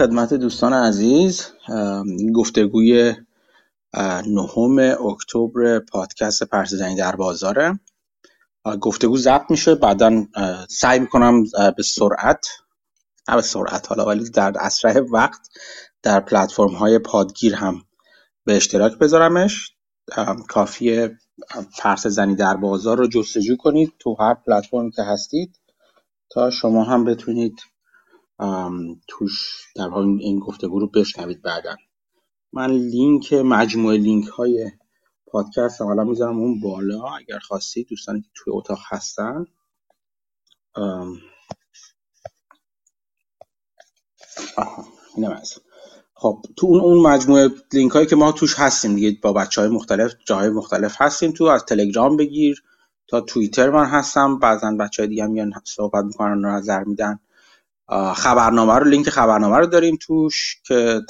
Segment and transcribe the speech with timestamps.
[0.00, 1.46] خدمت دوستان عزیز
[2.34, 3.14] گفتگوی
[4.26, 7.80] نهم اکتبر پادکست پرسیدنی در بازاره.
[8.80, 10.26] گفتگو ضبط میشه بعدا
[10.68, 11.44] سعی می‌کنم
[11.76, 12.46] به سرعت
[13.28, 15.48] نه به سرعت حالا ولی در اسرع وقت
[16.02, 17.82] در پلتفرم های پادگیر هم
[18.44, 19.74] به اشتراک بذارمش.
[20.48, 21.18] کافیه
[21.78, 25.60] پرس زنی در بازار رو جستجو کنید تو هر پلتفرمی که هستید
[26.30, 27.60] تا شما هم بتونید
[29.08, 31.76] توش در حال این گفتگو رو بشنوید بعدا.
[32.52, 34.70] من لینک مجموعه لینک های
[35.26, 37.02] پادکست حالا می‌ذارم اون بالا.
[37.02, 39.46] اگر خواستید دوستانی که توی اتاق هستن.
[44.56, 44.84] آها
[45.16, 45.42] اینم
[46.14, 49.70] خب تو اون اون مجموعه لینک هایی که ما توش هستیم دیگه با بچه های
[49.70, 52.62] مختلف جاهای مختلف هستیم تو از تلگرام بگیر.
[53.08, 54.38] تا توییتر من هستم.
[54.38, 57.18] بعضا بچه های دیگه میان صحبت می‌کنن نظر میدن.
[58.16, 61.00] خبرنامه رو لینک خبرنامه رو داریم توش که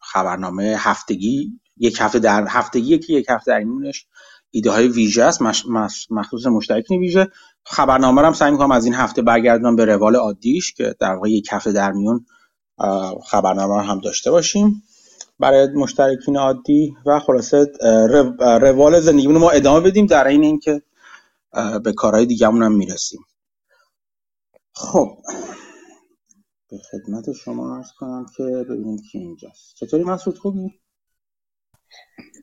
[0.00, 4.06] خبرنامه هفتگی یک هفته در هفتگی که یک هفته در ایمونش
[4.50, 5.42] ایده های ویژه است
[6.10, 7.28] مخصوص مشترکین ویژه.
[7.64, 11.48] خبرنامه هم سعی می‌کنم از این هفته برگردونم به روال عادیش که در واقع یک
[11.52, 12.26] هفته در میون
[13.26, 14.82] خبرنامه رو هم داشته باشیم.
[15.38, 17.66] برای مشترکین عادی و خلاصه
[18.40, 20.82] روال زندگیمون ما ادامه بدیم در این اینکه
[21.84, 23.20] به کارهای دیگهمون هم می‌رسیم.
[24.74, 25.18] خب.
[26.70, 30.80] به خدمت شما عرض کنم که ببینیم کی اینجاست چطوری مسعود خوبی؟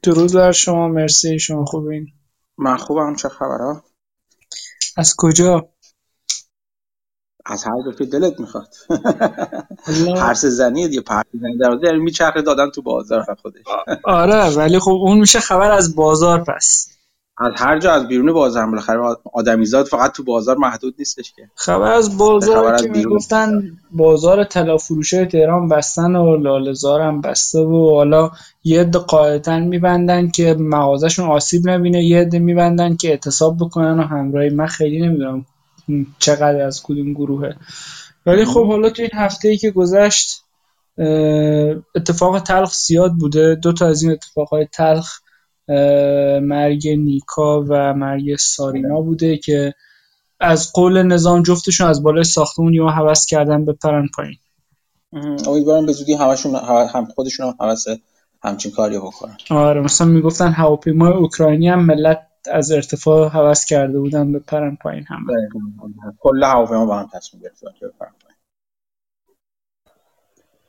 [0.04, 2.08] درود بر شما مرسی شما خوبین
[2.58, 3.84] من خوبم چه خبرها؟
[4.98, 5.70] از کجا؟
[7.46, 8.74] از هر دو که دلت می‌خواد
[10.16, 13.64] پرس زنی دیگه پرس زنی در یعنی میچرخه دادن تو بازار خودش
[14.04, 16.97] آره ولی خب اون میشه خبر از بازار پس
[17.40, 19.00] از هر جا از بیرون بازار بالاخره
[19.34, 21.50] آدمیزاد فقط تو بازار محدود نیستش که.
[21.56, 27.60] خبر از بازار خبر که می‌گفتن بازار طلا فروشه تهران بستن و لالزار هم بسته
[27.60, 28.32] و حالا
[28.64, 34.04] یه عده قاعدتا میبندن که مغازشون آسیب نبینه یه عده میبندن که اعتصاب بکنن و
[34.04, 34.50] همراهی.
[34.50, 35.46] من خیلی نمی‌دونم
[36.20, 37.56] چقدر از کدوم گروهه.
[38.26, 40.44] ولی خب حالا تو این هفته ای که گذشت
[41.96, 43.56] اتفاق تلخ زیاد بوده.
[43.56, 45.20] دو تا از این اتفاقهای تلخ
[46.42, 49.74] مرگ نیکا و مرگ سارینا بوده که
[50.40, 54.38] از قول نظام جفتشون از بالای ساختمون یا حوض کردن بپرن پایین.
[55.48, 56.56] امیدوارم به زودی همشون
[56.94, 57.88] هم خودشون هم حوض
[58.44, 59.38] همچین کاری بکنن.
[59.50, 65.26] آره مثلا می‌گفتن هواپیمای اوکراینی هم ملت از ارتفاع حوض کرده بودن بپرن پایین هم
[66.20, 68.38] کل هواپیما با هم تصمیم گرفتن که بپرن پایین.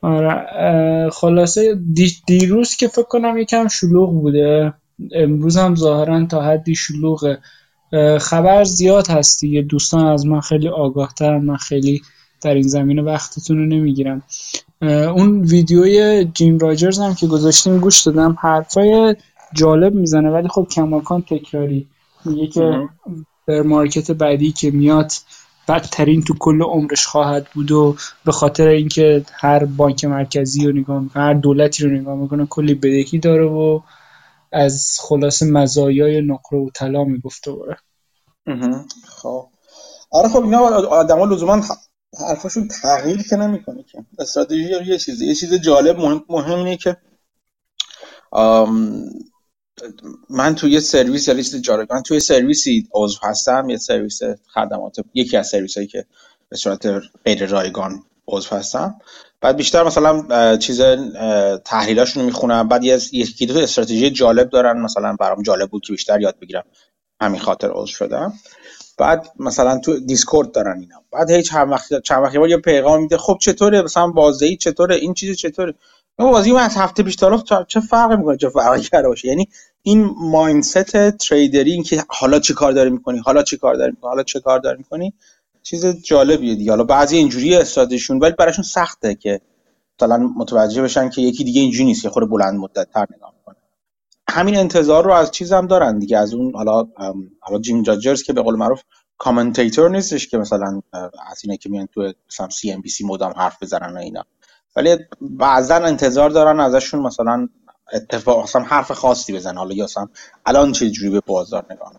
[0.01, 1.79] آره خلاصه
[2.27, 4.73] دیروز که فکر کنم یکم شلوغ بوده.
[5.11, 7.37] امروز هم ظاهرا تا حدی شلوغه.
[8.19, 9.61] خبر زیاد هست دیگه.
[9.61, 12.01] دوستان از من خیلی آگاه من خیلی
[12.41, 14.23] در این زمینه وقتتون رو نمی‌گیرم.
[14.81, 19.15] اون ویدیوی جیم راجرز هم که گذاشتیم گوش دادم حرفای
[19.53, 21.87] جالب می‌زنه ولی خب کماکان تکراری.
[22.25, 22.89] میگه که
[23.47, 25.11] در مارکت بعدی که میاد
[25.67, 27.95] بدترین تو کل عمرش خواهد بود و
[28.25, 32.73] به خاطر اینکه هر بانک مرکزی رو نگاه می‌کنه هر دولتی رو نگاه می‌کنه کلی
[32.73, 33.79] بدهی داره و
[34.51, 37.77] از خلاصه مزایای نقره و طلا می‌گفت دوباره.
[39.07, 39.47] خب.
[40.11, 41.61] آره خب اینا آدما لزوما
[42.19, 44.05] حرفاشون تغییر که نمی‌کنه که.
[44.19, 46.97] استراتژی یه چیزی یه چیز جالب مهم, مهم اینه که
[50.29, 54.19] من توی یه سرویس یا چیز جالب من توی سرویسی عضو هستم یه سرویس
[54.53, 56.05] خدمات یکی از سرویس هایی که
[56.49, 56.87] به صورت
[57.25, 58.99] غیر رایگان عضو هستم.
[59.41, 60.81] بعد بیشتر مثلا چیز
[61.65, 62.67] تحلیلاشون رو می‌خونم.
[62.67, 64.81] بعد یه یکی دو استراتژی جالب دارن.
[64.81, 66.63] مثلا برام جالب بود که بیشتر یاد بگیرم.
[67.21, 68.33] همین خاطر عضو شدم.
[68.97, 71.03] بعد مثلا تو دیسکورد دارن اینا.
[71.11, 73.17] بعد هیچ چند وقت چند وقتی یه پیغام میده.
[73.17, 75.73] خب چطوره؟ مثلا بازی چطوره؟ این چیز چطوره؟
[76.17, 79.49] بازی من از هفته پیش تا چه فرقی می‌کنه؟ چه فرقی کرده باشه؟ یعنی
[79.83, 84.09] این mindset trader ی که حالا چی کار داری می‌کنی؟ حالا چی کار داری می‌کنی؟
[84.09, 85.13] حالا چه کار داری می‌کنی؟
[85.63, 86.71] چیز جالبیه دیگه.
[86.71, 89.41] حالا بعضی اینجوری استادشون ولی براشون سخته که
[90.01, 93.55] مثلا متوجه بشن که یکی دیگه اینجوری نیست که خود بلند مدت تر نگاه می‌کنه.
[94.29, 96.17] همین انتظار رو از چیزم دارن دیگه.
[96.17, 96.87] از اون حالا
[97.39, 98.81] حالا جیم راجرز که به قول معروف
[99.17, 100.81] commentator نیستش که مثلا
[101.27, 104.25] از اینه که میان تو مثلا CNBC مدام حرف بزنن و اینا.
[104.75, 107.49] ولی بعضا انتظار دارن ازشون مثلا
[107.93, 109.57] اتفاق مثلا حرف خاصی بزنن.
[109.57, 110.07] حالا یا مثلا
[110.45, 111.93] الان چه جوری به بازار نگاه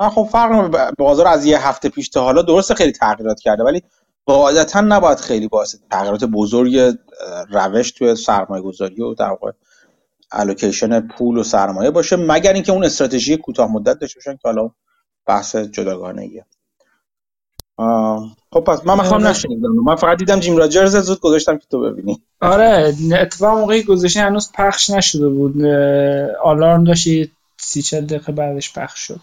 [0.00, 3.82] خب فرق بازار از یه هفته پیش تا حالا درست خیلی تغییرات کرده ولی
[4.26, 6.96] قاعدتا نباید خیلی باعث تغییرات بزرگ
[7.50, 9.50] روش توی سرمایه گذاری و در واقع
[10.32, 14.70] الوکیشن پول و سرمایه باشه مگر اینکه اون استراتژی کوتاه مدت داشته باشن که حالا
[15.26, 16.44] بحث جداگانه ایه
[18.52, 19.70] خب پس من می‌خوام نشنیدم.
[19.84, 22.22] من فقط دیدم جیم راجرز زود گذاشتم که تو ببینی.
[22.40, 25.64] آره اتفاق موقعی گذاشته هنوز پخش نشده بود.
[26.42, 27.08] آلارم داشت
[27.56, 29.20] سی چل دقیقه بعدش پخش شد.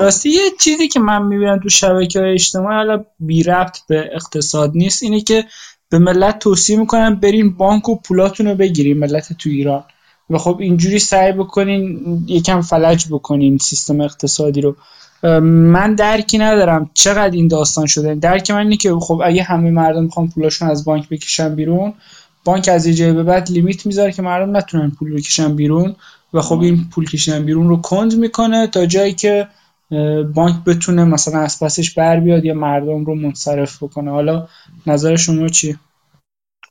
[0.00, 4.72] راستی یه چیزی که من می‌بینم تو شبکه های اجتماعی حالا بی ربط به اقتصاد
[4.74, 5.44] نیست اینه که
[5.90, 9.84] به ملت توصیه می‌کنن برین بانک و پولاتون رو بگیرین ملت تو ایران.
[10.30, 14.76] و خب اینجوری سعی بکنین یکم فلج بکنین سیستم اقتصادی رو.
[15.42, 18.14] من درکی ندارم چقدر این داستان شده.
[18.14, 21.94] درک من اینه که خب اگه همه مردم می‌خوان پولاشون از بانک بکشن بیرون
[22.44, 25.96] بانک از یه به بعد لیمیت می‌ذاره که مردم نتونن پول بکشن بیرون.
[26.32, 29.48] و خب این پول کشیدن بیرون رو کند می‌کنه تا جایی که
[30.34, 34.10] بانک بتونه مثلا از پسش بر بیاد یا مردم رو منصرف بکنه.
[34.10, 34.48] حالا
[34.86, 35.78] نظر شما چی؟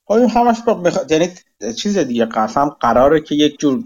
[0.07, 0.97] خب همش بخ...
[1.09, 1.29] یعنی
[1.77, 3.83] چیز دیگه قسم قراره که یک جور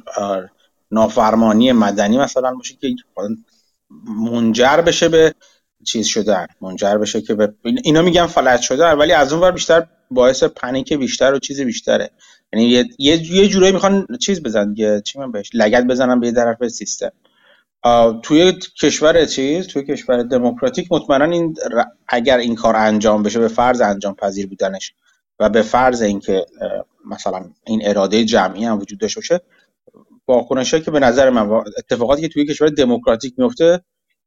[0.92, 2.96] نافرمانی مدنی مثلا باشه که
[4.32, 5.36] منجر بشه به
[5.86, 6.48] چیز شدن.
[6.62, 10.94] منجر بشه که به اینا میگن فلج شده ولی از اون ور بیشتر باعث پنیک
[10.94, 12.10] بیشتر و چیز بیشتره.
[12.54, 12.86] یعنی یه
[13.32, 17.12] یه جورایی می‌خوان چیز بزنن یه چی من بهش لگد بزنن به یه طرف سیستم.
[18.24, 21.56] توی کشور چیز توی کشور دموکراتیک مطمئنا این
[22.08, 24.94] اگر این کار انجام بشه به فرض انجام پذیر بودنش
[25.40, 26.46] و به فرض اینکه
[27.06, 29.42] مثلا این اراده جمعی هم وجود داشته باشه
[30.28, 33.82] واکنشه که به نظر من اتفاقاتی که توی کشور دموکراتیک میفته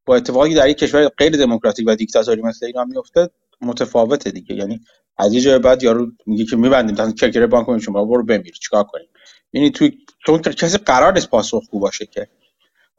[0.05, 3.29] با اتفاقی در یک کشور غیر دموکراتیک و دیکتاتوری مثل ایران میفته
[3.61, 4.55] متفاوته دیگه.
[4.55, 4.81] یعنی
[5.17, 9.07] از یه بعد یارو میگه که میبندیم تا کرکر بانک شما برو بمیر چیکار کنیم؟
[9.53, 12.27] یعنی توی چون کسی قرار نیست پاسخگو باشه که.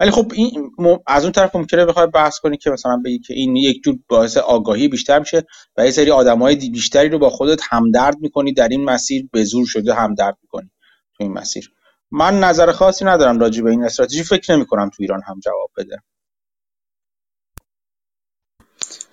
[0.00, 0.70] ولی خب این
[1.06, 4.36] از اون طرف ممکنه بخواد بحث کنی که مثلا بگی که این یک جور باعث
[4.36, 5.46] آگاهی بیشتر میشه
[5.76, 9.66] و یه سری آدمای بیشتری رو با خودت همدرد می‌کنی در این مسیر به زور
[9.66, 10.70] شده همدرد می‌کنی
[11.16, 11.72] تو این مسیر.
[12.10, 15.70] من نظر خاصی ندارم راجع به این استراتژی فکر نمی کنم تو ایران هم جواب
[15.76, 16.02] بده.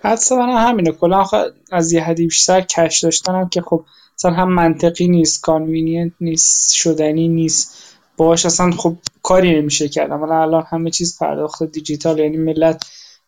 [0.04, 0.92] حدس من همینه.
[0.92, 1.24] کلا
[1.72, 3.84] از یه حدی بیشتر cash داشتنم که خب
[4.14, 7.98] مثلا هم منطقی نیست convenient نیست شدنی نیست.
[8.16, 10.22] باش اصلا خب کاری نمیشه کرد.
[10.22, 12.86] ولی الان همه چیز پرداخت دیجیتال یعنی ملت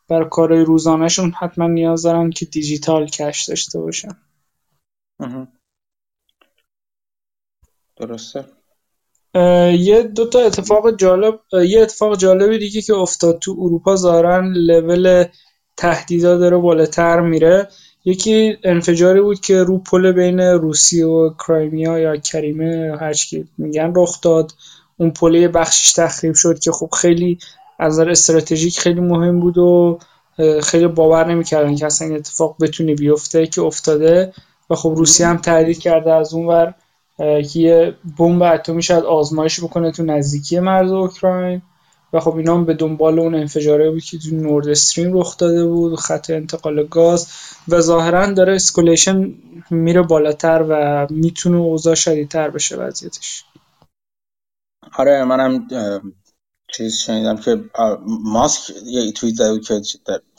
[0.09, 4.17] برای کارهای روزانهشون حتما نیاز دارن که digital cash داشته باشن.
[7.97, 8.45] درسته.
[9.79, 15.25] یه دو تا اتفاق جالب یه اتفاق جالبی دیگه که افتاد تو اروپا ظاهرا لول
[15.77, 17.69] تهدیدا داره بالاتر میره.
[18.05, 23.15] یکی انفجاری بود که رو پل بین روسیه و کرایمیا یا کریمه هر
[23.59, 24.53] میگن رخ داد.
[24.97, 27.39] اون پله بخشش تخریب شد که خب خیلی
[27.79, 29.99] از نظر استراتژیک خیلی مهم بود و
[30.63, 34.33] خیلی باور نمی‌کردن که اصلا اتفاق بتونه بیفته که افتاده.
[34.71, 36.75] و خب روسیه هم تهدید کرده از اون ور
[37.53, 41.63] که یه بمب اتمی شاید آزمایش بکنه تو نزدیکی مرز اوکراین.
[42.15, 45.67] و خب اینا هم به دنبال اون انفجاره بود که تو نورد استریم رخ داده
[45.67, 47.29] بود خط انتقال گاز
[47.69, 49.35] و ظاهرا داره escalation
[49.71, 53.45] میره بالاتر و می‌تونه اوضاع شدیدتر بشه وضعیتش.
[54.99, 55.69] آره منم
[56.77, 57.65] چیز شنیدم که
[58.07, 59.81] ماسک یه توییت زده که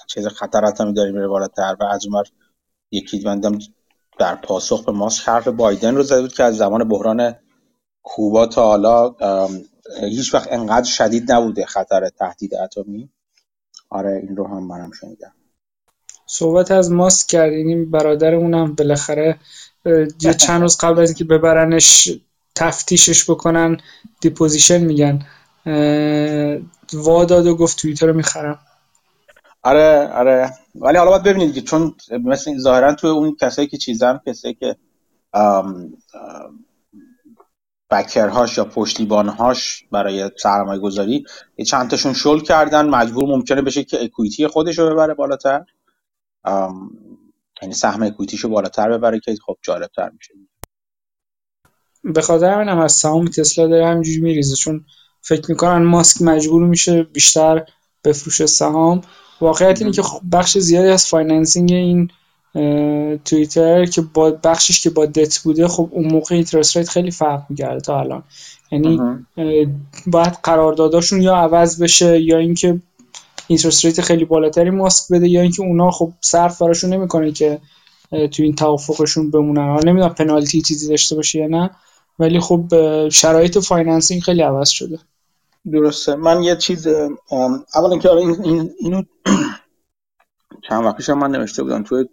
[0.08, 2.26] چیز خطرات هم داره میره بالاتر و از اونور
[2.92, 3.60] یکی بندم
[4.20, 7.36] در پاسخ به ماسک حرف بایدن رو زده بود که از زمان بحران
[8.04, 9.16] کوبا تا حالا
[10.02, 13.10] هیچ وقت انقدر شدید نبوده خطر تهدید اتمی.
[13.90, 15.32] آره این رو هم منم شنیدم.
[16.26, 19.40] صحبت از ماسک کردیم برادرمونم بالاخره
[20.22, 22.20] یه چند روز قبل از اینکه ببرنش
[22.56, 23.78] تفتیشش بکنن
[24.22, 25.26] deposition میگن.
[26.94, 28.60] واداد و گفت توییتر رو می‌خرم.
[29.64, 30.54] آره آره.
[30.76, 34.76] ولی حالا باید ببینید که چون مثل ظاهرا تو اون کسایی که چیزن کسایی که
[37.92, 41.26] backer هاش یا پشتیبانهاش برای سرمایه گذاری
[41.58, 42.90] یه چند تاشون شل کردن.
[42.90, 45.64] مجبور ممکنه بشه که equity خودش رو ببره بالاتر.
[47.62, 50.34] یعنی سهم equity شو بالاتر ببره که خب جالبتر میشه.
[52.04, 54.56] به خاطر همین هم از سهام تسلا داره همینجوری میریزه.
[54.56, 54.86] چون
[55.22, 57.66] فکر می‌کنن ماسک مجبور میشه بیشتر
[58.04, 59.02] بفروشه سهام.
[59.42, 62.12] واقعیت اینه که خب بخش زیادی از financing این
[63.26, 67.44] توییتر که با بخشش که با دت بوده خب اون موقع interest rate خیلی فرق
[67.50, 68.24] می‌کرده تا الان.
[68.72, 69.00] یعنی
[70.08, 72.82] باید قرارداداشون یا عوض بشه یا اینکه
[73.48, 77.60] interest rate خیلی بالاتری ماسک بده یا اینکه اونا خب صرف براشون نمی‌کنه که
[78.12, 79.70] تو این توافقشون بمونن.
[79.70, 81.70] حالا نمی‌دونم پنالتی چیزی داشته باشه یا نه
[82.20, 82.66] ولی خب
[83.10, 85.00] شرایط financing خیلی عوض شده.
[85.72, 86.16] درسته.
[86.16, 86.88] من یه چیز
[87.76, 89.02] اولا که این, این اینو
[90.70, 92.06] چند وقت من نوشته بودم تو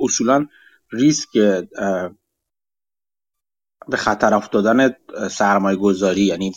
[0.00, 0.46] اصولا
[0.90, 1.28] ریسک
[3.88, 4.96] به خطر افتادن
[5.30, 6.52] سرمایه گذاری یعنی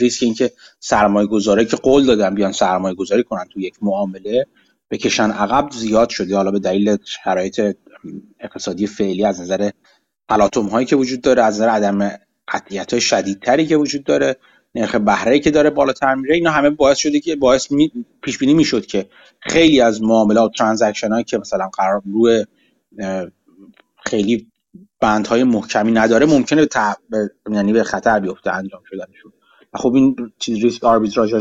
[0.00, 4.46] ریسک اینکه سرمایه گذاره که قول دادن بیان سرمایه گذاری کنن تو یک معامله
[4.90, 6.36] بکشن عقب زیاد شده.
[6.36, 7.76] حالا به دلیل شرایط
[8.40, 9.70] اقتصادی فعلی از نظر
[10.28, 14.36] تلاطم هایی که وجود داره از نظر عدم قطعیت های شدیدتری که وجود داره
[14.78, 17.92] نرخ بهره که داره بالاتر میره اینا همه باعث شده که باعث می
[18.22, 19.06] پیش بینی می‌شد که
[19.40, 22.44] خیلی از معاملات transaction هایی که مثلا قرار روی
[24.04, 24.46] خیلی
[25.00, 26.66] بندهای محکمی نداره ممکنه
[27.10, 29.32] به یعنی به خطر بیفته انجام شدنشون.
[29.74, 31.34] خب این چیز ریسک آربیتراژ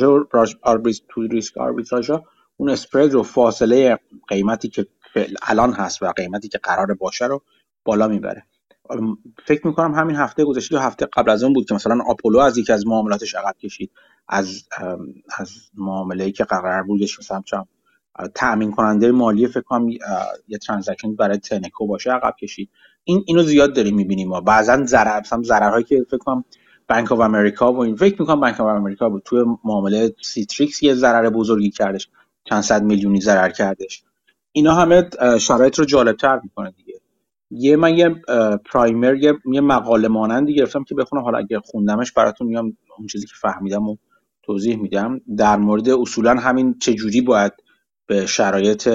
[1.10, 2.12] تو ریسک آربیتراژ
[2.58, 4.88] اون spread رو فاصله قیمتی که
[5.41, 7.44] الان هست و قیمتی که قرار باشه رو
[7.84, 8.44] بالا می‌بره.
[9.46, 12.58] فکر می‌کنم همین هفته گذشته یا هفته قبل از اون بود که مثلا آپولو از
[12.58, 13.91] یکی از معاملاتش عقب کشید.
[14.27, 14.63] از
[15.38, 17.41] از معامله ای که قرار بودش مثلا
[18.36, 19.89] تامین کننده مالی فکر کنم
[20.48, 22.70] یه transaction برای تنکو باشه عقب کشید.
[23.03, 24.41] این اینو زیاد داریم می‌بینیم ما.
[24.41, 26.44] بعضا ضرر مثلا ضررهایی که فکر کنم
[26.89, 29.22] بانک آف امریکا و این فکر می‌کنم بانک آف امریکا بود.
[29.25, 32.10] توی معامله سیتریکس یه ضرر بزرگی کردش.
[32.44, 34.03] چند صد میلیونی ضرر کردش.
[34.51, 36.87] اینا همه شرایط رو جالبتر می‌کنه دیگه.
[37.51, 38.09] یه من یه
[38.65, 41.23] primer یه, یه مقاله مانندی گرفتم که بخونم.
[41.23, 43.97] حالا اگه خوندمش براتون میام اون چیزی که فهمیدم و
[44.43, 45.21] توضیح میدم.
[45.37, 47.53] در مورد اصولا همین چجوری باید
[48.05, 48.89] به شرایط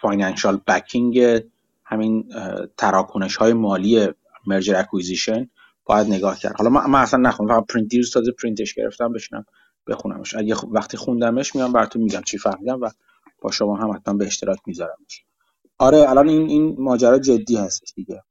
[0.00, 1.42] financial backing
[1.84, 2.28] همین
[2.76, 4.08] تراکنش های مالی
[4.46, 5.50] merger acquisition
[5.84, 6.56] باید نگاه کرد.
[6.58, 7.48] حالا من, اصلا نخونم.
[7.48, 9.44] فقط پرینت دیروز تازه پرینتش گرفتم بشینم
[9.86, 10.34] بخونمش.
[10.36, 12.90] اگه وقتی خوندمش میام براتون میگم چی فهمیدم و
[13.40, 15.24] با شما هم حتما به اشتراک میذارمش.
[15.80, 18.22] آره الان این این ماجرا جدی هستش دیگه.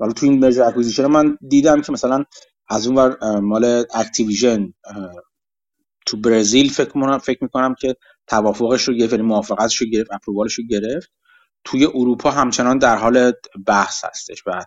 [0.00, 2.24] حالا تو این merger acquisition من دیدم که مثلا
[2.68, 4.74] از اون ور مال اکتیویژن
[6.06, 7.96] تو برزیل فکر کنم فکر می‌کنم که
[8.28, 11.12] توافقش رو گرفت یعنی موافقتش رو گرفت approval ش رو گرفت.
[11.64, 13.32] توی اروپا همچنان در حال
[13.66, 14.64] بحث هستش و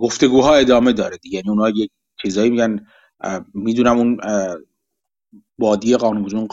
[0.00, 1.36] گفتگوها ادامه داره دیگه.
[1.36, 1.90] یعنی اونها یک
[2.22, 2.86] چیزایی میگن
[3.54, 4.18] می‌دونم اون
[5.58, 6.48] body قانونگذاری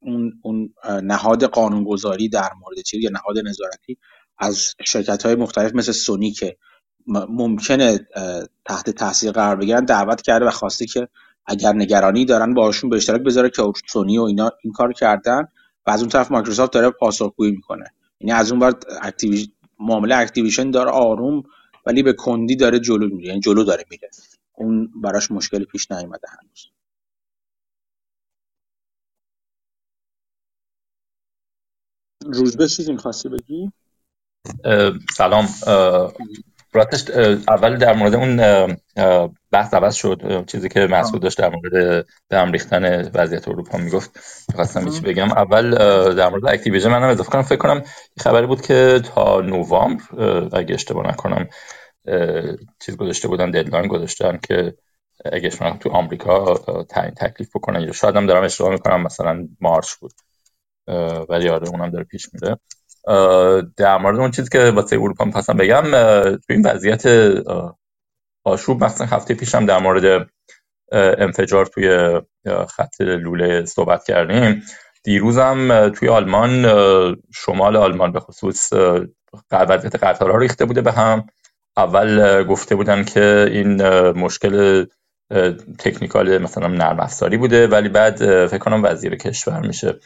[0.00, 3.98] اون, اون نهاد قانونگذاری در مورد چیز یا نهاد نظارتی
[4.38, 6.56] از شرکت های مختلف مثل سونی که
[7.28, 7.98] ممکنه
[8.64, 11.08] تحت تاثیر قرار بگیرن دعوت کرده و خواسته که
[11.46, 15.48] اگر نگرانی دارن باشون به اشتراک بذاره که سونی و اینا این کار کردن
[15.86, 17.84] و از اون طرف مایکروسافت داره پاسخگویی می‌کنه.
[18.20, 19.48] یعنی از اون بعد اکتیویش...
[19.80, 21.42] معامله اکتیویشن داره آروم
[21.86, 24.10] ولی به کندی داره جلو میره یعنی جلو داره میره.
[24.52, 26.71] اون براش مشکل پیش نیومده هنوز.
[32.26, 33.72] روزبه چیزی می‌خواستی بگی؟
[35.16, 35.48] سلام.
[36.74, 37.10] راستش
[37.48, 38.36] اول در مورد اون
[39.50, 40.44] بحث عوض شد.
[40.46, 44.10] چیزی که مسعود داشت در مورد به هم ریختن وضعیت اروپا می‌گفت.
[44.54, 45.32] خواستم چی بگم.
[45.32, 45.74] اول
[46.14, 47.42] در مورد اکتیویژن منم اضافه کنم.
[47.42, 47.82] فکر کنم
[48.18, 50.02] خبری بود که تا نوامبر
[50.52, 51.48] اگه اشتباه نکنم
[52.80, 54.74] چیز گذاشته بودن deadline گذاشتن که
[55.32, 56.54] اگه تو آمریکا
[56.88, 57.80] تعیین تکلیف بکنن.
[57.80, 60.12] یا شاید هم دارم اشتباه می‌کنم مثلا March بود.
[61.28, 62.58] ولی آره اونم داره پیش میره.
[63.76, 65.82] در مورد اون چیزی که واسه اروپا می‌خواستم بگم
[66.36, 67.02] تو این وضعیت
[68.44, 70.28] آشوب مثلا هفته پیشم در مورد
[70.92, 72.20] انفجار توی
[72.68, 74.62] خط لوله صحبت کردیم.
[75.04, 76.66] دیروزم توی آلمان
[77.34, 78.72] شمال آلمان به خصوص
[79.52, 81.26] وضعیت قطارها ریخته بوده به هم.
[81.76, 84.86] اول گفته بودن که این مشکل
[85.78, 89.98] تکنیکال مثلا نرم افزاری بوده ولی بعد فکر کنم وزیر کشور میشه.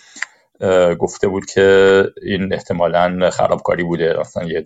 [0.98, 4.20] گفته بود که این احتمالا خرابکاری بوده.
[4.20, 4.64] اصلا یه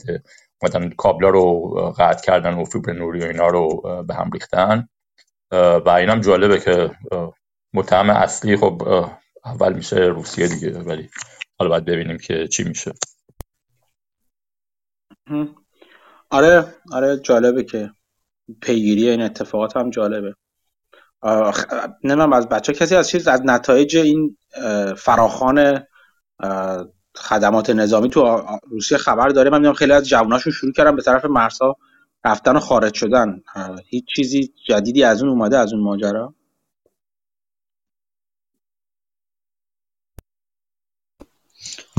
[0.62, 4.88] مثلا کابلا رو قطع کردن و فیبر نوری و اینا رو به هم ریختن.
[5.52, 6.90] و اینم جالبه که
[7.74, 8.82] متهم اصلی خب
[9.44, 10.78] اول میشه روسیه دیگه.
[10.78, 11.10] ولی
[11.58, 12.92] حالا باید ببینیم که چی میشه.
[16.30, 17.90] آره آره جالبه که
[18.62, 20.34] پیگیری این اتفاقات هم جالبه.
[21.24, 24.36] نمی‌دونم از بچه کسی از چیز از نتایج این
[24.96, 25.86] فراخان
[27.16, 29.50] خدمات نظامی تو روسیه خبر داره.
[29.50, 31.76] من می‌دونم خیلی از جواناشون شروع کردن به طرف مرسا
[32.24, 33.42] رفتن و خارج شدن.
[33.86, 36.34] هیچ چیزی جدیدی از اون اومده از اون ماجرا؟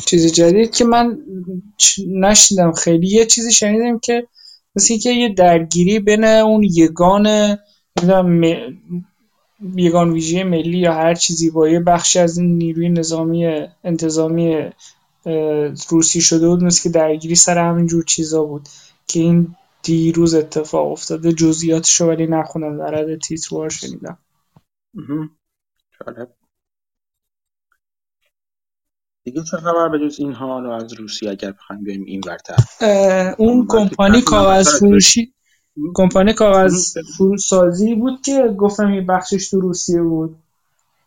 [0.06, 1.18] چیزی جدید که من
[2.08, 3.08] نشیدم خیلی.
[3.08, 4.28] یه چیزی شنیدم که
[4.75, 7.58] مثل که یه درگیری بین اون یگان
[9.75, 14.70] یگان ویژه ملی یا هر چیزی با یه بخشی از این نیروی نظامی انتظامی
[15.89, 18.70] روسی شده بود مثل که درگیری سر همین جور چیزا بود
[19.08, 21.34] که این دیروز اتفاق افتاده.
[21.34, 24.18] جزئیاتشو ولی نخونم در حد تیتروار شنیدم.
[29.24, 32.56] دیگه چه خبر به جز این حال از روسیه اگر بخوایم بیایم این ورتر
[33.38, 35.34] اون کمپانی کاغذ فروشی
[35.94, 40.36] کمپانی کاغذ فروشسازی بود که گفتم یه بخشش تو روسیه بود.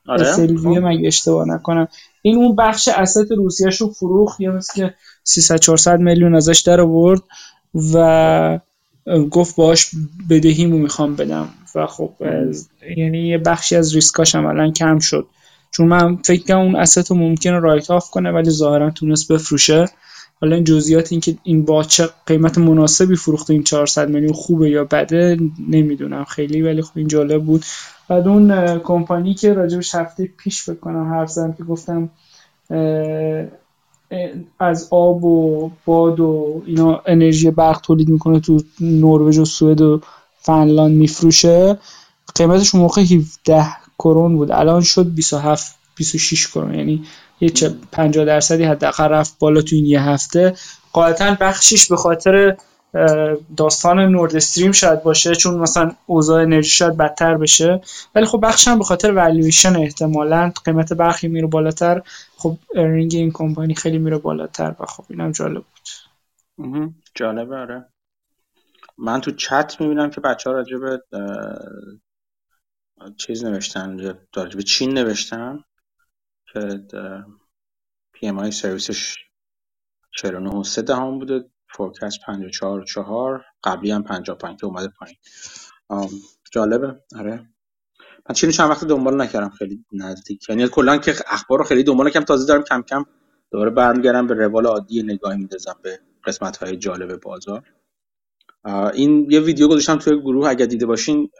[0.09, 0.87] آره سیلوامو خب.
[0.87, 1.89] اگه اشتباه نکنم.
[2.23, 4.95] این اون بخش asset روسیه شو فروخت یا مثل که
[5.25, 7.23] 300 400 میلیون ازش در آورد
[7.95, 8.59] و
[9.31, 9.91] گفت باش
[10.31, 11.49] بدهیمو می‌خوام بدم.
[11.75, 12.11] و خب
[12.97, 15.27] یعنی یه بخشی از ریسکاش عملا کم شد.
[15.71, 19.85] چون من فکر کنم اون asset رو ممکنه write off کنه ولی ظاهرا تونست بفروشه.
[20.41, 24.71] حالا این جزئیات این که این با چه قیمت مناسبی فروخته این 400 میلیون خوبه
[24.71, 25.39] یا بده
[25.69, 26.25] نمی‌دونم.
[26.25, 27.65] خیلی ولی خب این جالب بود.
[28.09, 32.11] بعد اون کمپانی که راجبش هفته پیش فکر کنم حرف که گفتم
[34.59, 40.01] از آب و باد و اینا انرژی برق تولید می‌کنه تو نروژ و سوئد و
[40.41, 41.79] فنلاند میفروشه.
[42.35, 43.67] قیمتش موقع 17
[43.99, 44.51] کرون بود.
[44.51, 46.75] الان شد 27 26 کرون.
[46.75, 47.05] یعنی
[47.45, 50.55] یه 50 درصدی حداقل رفت بالا تو این یه هفته.
[50.93, 52.57] قاعدتا بخشیش به خاطر
[53.57, 57.81] داستان نورد استریم شاید باشه چون مثلا اوضاع انرژی شاید بدتر بشه.
[58.15, 62.03] ولی خب بخشی هم به خاطر والویشن احتمالا قیمت برخی میره بالاتر.
[62.37, 65.89] خب earning این کمپانی خیلی میره بالاتر و خب اینم جالب بود.
[67.15, 67.85] جالبه آره.
[68.99, 71.03] من تو چت می‌بینم که بچه ها راجع به
[73.17, 75.65] چیز نوشتن راجع به چین نوشتن.
[76.55, 76.87] که
[78.15, 79.17] PMI service ش
[80.19, 81.51] 49 3 دهم بوده.
[81.77, 85.17] forecast 54 4 قبلی هم 55 که اومده پایین.
[86.53, 87.03] جالبه.
[87.19, 87.51] آره.
[88.29, 89.51] من چینو چند وقت دنبال نکردم.
[89.51, 90.49] خیلی نزدیک.
[90.49, 92.27] یعنی کلا که اخبار رو خیلی دنبال نکردم.
[92.27, 93.05] تازه دارم کم کم
[93.53, 95.77] دوباره برمیگردم به روال عادی نگاهی میندازم.
[95.83, 97.63] به قسمت های جالب بازار.
[98.95, 100.49] این یه ویدیو گذاشتم توی گروه.
[100.51, 101.31] اگر دیده باشین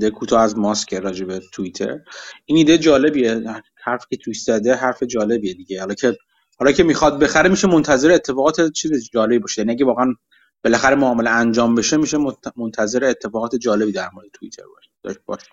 [0.00, 1.98] ده کوتاه از ماسک راجع به توییتر.
[2.44, 3.42] این ایده جالبیه.
[3.74, 5.80] حرف که توی زده حرف جالبیه دیگه.
[5.80, 6.16] حالا که
[6.58, 9.60] حالا که می‌خواد بخره میشه منتظر اتفاقات چیز جالبی باشه.
[9.60, 10.14] یعنی اگه واقعا
[10.64, 12.18] بالاخره معامله انجام بشه میشه
[12.56, 14.62] منتظر اتفاقات جالبی در مورد توییتر
[15.26, 15.50] باشه.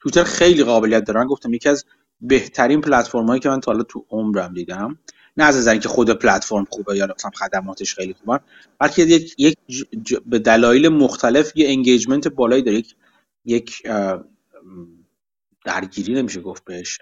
[0.00, 1.24] توییتر خیلی قابلیت داره.
[1.24, 1.84] گفتم یکی از
[2.20, 4.98] بهترین پلتفرم هایی که من تا حالا تو عمرم دیدم.
[5.36, 8.40] نه از اینکه خود پلتفرم خوبه یا مثلا خدماتش خیلی خوبه.
[8.78, 9.56] بلکه یک, یک
[10.26, 12.76] به دلایل مختلف یه انگیجمنت بالایی داره.
[12.76, 12.94] یک
[13.44, 13.82] یک
[15.64, 16.98] درگیری نمیشه گفت بهش.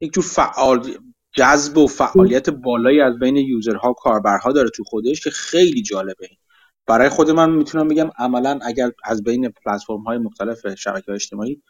[0.00, 0.94] یک جور فعال
[1.32, 6.28] جذب و فعالیت بالایی از بین یوزرها کاربرها داره تو خودش که خیلی جالبه.
[6.86, 11.62] برای خود من می‌تونم بگم عملا اگر از بین پلتفرم های مختلف شبکه اجتماعی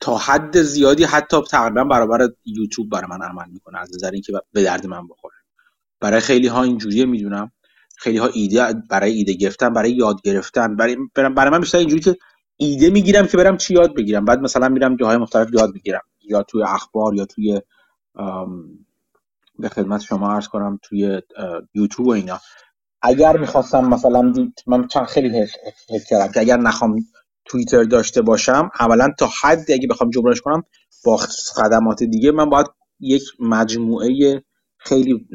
[0.00, 4.62] تا حد زیادی حتی تقریبا برابر یوتیوب برای من عمل می‌کنه از نظر اینکه به
[4.62, 5.34] درد من بخوره.
[6.00, 7.52] برای خیلی ها اینجوریه می‌دونم.
[7.98, 10.76] خیلی ها ایده برای ایده گرفتن برای یاد گرفتن.
[10.76, 12.16] برای برای من بیشتر اینجوری که
[12.56, 14.24] ایده می‌گیرم که برم چی یاد بگیرم.
[14.24, 17.60] بعد مثلا میرم جاهای مختلف یاد بگیرم یا توی اخبار یا توی
[19.58, 21.22] به خدمت شما عرض کنم توی
[21.74, 22.40] یوتیوب و اینا.
[23.02, 24.32] اگر می‌خواستم مثلا
[24.66, 25.46] من چند خیلی
[25.88, 27.04] حس کردم که اگر نخوام
[27.44, 30.62] توییتر داشته باشم اولا تا حدی اگه بخوام جبرانش کنم
[31.04, 31.16] با
[31.54, 32.66] خدمات دیگه من باید
[33.00, 34.42] یک مجموعه
[34.78, 35.26] خیلی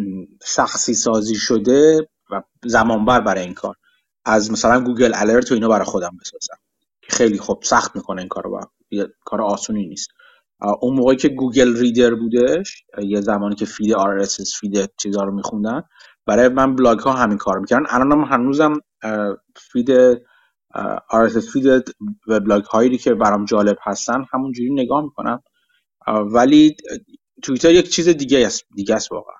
[0.45, 3.75] شخصی سازی شده و زمانبر برای این کار.
[4.25, 6.57] از مثلا Google Alert و اینا برای خودم بسازم.
[7.09, 8.59] خیلی خوب سخت می‌کنه این کارو
[9.25, 10.09] کار آسونی نیست.
[10.81, 15.83] اون موقعی که Google Reader بودش یه زمانی که feed RSS feed چیزا رو میخوندن
[16.25, 17.85] برای من بلاگ ها همین کار می‌کردن.
[17.89, 18.73] الان هم هنوزم
[19.55, 20.15] feed
[21.11, 21.95] RSS feed
[22.27, 25.43] وبلاگ هایی که برام جالب هستن همونجوری نگاه می‌کنم.
[26.07, 26.75] ولی
[27.43, 29.35] توییتر یک چیز دیگه است دیگه است واقعا.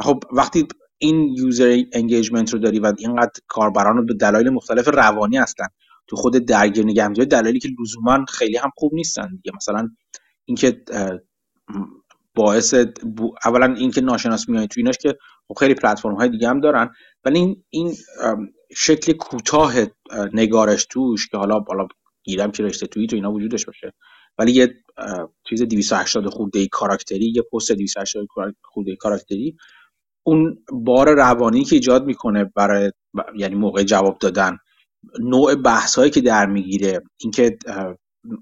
[0.00, 5.36] خب وقتی این user engagement رو داری و اینقدر کاربران رو به دلایل مختلف روانی
[5.36, 5.66] هستن.
[6.06, 9.52] تو خود درگیر نگه دلایلی که لزوما خیلی هم خوب نیستن دیگه.
[9.56, 9.88] مثلا
[10.44, 10.84] اینکه
[12.34, 12.74] باعث
[13.44, 15.16] اولا اینکه ناشناس میای تو ایناش که
[15.48, 16.90] خب خیلی پلتفرم های دیگه هم دارن.
[17.24, 17.96] ولی این این
[18.76, 19.74] شکل کوتاه
[20.32, 21.88] نگارش توش که حالا حالا
[22.22, 23.92] گیرم که رشته توییت و اینا وجودش باشه.
[24.38, 24.74] ولی یه
[25.48, 28.26] چیز 280 خورده کاراکتری یه پست 280
[28.62, 29.56] خورده کاراکتری
[30.26, 32.92] اون بار روانی که ایجاد می‌کنه برای
[33.36, 34.58] یعنی موقع جواب دادن
[35.20, 37.58] نوع بحث هایی که در می‌گیره اینکه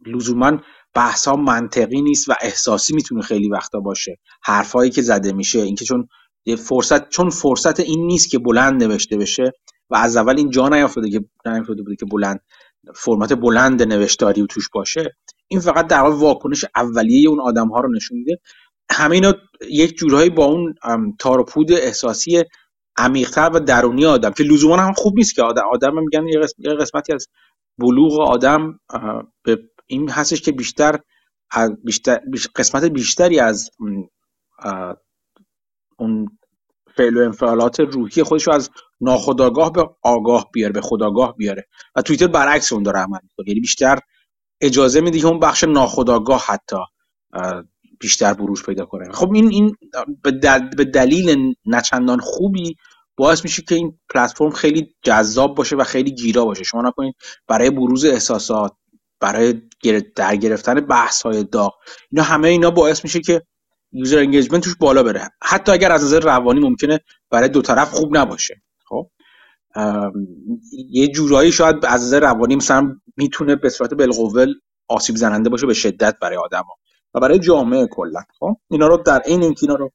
[0.06, 0.58] لزوما
[0.94, 5.84] بحث ها منطقی نیست و احساسی می‌تونه خیلی وقتا باشه حرفایی که زده میشه اینکه
[5.84, 6.08] چون
[6.58, 9.52] فرصت چون فرصت این نیست که بلند نوشته بشه
[9.90, 12.40] و از اول این جا نیافتاده که نیافتاده بوده که بلند
[12.94, 15.16] فرمت بلند نوشتاری و توش باشه
[15.48, 18.38] این فقط در واکنش اولیه اون آدم ها رو نشون میده.
[18.90, 19.34] همه اینا
[19.70, 20.74] یک جورهایی با اون
[21.18, 22.44] تار احساسی
[22.96, 26.26] عمیقتر و درونی آدم که لزوما هم خوب نیست که آدم آدم میگن
[26.58, 27.28] یه قسمتی از
[27.78, 28.80] بلوغ آدم
[29.42, 30.98] به این هستش که بیشتر
[31.84, 32.20] بیشتر
[32.56, 33.70] قسمت بیشتری از
[35.98, 36.38] اون
[36.96, 38.70] فعل و انفعالات روحی خودش رو از
[39.00, 41.68] ناخداگاه به آگاه بیاره به خداگاه بیاره.
[41.96, 43.48] و توییتر برعکس اون داره عمل می‌کنه.
[43.48, 43.98] یعنی بیشتر
[44.60, 46.76] اجازه میده که اون بخش ناخداگاه حتی
[48.04, 49.12] بیشتر بروز پیدا کنه.
[49.12, 49.76] خب این این
[50.76, 52.76] به دلیل نچندان خوبی
[53.16, 56.64] باعث میشه که این پلتفرم خیلی جذاب باشه و خیلی گیرا باشه.
[56.64, 57.14] شما نکنید
[57.48, 58.72] برای بروز احساسات
[59.20, 59.62] برای
[60.16, 61.72] در گرفتن بحث های داغ
[62.10, 63.42] اینا همه اینا باعث میشه که
[63.92, 65.28] یوزر انگیجمنت توش بالا بره.
[65.42, 68.62] حتی اگر از نظر روانی ممکنه برای دو طرف خوب نباشه.
[68.88, 69.10] خب؟
[70.90, 74.46] یه جورایی شاید از نظر روانی مثلا می‌تونه به صورت بالقوه
[74.88, 76.74] آسیب زننده باشه به شدت برای آدما.
[77.14, 79.90] و برای جامعه کلا خب؟ اینا رو در این اینکه اینا رو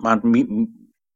[0.00, 0.68] من می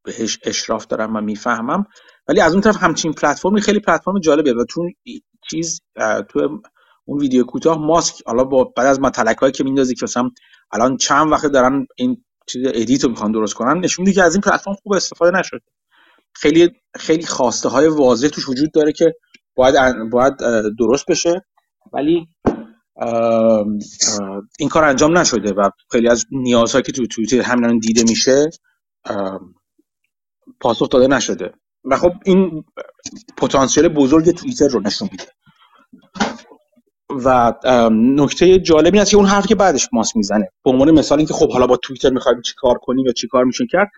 [0.05, 1.87] بهش اشراف دارم و می‌فهمم
[2.29, 4.89] ولی از اون طرف همچین پلتفرمی خیلی پلتفرم جالبه و تو
[5.51, 5.81] چیز
[6.29, 6.61] تو
[7.05, 10.31] اون ویدیو کوتاه ماسک حالا با بعد از مطلق هایی که میندازی که مثلا
[10.73, 14.35] الان چند وقت دارن این چیز ادیت رو می‌خوان درست کنن نشون میده که از
[14.35, 15.61] این پلتفرم خوب استفاده نشده.
[16.35, 19.15] خیلی خیلی خواسته های واضح توش وجود داره که
[19.55, 19.75] باید
[20.11, 20.35] باید
[20.79, 21.45] درست بشه
[21.93, 22.29] ولی
[24.59, 28.51] این کار انجام نشده و خیلی از نیازهایی که تو توییتر همین دیده میشه
[30.61, 31.53] پاسخ داده نشده.
[31.85, 32.65] و خب این
[33.37, 35.25] پتانسیل بزرگ توییتر رو نشون میده.
[37.25, 37.55] و
[37.93, 40.49] نکته جالبی است که اون حرف که بعدش ماس می‌زنه.
[40.65, 43.91] به عنوان مثال اینکه خب حالا با توییتر می‌خوایم چیکار کنیم یا چیکار میشون کرد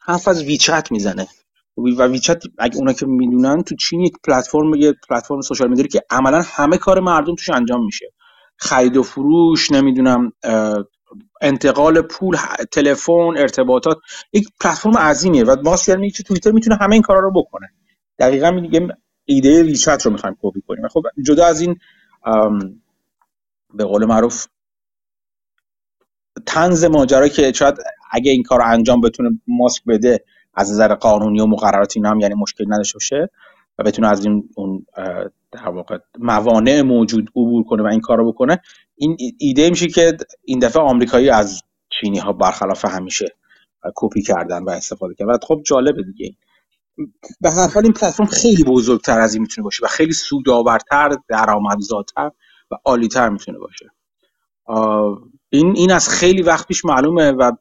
[0.00, 1.26] حرف از ویچت می‌زنه.
[1.76, 6.02] و ویچت اگه اونا که می‌دونن تو چین یک پلتفرم یه پلتفرم سوشال میدیایی که
[6.10, 8.06] عملا همه کار مردم توش انجام میشه.
[8.56, 10.32] خرید و فروش نمی‌دونم
[11.40, 12.36] انتقال پول
[12.72, 13.98] تلفن ارتباطات
[14.32, 17.66] یک پلتفرم عظیمیه و ماست یعنی که توییتر می‌تونه همه این کارا رو بکنه.
[18.18, 18.88] دقیقا میگه
[19.24, 20.88] ایده ویچت رو می‌خوایم کپی کنیم.
[20.88, 21.76] خب جدا از این
[23.74, 24.46] به قول معروف
[26.46, 27.74] تنز ماجرا که شاید
[28.10, 32.64] اگه این کار انجام بتونه ماسک بده از نظر قانونی و مقرراتی هم یعنی مشکل
[32.68, 33.30] نداشته باشه.
[33.78, 34.86] و بتونه از این اون
[35.52, 38.62] در واقع موانع موجود عبور کنه و این کار رو بکنه
[38.96, 43.36] این ایده میشه که این دفعه آمریکایی از چینی ها برخلاف همیشه
[43.94, 45.38] کپی کردن و استفاده کردن.
[45.42, 46.36] خب جالبه دیگه.
[47.40, 52.30] به هر حال این پلتفرم خیلی بزرگتر از این می‌تونه باشه و خیلی سودآورتر درآمدزاتر
[52.70, 53.90] و عالیتر می‌تونه باشه.
[55.50, 57.52] این این از خیلی وقت پیش معلومه و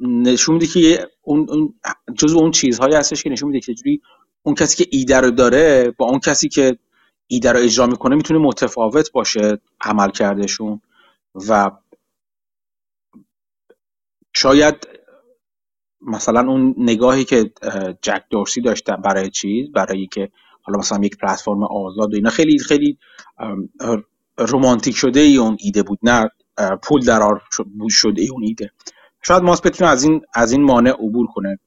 [0.00, 1.74] نشون میده که اون, اون
[2.14, 4.00] جزو اون چیزهایی هستش که نشون میده که جوری
[4.42, 6.78] اون کسی که ایده رو داره با اون کسی که
[7.26, 10.80] ایده رو اجرا می‌کنه می‌تونه متفاوت باشه عمل کردشون
[11.48, 11.70] و
[14.34, 14.88] شاید
[16.02, 17.52] مثلا اون نگاهی که
[18.02, 20.30] جک دورسی داشتن برای چیز برای که
[20.62, 22.98] حالا مثلا یک پلتفرم آزاد و اینا خیلی خیلی
[24.38, 26.30] رومانتیک شده ای اون ایده بود نه
[26.82, 27.42] پول درار
[27.90, 28.70] شده ای اون ایده.
[29.22, 31.58] شاید ماست بتونه از این از این مانع عبور کنه.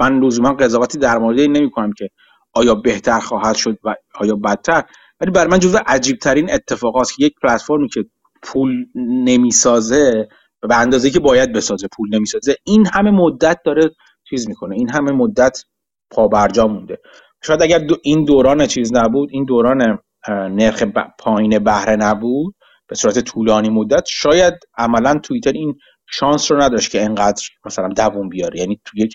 [0.00, 2.08] من لزوما قضاوتی در مورد این نمی کنم که
[2.54, 4.84] آیا بهتر خواهد شد و آیا بدتر
[5.20, 8.04] ولی برای من جزو عجیب ترین اتفاقات که یک پلتفرمی که
[8.42, 10.28] پول نمی‌سازه
[10.68, 13.90] به اندازه که باید بسازه پول نمی‌سازه این همه مدت داره
[14.30, 14.74] چیز می‌کنه.
[14.76, 15.62] این همه مدت
[16.10, 16.98] پابرجا مونده.
[17.42, 20.82] شاید اگر این دوران چیز نبود این دوران نرخ
[21.18, 22.54] پایین بهره نبود
[22.88, 25.78] به صورت طولانی مدت شاید عملا توییتر این
[26.12, 28.60] شانس رو نداشت که انقدر مثلا دووم بیاره.
[28.60, 29.14] یعنی تو یک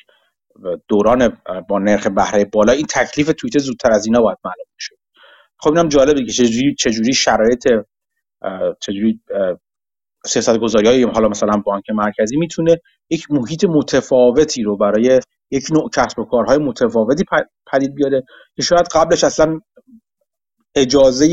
[0.88, 1.38] دوران
[1.70, 4.96] با نرخ بهره بالا این تکلیف توییتر زودتر از اینا باید معلوم شد
[5.60, 7.68] خب اینم جالبه که چجوری چجوری شرایط
[8.82, 9.22] چجوری
[10.26, 12.78] سیاست گذاری های حالا مثلا بانک مرکزی می‌تونه
[13.10, 15.20] یک محیط متفاوتی رو برای
[15.52, 17.24] یک نوع کسب و کارهای متفاوتی
[17.72, 18.24] پدید بیاره
[18.56, 19.60] که شاید قبلش اصلا
[20.76, 21.28] اجازه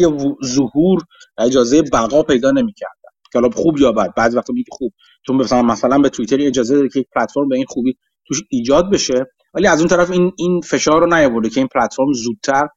[0.44, 1.00] ظهور
[1.38, 2.92] اجازه بقا پیدا نمی‌کردن.
[3.32, 4.92] که حالا خوب یا بد بعضی وقتا میگه خوب.
[5.26, 8.90] چون مثلا مثلا به توییتر اجازه داده که یک پلتفرم به این خوبی توش ایجاد
[8.90, 12.68] بشه ولی از اون طرف این این فشار رو نیاورده که این پلتفرم زودتر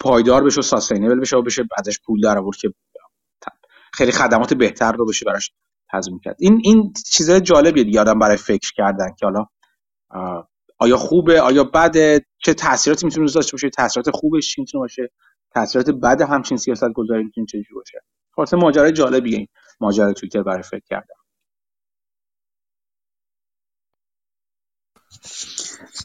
[0.00, 2.68] پایدار بشه و ساستینبل بشه و بشه ازش پول در آورد که
[3.92, 5.50] خیلی خدمات بهتر رو بشه براش
[5.92, 6.36] تضمین کرد.
[6.38, 9.46] این این چیزای جالبیه دیگه آدم برای فکر کردن که حالا
[10.78, 15.10] آیا خوبه آیا بده چه تاثیراتی می‌تونه داشته باشه تاثیرات خوبش چی می‌تونه باشه
[15.54, 18.00] تاثیرات بد همچین سیاست گذاری می‌تونه چجوری باشه.
[18.30, 19.46] خاطر ماجرای جالبیه این
[19.80, 21.19] ماجرای توییتر برای فکر کردن.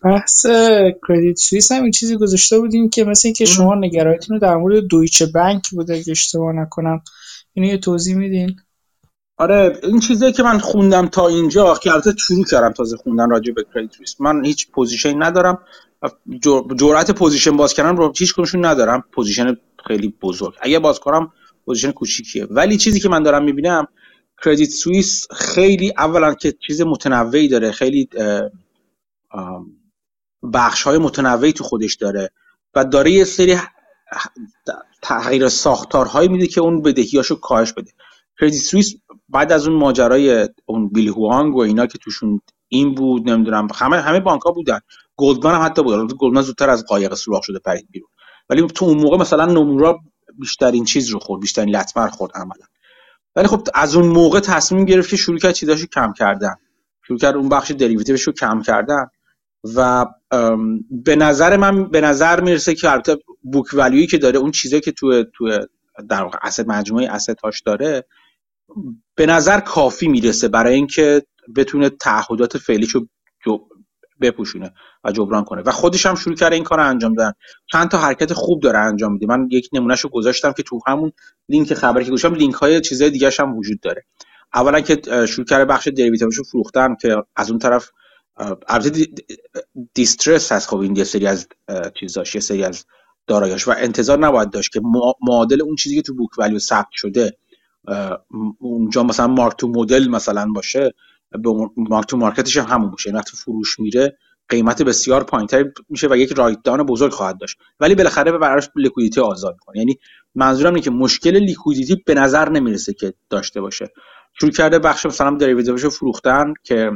[0.04, 0.45] بحث
[1.08, 4.84] کردیت سوئیس هم این چیزی گذاشته بودیم که مثل اینکه شما نگرانتون رو در مورد
[4.84, 7.01] دویچه بانک بوده اگه اشتباه نکنم.
[7.54, 8.56] اینو یه توضیح میدین؟
[9.38, 13.54] آره این چیزی که من خوندم تا اینجا که البته شروع کردم تازه خوندن راجع
[13.54, 15.60] به کردیت سوئیس من هیچ position ندارم.
[16.80, 19.04] جرأت position باز کردن رو هیچ کنشون ندارم.
[19.13, 19.57] position
[19.88, 20.54] خیلی بزرگ.
[20.62, 21.32] اگه باز کنم
[21.65, 22.45] position کوچیکیه.
[22.49, 23.88] ولی چیزی که من دارم می‌بینم
[24.45, 27.71] کردیت سوئیس خیلی اولا که چیز متنوعی داره.
[27.71, 28.10] خیلی
[30.53, 32.31] بخش های متنوعی تو خودش داره
[32.75, 33.57] و داره یه سری
[35.01, 37.91] تغییر ساختارهایی میده که اون بدهیاشو کاهش بده.
[38.39, 38.95] کردیت سوئیس
[39.29, 44.01] بعد از اون ماجرای اون بیلی هوانگ و اینا که توشون این بود نمی‌دونم همه
[44.01, 44.79] همه بانک ها بودن.
[45.15, 46.17] گلدمن هم حتی بود.
[46.17, 48.09] گلدمن زودتر از قایق سوراخ شده پرید بیرون.
[48.49, 49.99] ولی تو اون موقع مثلا نمورا
[50.39, 52.65] بیشترین چیز رو خورد بیشترین لطمر خورد عملا.
[53.35, 56.55] ولی خب از اون موقع تصمیم گرفت که شروع کرد چیزاشو کم کردن.
[57.07, 59.07] شروع کرد اون بخش دریوتیوش کم کردن.
[59.75, 60.06] و
[60.91, 64.91] به نظر من به نظر می‌رسه که البته بوک ولیوی که داره اون چیزایی که
[64.91, 65.60] تو تو
[66.10, 68.06] در واقع اسید مجموعه اسیدهاش داره
[69.15, 71.21] به نظر کافی می‌رسه برای اینکه
[71.56, 73.06] بتونه تعهدات فعلیشو
[74.21, 74.73] بپوشونه
[75.04, 75.62] و جبران کنه.
[75.62, 77.34] و خودش هم شروع کرده این کار انجام دادن.
[77.71, 79.28] چند تا حرکت خوب داره انجام میده.
[79.28, 81.12] من یک نمونهشو گذاشتم که تو همون
[81.49, 84.04] لینک خبری که گذاشتم لینک های چیزای دیگه هم وجود داره.
[84.54, 87.91] اولا که شروع کرده بخش دریوتیوشو فروختن که از اون طرف
[88.67, 89.07] البته
[89.93, 91.47] دیسترس هست خب این یه سری از
[91.99, 92.85] چیزاش یه سری از
[93.27, 94.81] دارایاش و انتظار نباید داشت که
[95.21, 97.37] معادل اون چیزی که تو بوک ولیو ثبت شده
[98.59, 100.93] اونجا مثلا mark to model مثلا باشه
[101.31, 104.17] به mark to market ش هم همون باشه وقتی فروش میره
[104.49, 107.57] قیمت بسیار پایینتر میشه و یک write down بزرگ خواهد داشت.
[107.79, 109.97] ولی بالاخره به براش liquidity آزاد کنه یعنی
[110.35, 113.89] منظورم اینه که مشکل liquidity به نظر نمی‌رسه که داشته باشه.
[114.39, 116.91] شروع کرده بخش مثلا derivative ش فروختن که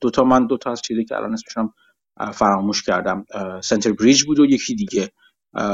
[0.00, 1.74] دوتا من دوتا از چیزی که الان اسمشم
[2.32, 3.24] فراموش کردم.
[3.62, 5.10] سنتر بریج بود و یکی دیگه.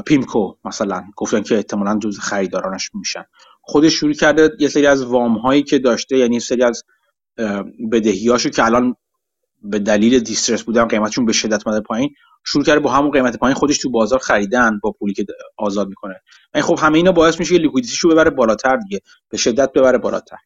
[0.06, 1.04] پیمکو مثلا.
[1.16, 3.24] گفتن که احتمالا جز خریدارانش میشن.
[3.60, 6.84] خودش شروع کرده یه سری از وام هایی که داشته یعنی سری از
[7.92, 8.96] بدهیاشو که الان
[9.62, 12.10] به دلیل distress بودن قیمتشون به شدت اومده پایین
[12.44, 16.20] شروع کرده با همون قیمت پایین خودش تو بازار خریدن با پولی که آزاد می‌کنه.
[16.54, 19.00] این خب همه اینا باعث میشه که liquidity شو ببره بالاتر دیگه.
[19.28, 20.36] به شدت ببره بالاتر.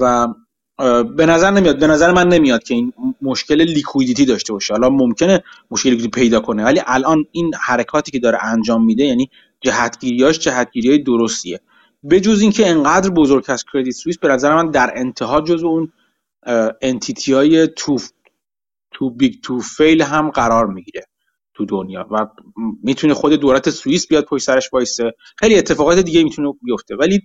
[0.00, 0.28] و
[1.16, 4.74] به نظر نمیاد به نظر من نمیاد که این مشکل liquidity داشته باشه.
[4.74, 9.30] حالا ممکنه مشکل liquidity پیدا کنه ولی الان این حرکاتی که داره انجام میده یعنی
[9.60, 11.60] جهتگیریاش جهتگیری درستیه.
[12.10, 15.92] بجز اینکه انقدر بزرگ از کردیت سوئیس به نظر من در انتها جزو اون
[16.82, 17.98] entity های too
[18.90, 21.04] too big to fail هم قرار می‌گیره
[21.54, 22.26] تو دنیا و
[22.82, 25.12] می‌تونه خود دولت سوئیس بیاد پشت سرش وایسه.
[25.36, 26.96] خیلی اتفاقات دیگه می‌تونه بیفته.
[26.96, 27.20] ولی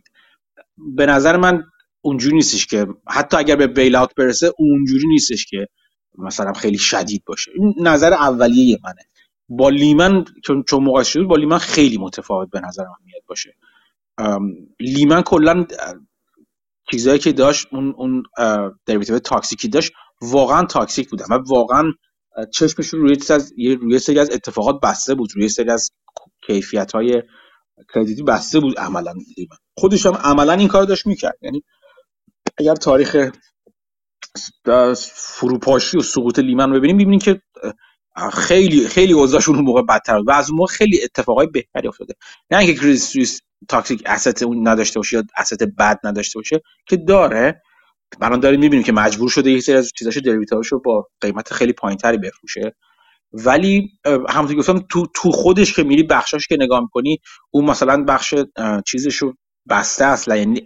[0.78, 1.64] به نظر من
[2.04, 5.68] اونجوری نیستش که حتی اگر به bail out برسه اونجوری نیستش که
[6.18, 7.52] مثلا خیلی شدید باشه.
[7.56, 9.02] این نظر اولیه منه.
[9.50, 13.56] با لیمن چون مقایسه شد با لیمن خیلی متفاوت به نظر من میاد باشه.
[14.80, 15.66] لیمن کلا
[16.92, 18.24] چیزایی که داشت اون اون
[18.86, 21.84] دریوتیو تاکسیکی داشت واقعا تاکسیک بودن و واقعا
[22.54, 25.30] چشمشون روی از روی سری از اتفاقات بسته بود.
[25.36, 25.92] روی سری از
[26.48, 27.24] کیفیت های
[27.94, 29.58] کردیتی بسته بود عملا لیمن.
[29.78, 31.38] خودش هم عملا این کار داشت می‌کرد.
[31.42, 31.64] یعنی
[32.58, 33.32] اگر تاریخ
[35.16, 37.42] فروپاشی و سقوط لیمن رو ببینیم ببینیم که
[38.34, 42.14] خیلی خیلی اوضاعشون اون موقع بدتر بود و از اون موقع خیلی اتفاقای بهتری افتاده.
[42.52, 47.62] نه اینکه کریس toxic asset اون نداشته باشه یا asset بد نداشته باشه که داره.
[48.22, 51.74] الان داریم می‌بینیم که مجبور شده یه سری از چیزاشو derivative هاشو با قیمت خیلی
[51.74, 52.76] پایینتری بفروشه.
[53.34, 53.90] ولی
[54.30, 57.18] همونطور گفتم تو تو خودش که میری بخشاش که نگاه می‌کنی
[57.52, 58.36] اون مثلا بخش
[58.86, 59.34] چیزشو
[59.70, 60.64] بسته اصلا یعنی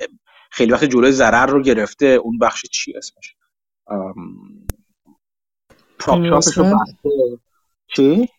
[0.58, 2.06] خیلی وقت جلوی ضرر رو گرفته.
[2.06, 3.36] اون بخش چی اسمش؟
[6.00, 6.22] پراپ
[7.96, 8.30] چی؟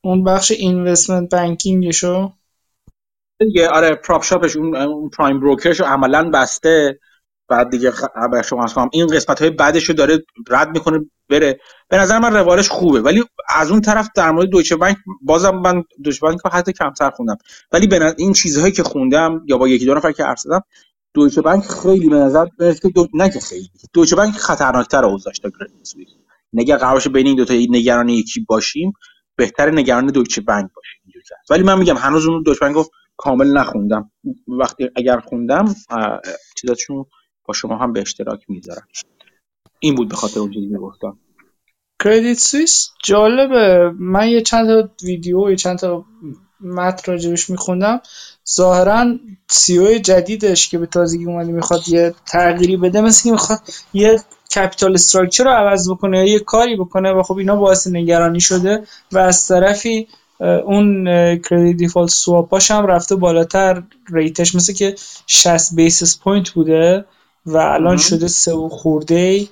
[0.00, 2.32] اون بخش اینوستمنت بانکینگشو
[3.38, 7.00] دیگه آره پراپ شاپش اون, اون پرایم بروکرشو عملا بسته.
[7.48, 8.04] بعد دیگه خ...
[8.44, 11.60] شما کنم این قسمت های بعدش رو داره رد می‌کنه بره.
[11.88, 13.00] به نظر من روالش خوبه.
[13.00, 17.38] ولی از اون طرف در مورد دویچه بانک بازم من دویچه بانک حتی کمتر خوندم.
[17.72, 20.62] ولی به این چیزهایی که خوندم یا با یکی دو نفر که حرف زدم
[21.18, 22.46] دویچه بانک خیلی به نظر
[22.82, 23.06] که دو...
[23.14, 25.88] نه که خیلی دویچه بانک خطرناکتر اوضاعش تا کردیت
[26.52, 28.92] نگه قرارش بین این دو تا نگران یکی باشیم
[29.36, 30.98] بهتر نگران دویچه بانک باشیم
[31.50, 34.10] ولی من میگم هنوز اون دویچه بانک گفت کامل نخوندم.
[34.48, 35.74] وقتی اگر خوندم
[36.56, 37.04] چیزاشون
[37.44, 38.86] با شما هم به اشتراک می‌ذارم.
[39.78, 41.18] این بود به خاطر اون چیزی گفتم.
[42.04, 43.92] کردیت سوئیس؟ جالبه.
[43.98, 46.04] من یه چند تا ویدیو یه چند تا
[46.60, 48.00] متن راجبش میخوندم.
[48.54, 49.14] ظاهرا
[49.48, 53.60] CEO جدیدش که به تازگی اومده می‌خواد یه تغییری بده مثل که می‌خواد
[53.94, 54.20] یه
[54.54, 58.82] capital structure رو عوض بکنه یا یه کاری بکنه و خب اینا باعث نگرانی شده
[59.12, 60.08] و از طرفی
[60.40, 61.04] اون
[61.38, 64.94] credit default swap اش هم رفته بالاتر rate ش مثل که
[65.26, 67.04] 60 basis point بوده
[67.46, 69.46] و الان شده سه و خورده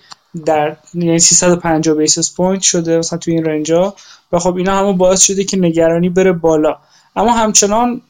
[0.47, 3.95] در یعنی 350 basis point شده مثلا تو این range ا
[4.33, 6.77] و خب اینا همون باعث شده که نگرانی بره بالا.
[7.16, 8.02] اما همچنان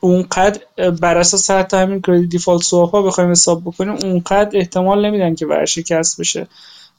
[0.00, 0.60] اونقدر
[1.00, 5.46] بر اساس حتی همین credit default swap ا بخوایم حساب بکنیم اونقدر احتمال نمیدن که
[5.46, 6.46] ورشکست بشه.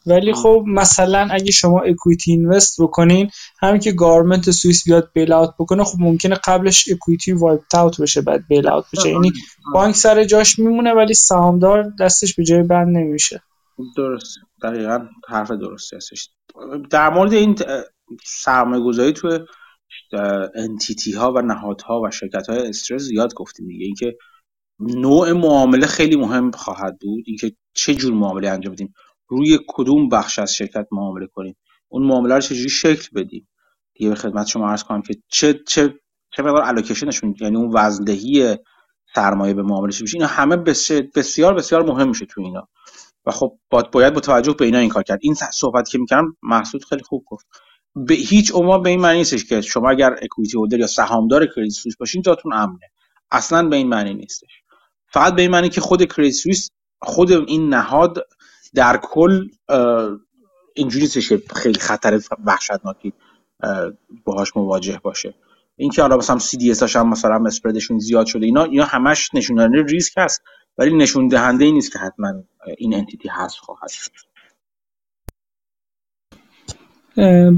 [0.07, 3.29] ولی خب مثلا اگه شما equity invest بکنین
[3.61, 8.21] همین که government سوئیس بیاد bail out بکنه خب ممکنه قبلش equity wipe out بشه
[8.21, 9.09] بعد bail out بشه.
[9.09, 9.33] یعنی
[9.73, 13.41] بانک سر جاش میمونه ولی سهامدار دستش به جای بند نمیشه.
[13.97, 14.37] درست.
[14.63, 16.29] دقیقا حرف درستی هستش.
[16.89, 17.55] در مورد این
[18.25, 19.39] سرمایه گذاری توی
[20.55, 23.86] انتیتی ها و نهادها و شرکت های استرس زیاد گفتیم دیگه.
[23.86, 24.17] اینکه
[24.79, 27.23] نوع معامله خیلی مهم خواهد بود.
[27.27, 28.93] اینکه چه جور معامله انجام بدیم.
[29.27, 31.55] روی کدوم بخش از شرکت معامله کنیم.
[31.88, 33.47] اون معامله رو چجوری شکل بدیم.
[33.93, 35.99] دیگه به خدمت شما عرض کنم که چه چه
[36.36, 38.58] چه مقدار allocation شون یعنی اون وزندهی
[39.15, 40.58] سرمایه به معامله چه اینا همه
[41.15, 42.67] بسیار بسیار مهم میشه تو اینا.
[43.25, 45.19] و خب باید با توجه به اینا این کار کرد.
[45.21, 47.47] این صحبت که می‌کردم محسود خیلی خوب گفت.
[47.95, 51.73] به هیچ عنوان به این معنی نیستش که شما اگر equity holder یا سهامدار کریدیت
[51.73, 52.91] سوئیس باشین جاتون امنه.
[53.31, 54.62] اصلا به این معنی نیستش.
[55.08, 58.27] فقط به این معنی که خود کریدیت سوئیس خود این نهاد
[58.73, 59.49] در کل
[60.73, 63.13] اینجوری که خیلی خطر وحشتناکی
[64.25, 65.34] باهاش مواجه باشه.
[65.75, 70.13] اینکه حالا مثلا CDS هم مثلا spread شون زیاد شده اینا اینا همش نشون ریسک
[70.17, 70.41] هست.
[70.77, 72.34] ولی نشون دهنده ای نیست که حتما
[72.77, 74.12] این entity هست خواهد شد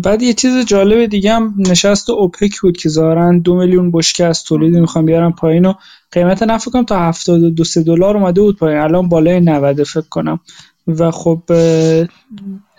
[0.04, 4.44] بعد یه چیز جالب دیگه هم نشست اوپک بود که ظاهرا دو میلیون بشکه از
[4.44, 5.74] تولید می‌خوام بیارم پایین و
[6.12, 8.80] قیمت نفت کنم تا 72 سه دلار اومده بود پایین.
[8.80, 10.40] الان بالای 90 فکر کنم.
[10.88, 11.42] و خب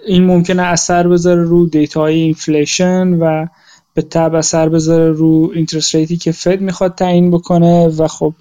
[0.06, 3.46] این ممکنه اثر بذاره رو data های inflation و
[3.94, 8.34] به تبع اثر بذاره رو interest rate ی که فد می‌خواد تعیین بکنه و خب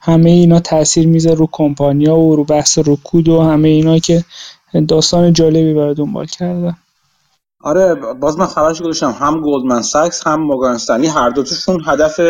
[0.00, 4.24] همه اینا تاثیر می‌ذاره رو کمپانیا و رو بحث رکود و همه اینا که
[4.88, 6.74] داستان جالبی برای دنبال کرده
[7.62, 9.10] آره باز من خبرش گذاشتم.
[9.10, 10.78] هم گلدمن ساکس هم مورگان
[11.14, 12.20] هر دوتاشون هدف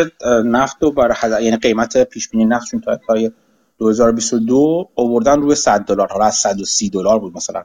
[0.45, 3.29] نفت و برای یعنی قیمت پیش بینی نفتشون تا تا
[3.77, 6.07] 2022 آوردن روی 100 دلار.
[6.11, 7.63] حالا از 130 دلار بود مثلا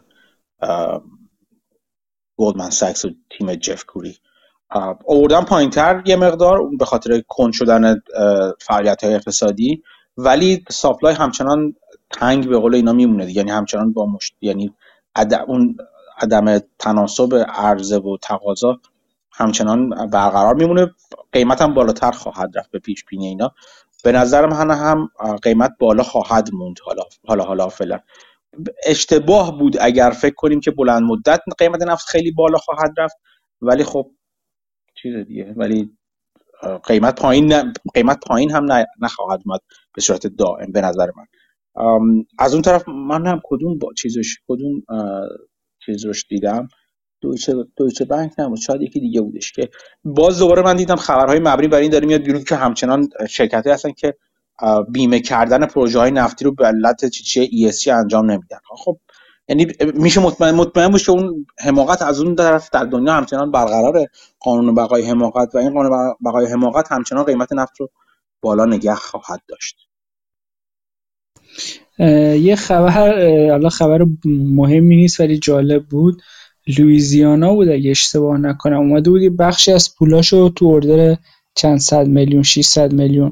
[2.37, 4.17] گلدمن ساکس و تیم جف کوری.
[5.07, 8.03] آوردن پایینتر یه مقدار به خاطر کند شدن
[8.61, 9.83] فعالیت های اقتصادی.
[10.17, 11.75] ولی supply همچنان
[12.11, 14.75] تنگ به قول اینا میمونه یعنی همچنان mismatch یعنی
[15.47, 15.77] اون
[16.19, 18.81] عدم تناسب عرضه و تقاضا
[19.33, 20.95] همچنان برقرار میمونه.
[21.33, 23.55] قیمت هم بالاتر خواهد رفت به پیش بینی اینا.
[24.05, 25.11] به نظر من هم
[25.43, 27.99] قیمت بالا خواهد موند حالا حالا حالا فعلا.
[28.87, 33.17] اشتباه بود اگر فکر کنیم که بلند مدت قیمت نفت خیلی بالا خواهد رفت
[33.63, 34.11] ولی خب
[34.95, 35.99] چیز دیگه ولی
[36.85, 38.67] قیمت پایین قیمت پایین هم
[39.03, 39.61] نخواهد اومد
[39.95, 41.27] به صورت دائم به نظر من.
[42.39, 44.83] از اون طرف من هم کدوم با چیزش کدوم
[45.93, 46.69] چیز روش دیدم.
[47.21, 48.59] دویچه دویچه بانک نبود.
[48.59, 49.69] شاید یکی دیگه بودش که
[50.05, 53.93] باز دوباره من دیدم خبرهای مبنی بر این داره میاد بیرون که همچنان شرکت هستن
[53.93, 54.15] که
[54.89, 58.59] بیمه کردن پروژه های نفتی رو به علت چی ESG انجام نمیدن.
[58.77, 58.99] خب
[59.49, 64.07] یعنی میشه مطمئن مطمئن باشه اون حماقت از اون طرف در دنیا همچنان برقراره.
[64.41, 67.91] قانون بقای حماقت و این قانون بقای حماقت همچنان قیمت نفت رو
[68.41, 69.89] بالا نگه خواهد داشت.
[71.99, 72.91] یه خبر
[73.51, 76.23] حالا خبر مهمی نیست ولی جالب بود.
[76.79, 78.79] لویزیانا بود اگه اشتباه نکنم.
[78.79, 81.17] اومده بود بخشی از پولاشو تو اردر
[81.55, 83.31] چند صد میلیون 600 میلیون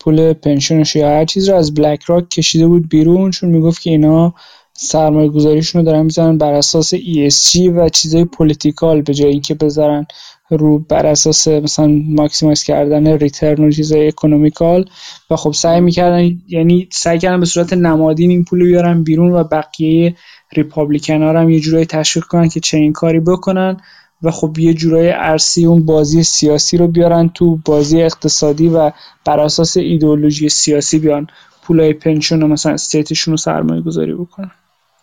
[0.00, 3.30] پول pension ش یا هر چیز رو از بلک راک کشیده بود بیرون.
[3.30, 4.34] چون می‌گفت که اینا
[4.72, 10.06] سرمایه گذاریشون رو دارن می‌زنن بر اساس ESG و چیزای political به جای اینکه بذارن
[10.50, 14.84] رو بر اساس مثلا maximize کردن return و چیزای economical
[15.30, 19.44] و خب سعی می‌کردن یعنی سعی کردن به صورت نمادین این پول بیارن بیرون و
[19.44, 20.16] بقیه
[20.52, 23.76] Republican ها هم یه جورایی تشویق کنن که چنین کاری بکنن
[24.22, 28.92] و خب یه جورای ارسی اون بازی سیاسی رو بیارن تو بازی اقتصادی و
[29.24, 31.26] بر اساس ایدئولوژی سیاسی بیان
[31.62, 34.50] پولای پنشن و مثلا استیتشون رو سرمایه گذاری بکنن.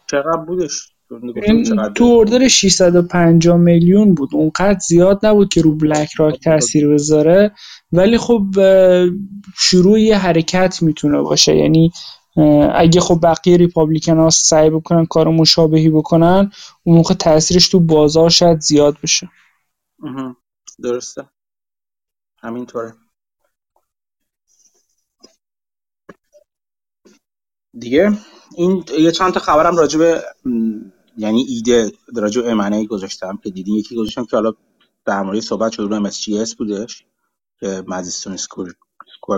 [0.08, 0.93] چقدر بودش؟
[1.96, 4.30] تو اردر 650 میلیون بود.
[4.34, 7.52] اونقدر زیاد نبود که رو بلک راک تاثیر بذاره.
[7.92, 8.46] ولی خب
[9.56, 11.56] شروع یه حرکت می‌تونه باشه.
[11.56, 11.92] یعنی
[12.74, 16.52] اگه خب بقیه ریپابلیکن ها سعی بکنن کار مشابهی بکنن
[16.84, 19.30] اون موقع تاثیرش تو بازار شاید زیاد بشه.
[20.84, 21.24] درسته.
[22.42, 22.94] همینطوره.
[27.80, 28.18] دیگه.
[28.58, 30.24] این یه چند تا خبرم راجع به
[31.18, 33.76] یعنی ایده راجع به امنه گذاشتم که دیدین.
[33.76, 34.54] یکی گذاشتم که حالا
[35.06, 37.06] در مورد صحبت شد رو MSGS بودش
[37.60, 38.76] که مزیستون سکور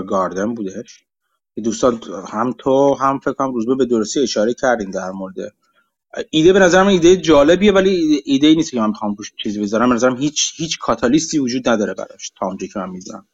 [0.08, 1.04] گاردن بودش.
[1.64, 5.36] دوستان هم تو هم فکر کنم روزبه به درستی اشاره کردین در مورد.
[6.30, 9.90] ایده به نظرم ایده جالبیه ولی ایده ای نیست که من بخوام روش چیزی بذارم.
[9.90, 13.28] به نظرم هیچ هیچ کاتالیستی وجود نداره براش تا اونجایی که من می‌دونم.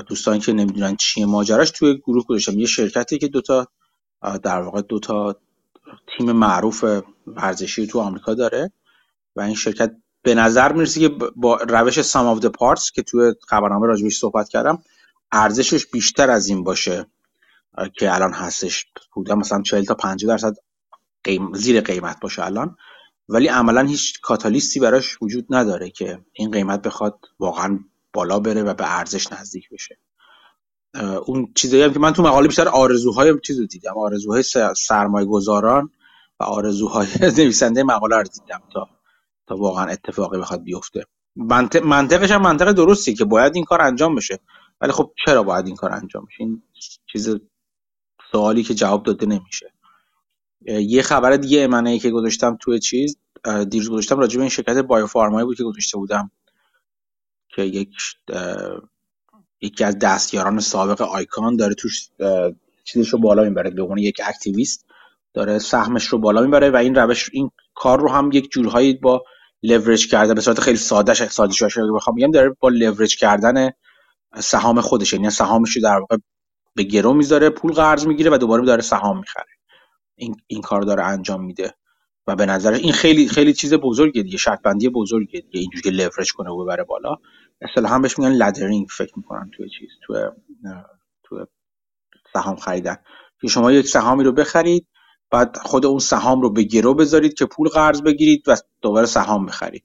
[0.00, 2.58] دوستانی که نمی‌دونن چیه ماجراش توی گروه گذاشتم.
[2.58, 3.68] یه شرکتی که دوتا
[4.42, 5.36] در واقع دوتا
[6.16, 6.84] تیم معروف
[7.26, 8.72] ورزشی تو آمریکا داره
[9.36, 13.86] و این شرکت به نظر می‌رسه که با روش سام آف پارتس که توی خبرنامه
[13.86, 14.82] راجبش صحبت کردم
[15.32, 17.06] ارزشش بیشتر از این باشه
[17.98, 18.86] که الان هستش.
[19.14, 20.56] بوده مثلا 40 تا 50 درصد
[21.24, 21.54] قیم...
[21.54, 22.76] زیر قیمت باشه الان.
[23.28, 27.78] ولی عملا هیچ کاتالیستی براش وجود نداره که این قیمت بخواد واقعا
[28.12, 29.98] بالا بره و به ارزش نزدیک بشه.
[31.26, 33.98] اون چیزایی هم که من تو مقاله بیشتر آرزوهای چیز رو دیدم.
[33.98, 34.42] آرزوهای
[34.76, 35.90] سرمایه گذاران
[36.40, 37.08] و آرزوهای
[37.38, 38.88] نویسنده مقاله رو دیدم تا
[39.46, 41.04] تا واقعا اتفاقی بخواد بیفته.
[41.36, 44.38] منطق منطقش هم منطق درستی که باید این کار انجام بشه.
[44.80, 46.62] ولی خب چرا باید این کار انجام بشه؟ این
[47.12, 47.36] چیز
[48.32, 49.72] سوالی که جواب داده نمیشه.
[50.66, 53.16] یه خبر دیگه امنه که گذاشتم توی چیز
[53.70, 56.30] دیروز گذاشتم راجع به این شرکت بایوفارمایی بود که گذاشته بودم.
[57.52, 57.96] که یک
[59.60, 62.08] یکی از دستیاران سابق آیکان داره توش
[62.84, 64.86] چیزش رو بالا می‌بره به عنوان یک اکتیویست
[65.34, 69.24] داره سهمش رو بالا می‌بره و این روش این کار رو هم یک جورهایی با
[69.62, 73.70] لورج کرده به صورت خیلی ساده ساده شده بخوام بگم داره با لورج کردن
[74.40, 76.16] سهام خودش یعنی سهامش رو در واقع
[76.74, 79.46] به گرو می‌ذاره پول قرض می‌گیره و دوباره داره سهام می‌خره.
[80.16, 81.74] این این کار داره انجام میده
[82.26, 85.90] و به نظر این خیلی خیلی چیز بزرگیه دیگه شرط بندی بزرگیه دیگه اینجوری که
[85.90, 87.16] لورج کنه و ببره بالا.
[87.62, 90.18] اصطلاحا بهش میگن لدرینگ فکر می‌کنن توی چیز توی
[91.22, 91.44] توی
[92.32, 92.96] سهام خریدن.
[93.40, 94.86] که شما یک سهامی رو بخرید
[95.30, 99.46] بعد خود اون سهام رو به گرو بذارید که پول قرض بگیرید و دوباره سهام
[99.46, 99.84] بخرید.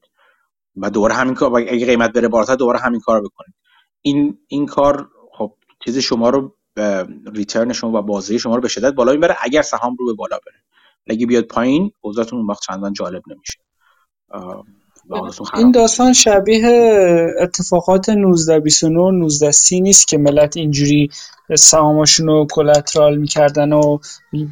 [0.75, 3.55] و دوباره همین کار اگه قیمت بره بالاتر دوباره همین کار بکنید.
[4.01, 5.53] این این کار خب
[5.85, 6.55] چیز شما رو
[7.33, 10.37] ریترن شما و بازه شما رو به شدت بالا می‌بره اگر سهام رو به بالا
[10.45, 10.63] بره.
[11.07, 13.59] اگه بیاد پایین اوضاعتون اون وقت چندان جالب نمیشه.
[15.55, 16.67] این داستان شبیه
[17.39, 21.09] اتفاقات 1929 1930 نیست که ملت اینجوری
[21.55, 23.97] سهاماشون رو کلترال می‌کردن و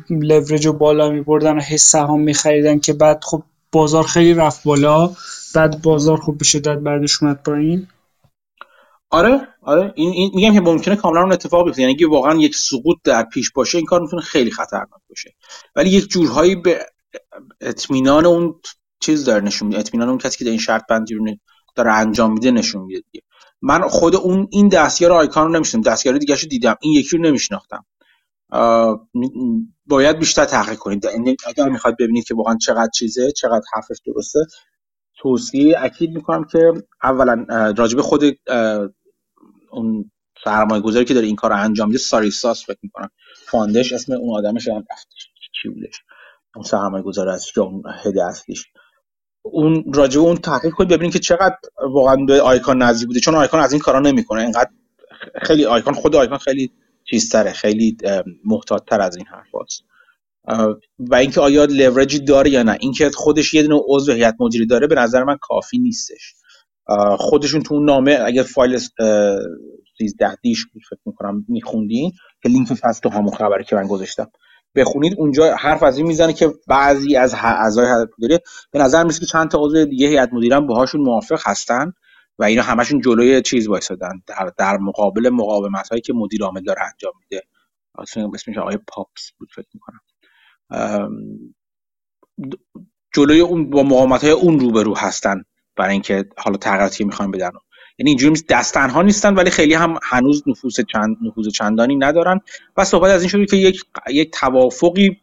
[0.09, 5.11] لورج رو بالا میبردن و هی سهام میخریدن که بعد خب بازار خیلی رفت بالا.
[5.55, 7.87] بعد بازار خوب به شدت بعدش اومد پایین.
[9.09, 9.93] آره آره.
[9.95, 11.81] این, این میگم که ممکنه کاملا اون اتفاق بیفته.
[11.81, 15.35] یعنی واقعا یک سقوط در پیش باشه این کار می‌تونه خیلی خطرناک باشه.
[15.75, 16.79] ولی یک جورهایی به
[17.61, 18.55] اطمینان اون
[18.99, 19.79] چیز داره نشون میده.
[19.79, 21.25] اطمینان اون کسی که این شرط بندی رو
[21.75, 23.25] داره انجام میده نشون میده دیگه.
[23.61, 26.75] من خود اون این دستیار آیکان رو نمیشنم دستیار دیگه رو دیدم.
[26.81, 27.85] این یکی رو نمیشناختم.
[29.85, 31.05] باید بیشتر تحقیق کنید.
[31.05, 34.39] یعنی اگر می‌خواد ببینید که واقعا چقدر چیزه چقدر حرفش درسته
[35.17, 36.73] توصیه اکید می‌کنم که
[37.03, 37.45] اولا
[37.77, 38.23] راجب خود
[39.71, 40.11] اون
[40.43, 43.09] سرمایه گذاری که داره این کار رو انجام میده ساریساس فکر می‌کنم.
[43.45, 45.29] فاندش اسم اون آدمش هم رفتش
[45.61, 46.01] چی بودش؟
[46.55, 48.65] اون سرمایه گذار که اون هده اصلیش.
[49.51, 51.57] اون راجع اون تحقیق کنید ببینید که چقدر
[51.93, 53.19] واقعا به آیکون نزدیک بوده.
[53.19, 54.41] چون آیکون از این کارا نمی‌کنه.
[54.41, 54.69] اینقدر
[55.41, 56.71] خیلی آیکون خود آیکون خیلی
[57.03, 57.51] چیزتره.
[57.51, 57.97] خیلی
[58.45, 59.83] محتاطتر از این حرفاست
[60.99, 62.77] و اینکه آیا لورجی داره یا نه.
[62.79, 66.33] اینکه خودش یه دونه عضو هیئت مدیره داره به نظر من کافی نیستش.
[67.17, 68.77] خودشون تو اون نامه اگه فایل
[69.97, 72.11] 13 دیش بود فکر می‌کنم میخوندین
[72.43, 74.31] که لینک هست تو همون خبری که من گذاشتم.
[74.75, 78.39] بخونید اونجا حرف از این می‌زنه که بعضی از اعضای هیئت مدیره
[78.71, 81.93] به نظر میسه که چند تا عضو دیگه هیئت مدیره باهاشون موافق هستن
[82.39, 86.81] و اینا همشون جلوی چیز وایسادن در, در مقابل مقاومت هایی که مدیر عامل داره
[86.81, 87.43] انجام میده.
[88.33, 89.99] اسمش آقای پاپس بود فکر می‌کنم.
[93.13, 95.43] جلوی اون با مقاومت های اون روبرو هستن
[95.75, 97.51] برای اینکه حالا تغییراتی می‌خوان بدن.
[97.97, 102.39] یعنی اینجوری دست تنها نیستن ولی خیلی هم هنوز نفوذ چند نفوذ چندانی ندارن.
[102.77, 105.21] و صحبت از این شده که یک یک توافقی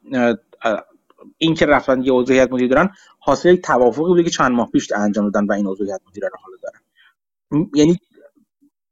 [1.39, 4.71] این که رفتن یه عضو هیئت مدیره دارن حاصل یک توافقی بوده که چند ماه
[4.71, 7.71] پیش انجام دادن و این عضو هیئت مدیره رو حالا دارن.
[7.75, 7.99] یعنی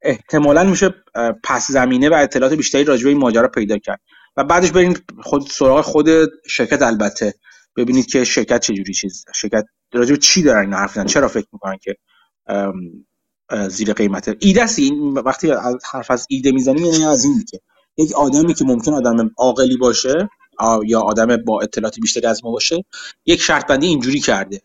[0.01, 0.95] احتمالا میشه
[1.43, 3.99] پس زمینه و اطلاعات بیشتری راجع به این ماجرا پیدا کرد.
[4.37, 6.07] و بعدش برین خود سراغ خود
[6.47, 7.33] شرکت البته.
[7.77, 11.95] ببینید که شرکت چجوری چیز شرکت راجع چی دارن این حرف چرا فکر می‌کنن که
[13.69, 15.51] زیر قیمته ایده این وقتی
[15.91, 17.59] حرف از ایده می‌زنیم یعنی از این که
[17.97, 20.29] یک آدمی که ممکن آدم عاقلی باشه
[20.85, 22.85] یا آدم با اطلاعات بیشتری از ما باشه
[23.25, 24.61] یک شرط بندی اینجوری کرده.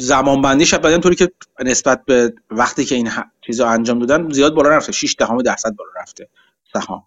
[0.00, 1.32] زمان بندی شب بعدن طوری که
[1.64, 3.10] نسبت به وقتی که این
[3.46, 6.28] چیزا انجام دادن زیاد بالا رفته 6 دهم درصد بالا رفته
[6.72, 7.02] سهام.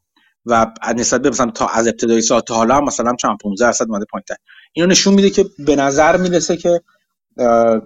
[0.46, 4.06] و نسبت به مثلا تا از ابتدای سال تا حالا مثلا چند 15 درصد اومده
[4.12, 4.36] پایینتر.
[4.74, 6.82] اینو نشون میده که به نظر می‌رسه که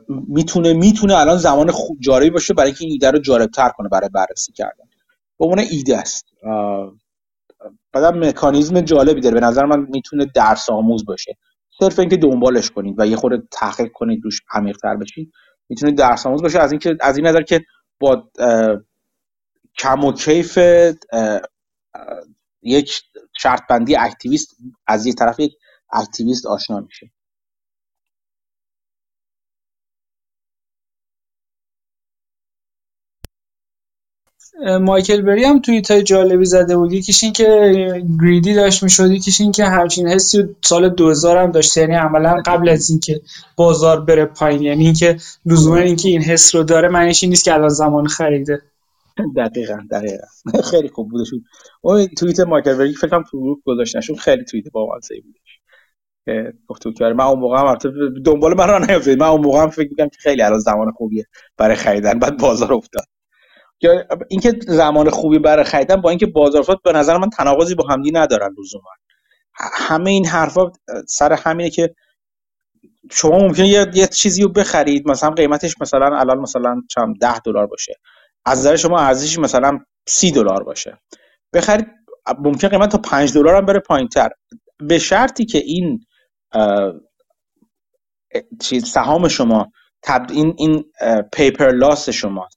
[0.08, 4.52] می‌تونه می‌تونه الان زمان جالبی باشه برای اینکه این ایده رو جالبتر کنه برای بررسی
[4.52, 4.86] کردن.
[5.40, 6.26] به عنوان ایده است.
[7.94, 9.40] بعدم مکانیزم جالبی داره.
[9.40, 11.38] به نظر من می‌تونه درس آموز باشه.
[11.80, 15.32] صرف اینکه دنبالش کنید و یه خورده تحقیق کنید روش عمیق‌تر بشید
[15.70, 16.60] می‌تونه درس آموز باشه.
[16.60, 17.62] از اینکه از این نظر که
[18.00, 18.32] با
[19.78, 20.60] کم و کیف
[22.62, 23.02] یک
[23.38, 24.56] شرط بندی اکتیویست
[24.88, 25.54] از یک طرف یک
[25.94, 27.12] اکتیویست آشنا میشه.
[34.82, 36.94] مایکل بری هم توییت های جالبی زده بود.
[36.94, 41.78] یکیش این که گریدی داشت می‌شد یکیش این که همچین حسی سال 2000 هم داشت.
[41.78, 43.22] یعنی عملا قبل از اینکه
[43.56, 44.62] بازار بره پایین.
[44.62, 48.62] یعنی اینکه لزوما اینکه این حس رو داره معنیش این نیست که الان زمان خریده.
[49.38, 50.26] دقیقا دقیقا.
[50.72, 51.28] خیلی خوب بودش
[51.82, 55.60] اون توییت مایکل بری فکر کنم تو گروه گذاشتنشون خیلی توییت با بودش
[56.26, 57.78] که گفتو که من اون موقع هم
[58.26, 61.28] دنبال من را نیافتید من اون موقع هم فکر می‌کنم که خیلی الان زمان خوبیه
[61.58, 62.20] برای خریدن.
[62.20, 63.06] بعد بازار افتاد.
[64.30, 68.56] اینکه زمان خوبی برای خریدن با اینکه بازار به نظر من تناقضی با همدی ندارن
[68.60, 68.90] لزوما.
[69.54, 70.72] همه این حرفا
[71.08, 71.96] سر همینه که
[73.12, 77.68] شما ممکنه یه, یه چیزی رو بخرید مثلا قیمتش مثلا الان مثلا چم 10 دلار
[77.68, 77.96] باشه.
[78.46, 80.98] از نظر شما ارزشش مثلا 30 دلار باشه.
[81.54, 81.88] بخرید
[82.40, 84.30] ممکن قیمت تا 5 دلار هم بره پایینتر.
[84.80, 86.06] به شرطی که این
[88.62, 89.72] چیز سهام شما
[90.04, 90.86] تبد این این
[91.34, 92.50] پیپر لاس شما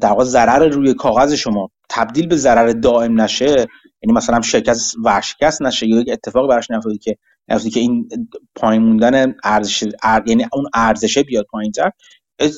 [0.00, 3.66] در واقع ضرر روی کاغذ شما تبدیل به ضرر دائم نشه
[4.02, 7.16] یعنی مثلا شرکت ورشکست نشه یا یک اتفاقی براش نیفتاده که
[7.48, 8.08] نیفتاده که این
[8.54, 9.84] پایین موندن ارزش
[10.26, 11.90] یعنی اون ارزشه بیاد پایینتر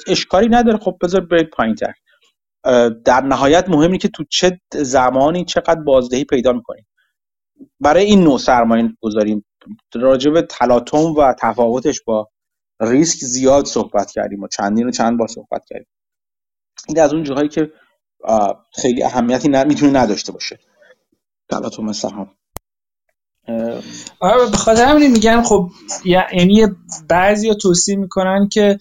[0.07, 0.79] اشکالی نداره.
[0.79, 1.93] خب بذار برید پایینتر.
[3.05, 6.87] در نهایت مهمی که تو چه زمانی چقدر بازدهی پیدا می‌کنیم.
[7.81, 9.45] برای این نوع سرمایه گذاریم.
[9.95, 12.29] راجع به تلاطم و تفاوتش با
[12.81, 15.89] ریسک زیاد صحبت کردیم و چندین و چند بار صحبت کردیم.
[16.89, 17.71] این از اون جاهایی که
[18.75, 20.59] خیلی اهمیتی می‌تونه نداشته باشه.
[21.51, 22.31] تلاطم سهام.
[24.21, 25.71] آره به خاطر همین میگن خب
[26.05, 26.67] یعنی
[27.09, 28.79] بعضی توصیه می‌کنن که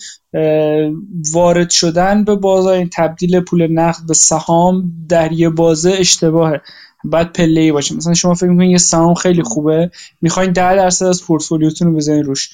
[1.33, 6.61] وارد شدن به بازار این تبدیل پول نقد به سهام در یه بازه اشتباهه.
[7.03, 7.95] بعد پله ای باشه.
[7.95, 9.91] مثلا شما فکر می‌کنین یه سهام خیلی خوبه
[10.21, 12.49] می‌خواین 10 درصد از پورتفولیوتون رو بزنین روش.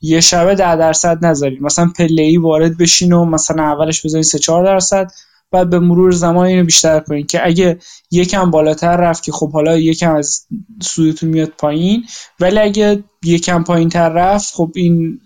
[0.00, 4.38] یه شبه 10 درصد نذارید مثلا پله ای وارد بشین و مثلا اولش بزنین 3
[4.38, 5.10] 4 درصد
[5.52, 7.78] بعد به مرور زمان اینو بیشتر کنین که اگه
[8.10, 10.46] یکم بالاتر رفت که خب حالا یکم از
[10.82, 12.04] سودتون میاد پایین
[12.40, 15.20] ولی اگه یکم پایین تر رفت خب این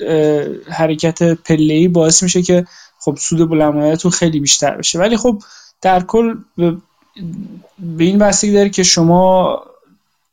[0.70, 2.64] حرکت پله ای باعث میشه که
[2.98, 4.98] خب سود بلند خیلی بیشتر بشه.
[4.98, 5.42] ولی خب
[5.82, 6.34] در کل
[7.78, 9.60] به این بستگی داره که شما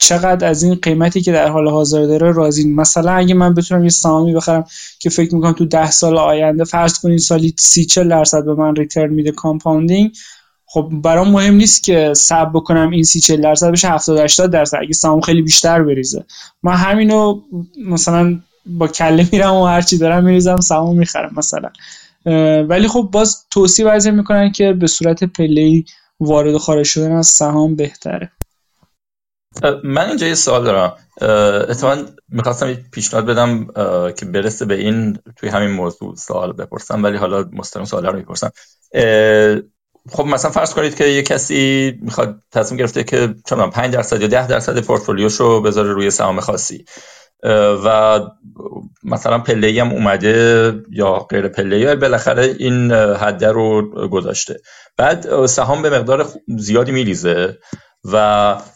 [0.02, 2.70] چقدر از این قیمتی که در حال حاضر داره راضی.
[2.70, 4.64] مثلا اگه من بتونم یه سهامی بخرم
[5.00, 8.76] که فکر می‌کنم تو ده سال آینده فرض کنین سالی سی چل درصد به من
[8.76, 10.12] return میده compounding
[10.66, 14.78] خب برام مهم نیست که صبر بکنم این سی چل درصد بشه 70 80 درصد
[14.82, 16.26] اگه سهام خیلی بیشتر بریزه.
[16.64, 17.42] من همینو
[17.86, 21.70] مثلا با کله میرم و هرچی دارم میریزم سهام می‌خرم مثلا.
[22.64, 25.86] ولی خب باز توصیه بعضی می‌کنن که به صورت پلی
[26.20, 28.32] وارد و خارج شدن از سهام بهتره.
[29.84, 30.96] من اینجا یه سوال دارم.
[31.70, 33.68] اتفاقا می‌خواستم یه پیشنهاد بدم
[34.12, 38.52] که برسه به این توی همین موضوع سوال بپرسم ولی حالا مستقیم سوال رو می‌پرسم.
[40.12, 44.28] خب مثلا فرض کنید که یه کسی می‌خواد تصمیم گرفته که چون 5 درصد یا
[44.28, 46.86] 10 درصد پورتفولیوشو بذاره روی سهام خاصی.
[47.86, 48.20] و
[49.04, 54.60] مثلا پله هم اومده یا غیر پله بالاخره این حده رو گذاشته.
[54.98, 56.28] بعد سهام به مقدار
[56.58, 57.58] زیادی میریزه.
[58.04, 58.16] و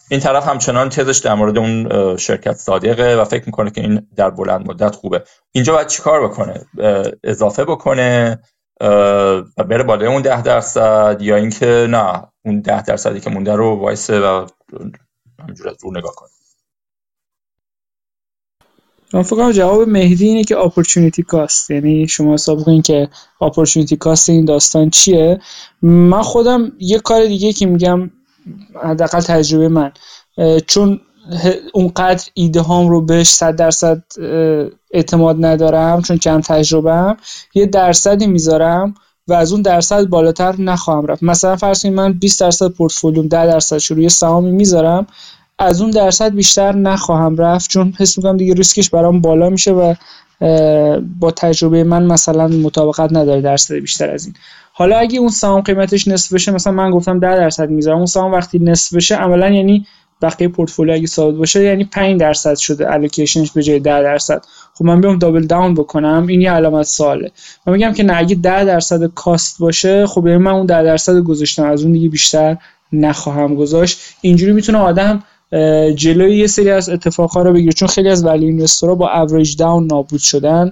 [0.10, 4.30] این طرف همچنان تزش در مورد اون شرکت صادقه و فکر می‌کنه که این در
[4.30, 5.24] بلند مدت خوبه.
[5.52, 6.66] اینجا باید چیکار بکنه؟
[7.24, 8.40] اضافه بکنه
[9.58, 13.80] و بره بالای اون ده درصد یا اینکه نه اون ده درصدی که مونده رو
[13.80, 14.48] وایسه و
[15.40, 16.30] همینجور از رو نگاه کنه.
[19.14, 23.10] من فکر جواب مهدی اینه که اپورتونیتی کاست یعنی شما حساب کنید که
[23.42, 25.40] اپورتونیتی کاست این داستان چیه؟
[25.82, 28.12] من خودم یه کار دیگه که میگم
[28.84, 29.92] حداقل تجربه من.
[30.68, 31.00] چون
[31.74, 34.04] اونقدر ایده هام رو بهش صد درصد
[34.92, 37.18] اعتماد ندارم چون کم تجربه هم
[37.54, 38.94] یه درصدی می‌ذارم
[39.28, 41.24] و از اون درصد بالاتر نخواهم رفت.
[41.24, 45.08] مثلا فرض کنید من 20 درصد پورتفولیوم 10 درصد روی سهامی می‌ذارم
[45.60, 49.94] از اون درصد بیشتر نخواهم رفت چون حس می‌کنم دیگه ریسکش برام بالا میشه و
[51.20, 54.36] با تجربه من مثلا مطابقت نداره درصد بیشتر از این.
[54.78, 58.32] حالا اگه اون سهام قیمتش نصف بشه مثلا من گفتم 10 درصد می‌ذارم اون سهام
[58.32, 59.86] وقتی نصف بشه عملا یعنی
[60.22, 64.46] بقیه پورتفولیو اگه ثابت باشه یعنی 5 درصد شده الوکیشنش به جای 10 درصد.
[64.74, 67.32] خب من بیام دابل داون بکنم این یه علامت سواله.
[67.68, 71.20] من میگم که نه اگه 10 درصد کاست باشه خب یعنی من اون 10 درصد
[71.20, 72.58] گذاشتم از اون دیگه بیشتر
[72.94, 74.00] نخواهم گذاشت.
[74.22, 75.24] اینجوری می‌تونه آدم
[75.96, 79.56] جلوی یه سری از اتفاقا رو بگیره چون خیلی از value investor ها با average
[79.58, 80.72] down نابود شدن.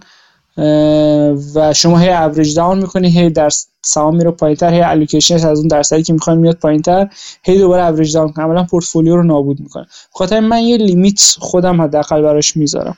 [1.55, 3.49] و شما هی average down می‌کنی هی در
[3.81, 7.09] سهام میره پایینتر هی allocation از اون درصدی که می‌خواین میاد پایینتر
[7.43, 12.21] هی دوباره average down کاملا پورتفولیو رو نابود می‌کنه خاطر من یه limit خودم حداقل
[12.21, 12.97] براش می‌ذارم.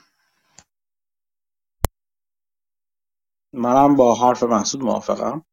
[3.53, 5.45] منم با حرف مسعود موافقم.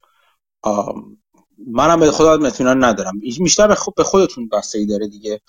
[1.66, 3.20] منم به خودم اطمینان ندارم.
[3.20, 5.40] بیشتر به به خودتون بستگی داره دیگه.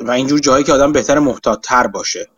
[0.00, 2.28] و اینجور جایی که آدم بهتر محتاط تر باشه.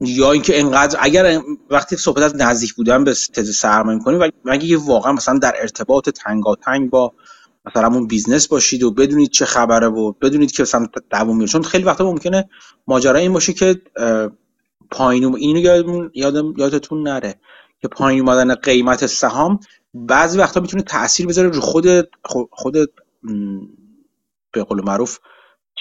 [0.00, 1.40] یا اینکه انقدر اگر
[1.70, 6.08] وقتی صحبت از نزدیک بودن به تز سرمایه کنید و مگه واقعا مثلا در ارتباط
[6.08, 7.12] تنگاتنگ با
[7.64, 11.84] مثلا اون business باشید و بدونید چه خبره و بدونید که مثلا دوام چون خیلی
[11.84, 12.48] وقتا ممکنه
[12.86, 13.82] ماجرا این باشه که
[14.90, 17.40] پایین اینو یادم یادم یادتون نره
[17.80, 19.60] که پایین اومدن قیمت سهام
[19.94, 21.86] بعضی وقتا می‌تونه تاثیر بذاره رو خود
[22.50, 22.74] خود
[24.52, 25.18] به قول معروف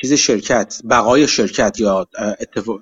[0.01, 2.07] چیز شرکت بقای شرکت یا
[2.39, 2.79] اتفاق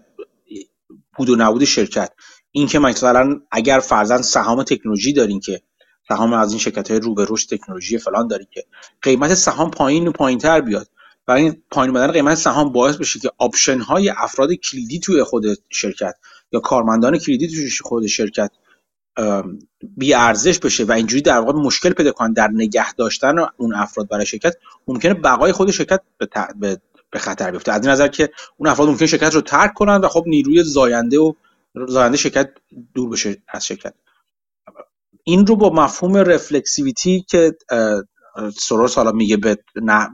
[1.18, 2.11] بود و نبود شرکت.
[2.51, 5.61] این که مثلا اگر فرضا سهام تکنولوژی دارین که
[6.07, 8.64] سهام از این شرکت های رو به رشد تکنولوژی فلان دارین که
[9.01, 10.88] قیمت سهام پایین و پایین تر بیاد.
[11.28, 15.45] و این پایین اومدن قیمت سهام باعث بشه که option های افراد کلیدی توی خود
[15.70, 16.16] شرکت
[16.51, 18.51] یا کارمندان کلیدی توی خود شرکت
[19.97, 24.09] بی ارزش بشه و اینجوری در واقع مشکل پیدا کنن در نگه داشتن اون افراد
[24.09, 24.55] برای شرکت
[24.88, 26.01] ممکنه بقای خود شرکت
[26.59, 26.82] به,
[27.14, 27.72] به خطر بیفته.
[27.72, 31.20] از این نظر که اون افراد ممکنه شرکت رو ترک کنن و خب نیروی زاینده
[31.20, 31.34] و
[31.88, 32.49] زاینده شرکت
[32.93, 33.93] دور بشه از شرکت.
[35.24, 37.51] این رو با مفهوم رفلکسیویتی که
[38.59, 39.57] سروس حالا میگه به,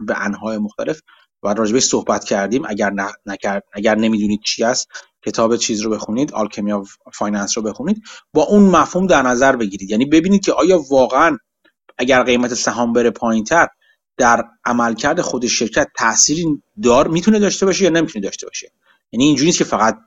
[0.06, 1.02] به انهای مختلف
[1.44, 2.92] و راجبش صحبت کردیم اگر
[3.26, 4.88] نکرد اگر نمی‌دونید چی است
[5.26, 6.74] کتاب چیز رو بخونید Alchemy
[7.14, 9.90] of Finance رو بخونید با اون مفهوم در نظر بگیرید.
[9.90, 11.38] یعنی ببینید که آیا واقعا
[11.98, 13.68] اگر قیمت سهام بره پایینتر
[14.20, 18.72] در عملکرد خود شرکت تأثیری دار می‌تونه داشته باشه یا نمی‌تونه داشته باشه؟
[19.12, 19.98] یعنی اینجوری نیست که فقط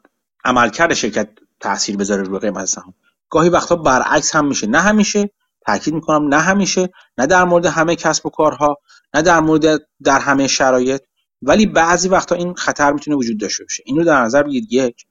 [0.45, 1.29] عملکرد شرکت
[1.61, 2.95] تاثیر بذاره روی قیمت سهام.
[3.31, 4.67] گاهی وقتا برعکس هم میشه.
[4.67, 5.31] نه همیشه
[5.67, 6.89] تاکید می‌کنم نه همیشه
[7.19, 8.77] نه در مورد همه کسب و کارها
[9.15, 11.03] نه در مورد در همه شرایط
[11.43, 13.83] ولی بعضی وقتا این خطر می‌تونه وجود داشته باشه.
[13.87, 14.73] اینو در نظر بگیرید.
[14.73, 15.07] یک.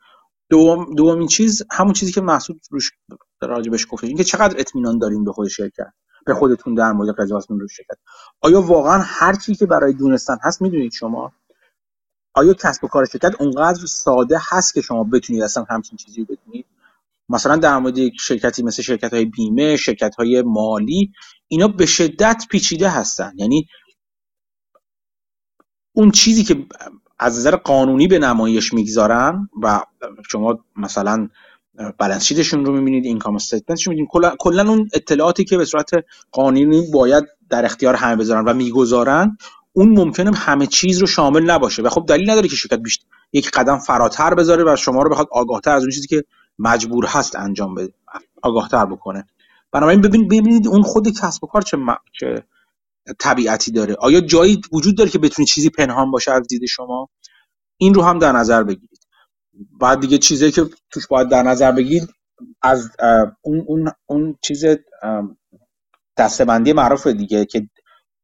[0.49, 2.91] دوم دومین چیز همون چیزی که محسود روش
[3.41, 5.93] راجبش گفت اینکه چقدر اطمینان دارین به خود شرکت.
[6.25, 7.97] به خودتون در مورد قضاوتتون رو شرکت
[8.41, 11.31] آیا واقعا هر چیزی که برای دونستن هست می‌دونید شما؟
[12.33, 16.35] آیا کسب و کار شرکت اونقدر ساده هست که شما بتونید اصلا همچین چیزی رو
[16.35, 16.65] بدونید
[17.29, 21.13] مثلا در مورد یک شرکتی مثل شرکت های بیمه شرکت های مالی
[21.47, 23.33] اینا به شدت پیچیده هستن.
[23.35, 23.67] یعنی
[25.93, 26.65] اون چیزی که
[27.19, 29.81] از نظر قانونی به نمایش می‌گذارن و
[30.31, 31.29] شما مثلا
[31.97, 34.37] بالانس شیتشون رو می‌بینید اینکام استیتمنتشون می‌بینید.
[34.39, 35.89] کلا اون اطلاعاتی که به صورت
[36.31, 39.37] قانونی باید در اختیار همه بذارن و می‌گذارن
[39.73, 41.81] اون ممکنه همه چیز رو شامل نباشه.
[41.81, 45.27] و خب دلیل نداره که شرکت بیشتر یک قدم فراتر بذاره و شما رو بخواد
[45.31, 46.23] آگاهتر از اون چیزی که
[46.59, 47.93] مجبور هست انجام بده
[48.41, 49.27] آگاهتر بکنه.
[49.71, 51.77] بنابراین ببین ببینید اون خود کسب و کار چه,
[52.19, 52.43] چه
[53.19, 53.95] طبیعتی داره.
[53.99, 57.09] آیا جایی وجود داره که بتونید چیزی پنهان باشه از دید شما؟
[57.77, 58.90] این رو هم در نظر بگیرید
[59.81, 62.09] بعد دیگه چیزی که توش باید در نظر بگیرید
[62.61, 62.89] از
[63.41, 64.65] اون اون اون چیز
[66.17, 67.67] دستبندی معروف دیگه که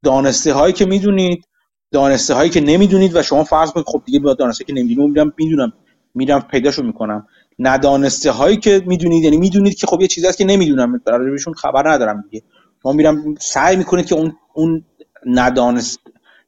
[0.04, 1.46] دانسته هایی که می‌دونید
[1.92, 5.34] دانسته هایی که نمی‌دونید و شما فرض کنید خب دیگه با دانسته که نمی‌دونم میرم
[5.38, 5.74] می‌دونم
[6.16, 7.28] میرم پیداشو می‌کنم.
[7.60, 11.92] ندانسته هایی که می‌دونید یعنی می‌دونید که خب یه چیزی هست که نمی‌دونم بهشون خبر
[11.92, 12.44] ندارم دیگه.
[12.84, 14.86] شما میرم سعی می‌کنید که اون اون
[15.26, 16.00] ندانست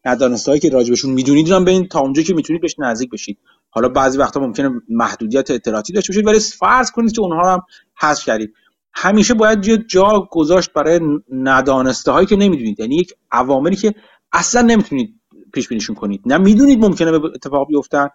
[0.05, 3.37] ندانسته که راجبشون می‌دونید رو ببینید تا اونجا که می‌تونید بهش نزدیک بشید.
[3.70, 7.61] حالا بعضی وقتا ممکنه محدودیت اطلاعاتی داشته باشید ولی فرض کنید که اونها هم
[7.99, 8.53] حذف کردید.
[8.93, 10.99] همیشه باید یه جا گذاشت برای
[11.32, 12.80] ندانسته هایی که نمی‌دونید.
[12.80, 13.95] یعنی یک عواملی که
[14.32, 15.15] اصلا نمی‌تونید
[15.53, 16.22] پیش بینیشون کنید.
[16.26, 18.07] نه می‌دونید ممکنه به اتفاق بیفتن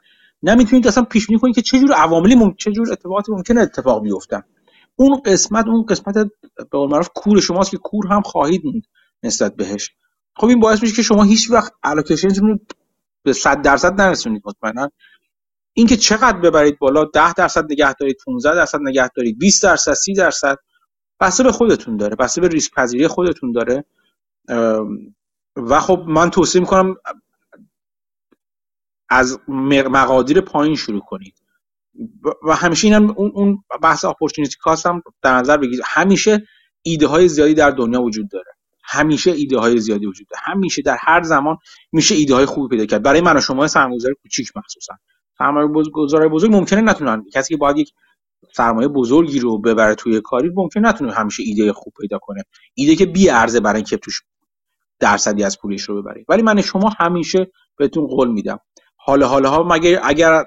[0.43, 2.55] نه می‌تونید اصلا پیش بینی کنید که چه جور عواملی مم...
[2.55, 4.43] چه جور اتفاقاتی ممکنه اتفاق بیفتن.
[4.97, 8.63] اون قسمت اون قسمت به قول معروف کور شماست که کور هم خواهید
[9.23, 9.91] نسبت بهش.
[10.37, 12.59] خب این باعث میشه که شما هیچ وقت الوکیشنتون رو
[13.23, 14.91] به 100 درصد نرسونید مطمئنا.
[15.75, 20.15] اینکه چقدر ببرید بالا 10 درصد نگه دارید 15 درصد نگه دارید 20 درصد 30
[20.15, 20.59] درصد
[21.21, 23.85] بسته به خودتون داره بسته به ریسک پذیری خودتون داره.
[25.57, 26.97] و خب من توصیه می‌کنم
[29.09, 31.35] از مقادیر پایین شروع کنید.
[32.43, 36.47] و همیشه اینم اون اون بحث اپورتونتی کاست هم در نظر بگیرید همیشه
[36.83, 38.53] ایده های زیادی در دنیا وجود داره.
[38.85, 40.43] همیشه ایده های زیادی وجود داره.
[40.45, 41.57] همیشه در هر زمان
[41.93, 43.03] میشه ایده های خوبی پیدا کرد.
[43.03, 44.95] برای من و شما سرمایه‌گذار کوچیک مخصوصا.
[45.39, 47.25] سرمایه گذار بزرگ ممکنه نتونن.
[47.33, 47.93] کسی که باید یک
[48.53, 52.43] سرمایه بزرگی رو ببره توی کاری ممکن نتونه همیشه ایده خوب پیدا کنه.
[52.75, 54.23] ایده که بی ارزه برای اینکه توش
[55.01, 58.59] درصدی از پولش رو ببرید ولی من شما همیشه بهتون قول میدم.
[58.97, 60.45] حالا حالا ها مگر اگر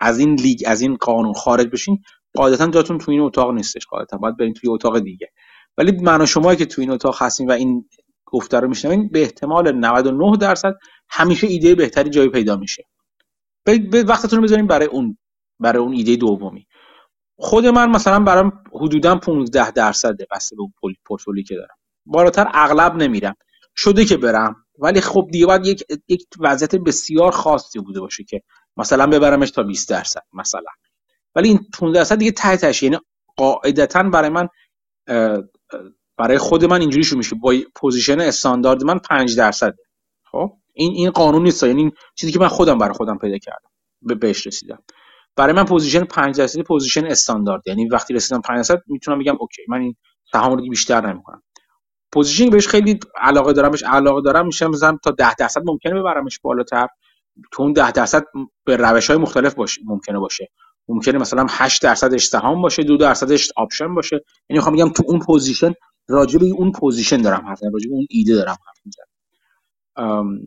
[0.00, 2.02] از این لیگ از این قانون خارج بشین
[2.34, 3.86] قاعدتا جاتون تو این اتاق نیستش.
[3.86, 5.28] قاعدتا باید برین توی اتاق دیگه.
[5.78, 7.84] ولی من و شما که تو این اتاق هستیم و این
[8.24, 10.74] گفته رو میشنوین به احتمال 99 درصد
[11.10, 12.84] همیشه ایده بهتری جایی پیدا میشه.
[14.08, 15.18] وقتتون رو بذاریم برای اون
[15.60, 16.66] برای اون ایده دومی.
[17.36, 21.76] خود من مثلا برام حدودا 15 درصده بسته به اون پورتفولیو که دارم.
[22.06, 23.34] بالاتر اغلب نمیرم.
[23.76, 24.56] شده که برم.
[24.78, 28.42] ولی خب دیگه باید یک یک وضعیت بسیار خاصی بوده باشه که
[28.76, 30.70] مثلا ببرمش تا 20 درصد مثلا.
[31.34, 32.98] ولی این 15 درصد دیگه ته تش یعنی
[33.36, 34.48] قاعدتا برای من
[36.18, 37.36] برای خود من اینجوری شروع میشه.
[37.36, 39.74] با position استاندارد من 5 درصد
[40.24, 41.62] خب؟ این این قانون نیست.
[41.62, 43.70] یعنی چیزی که من خودم برای خودم پیدا کردم
[44.02, 44.82] به بهش رسیدم.
[45.36, 47.62] برای من position 5 درصد position استاندارد.
[47.66, 49.96] یعنی وقتی رسیدم 5 درصد می‌تونم بگم okay من این
[50.32, 51.42] سهام رو بیشتر نمی‌کنم.
[52.12, 56.38] position بهش خیلی علاقه دارم بهش علاقه دارم میشه مثلا تا 10 درصد ممکنه ببرمش
[56.42, 56.88] بالاتر.
[57.52, 58.24] تو اون 10 درصد
[58.64, 60.48] به روش های مختلف باشه ممکنه باشه.
[60.88, 64.16] ممکنه مثلا 8 درصدش سهام باشه 2 درصدش option باشه.
[64.16, 65.72] یعنی می‌خوام بگم تو اون position
[66.08, 70.46] راجع به اون پوزیشن دارم حرف راجع به اون ایده دارم حرف می‌زنم.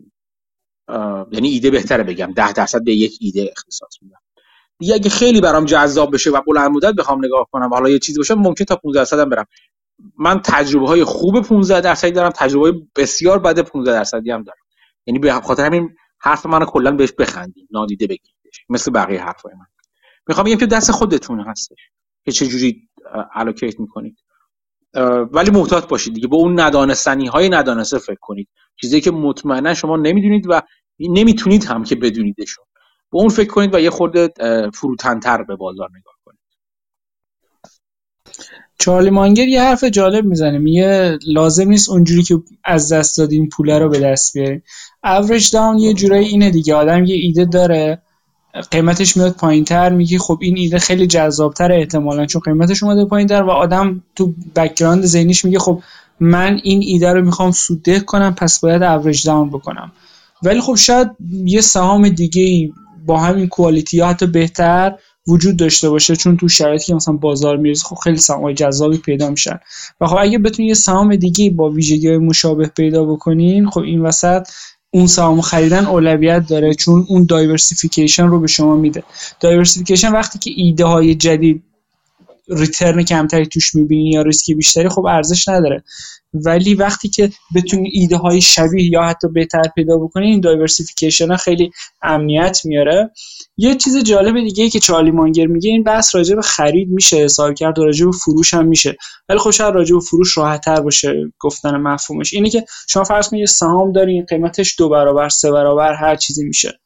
[1.31, 2.33] یعنی ایده بهتره بگم.
[2.35, 4.19] 10 درصد به یک ایده اختصاص میدم.
[4.79, 8.17] دیگه اگه خیلی برام جذاب بشه و بلند مدت بخوام نگاه کنم حالا یه چیزی
[8.17, 9.45] باشه ممکن تا 15 درصد برم.
[10.19, 14.57] من تجربه های خوب 15 درصدی دارم تجربه های بسیار بد 15 درصدی هم دارم.
[15.05, 19.65] یعنی به خاطر همین حرف منو کلا بهش بخندید نادیده بگیریدش مثل بقیه حرفای من.
[20.27, 21.79] می‌خوام بگم که دست خودتون هستش.
[22.25, 22.89] که چه جوری
[23.35, 24.17] الوکیت می‌کنید.
[25.31, 26.27] ولی محتاط باشید دیگه.
[26.27, 28.47] به اون ندانستنی های ندانسته فکر کنید.
[28.81, 30.61] چیزی که مطمئنا شما نمی‌دونید و
[30.99, 32.65] نمی‌تونید هم که بدونیدشون.
[33.11, 34.33] به اون فکر کنید و یه خورده
[34.73, 36.39] فروتنتر به بازار نگاه کنید.
[38.79, 40.57] چارلی مانگر یه حرف جالب می‌زنه.
[40.57, 44.63] میگه لازم نیست اونجوری که از دست دادیم پوله رو به دست بیاریم.
[45.03, 46.75] اوریج داون یه جورایی اینه دیگه.
[46.75, 48.01] آدم یه ایده داره.
[48.61, 53.49] قیمتش میاد پایینتر میگی خب این ایده خیلی جذابتر احتمالا چون قیمتش اومده پایینتر و
[53.49, 55.81] آدم تو background ذهنیش میگه خب
[56.19, 59.91] من این ایده رو می‌خوام سوده کنم پس باید average down بکنم.
[60.43, 61.07] ولی خب شاید
[61.45, 62.71] یه سهام دیگه
[63.05, 64.95] با همین quality ها حتی بهتر
[65.27, 69.29] وجود داشته باشه چون تو شرایطی که مثلا بازار می‌رسه خب خیلی سهام جذابی پیدا
[69.29, 69.59] میشن.
[70.01, 74.47] و خب اگه بتونید یه سهام دیگه با ویژگی مشابه پیدا بکنین خب این وسط
[74.95, 79.03] اون سهام خریدن اولویت داره چون اون diversification رو به شما میده.
[79.39, 81.63] diversification وقتی که ایده های جدید
[82.49, 85.83] return کمتری توش می‌بینی یا ریسکی بیشتری خب ارزش نداره.
[86.33, 91.37] ولی وقتی که بتونی ایده های شبیه یا حتی بهتر پیدا بکنی این diversification ها
[91.37, 91.71] خیلی
[92.01, 93.11] امنیت میاره.
[93.57, 97.17] یه چیز جالب دیگه ای که چارلی مانگر میگه این بحث راجع به خرید میشه
[97.17, 98.97] حساب کرد راجع به فروش هم میشه.
[99.29, 102.33] ولی خب راجع به فروش راحت تر باشه گفتن مفهومش.
[102.33, 106.79] اینه که شما فرض کنید سهام دارین قیمتش دو برابر سه برابر هر چیزی میشه.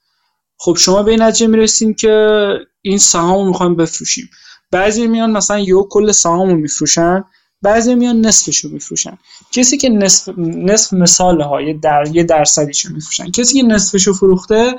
[0.57, 2.49] خب شما به این نتیجه می‌رسین که
[2.81, 4.29] این سهام رو می‌خوایم بفروشیم.
[4.71, 7.23] بعضی میان مثلا یو کل سهام رو میفروشن
[7.61, 9.17] بعضی میان نصفشو میفروشن.
[9.51, 13.31] کسی که نصف نصف مثال های در یه درصدیشو میفروشن.
[13.31, 14.75] کسی که نصفشو فروخته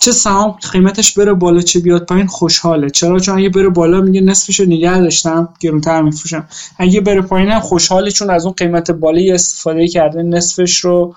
[0.00, 2.90] چه سهام قیمتش بره بالا چه بیاد پایین خوشحاله.
[2.90, 6.48] چرا؟ چون اگه بره بالا میگه نصفشو نگه داشتم گرونتر میفروشم.
[6.78, 11.14] اگه بره پایین خوشحاله چون از اون قیمت بالا استفاده کرده نصفش رو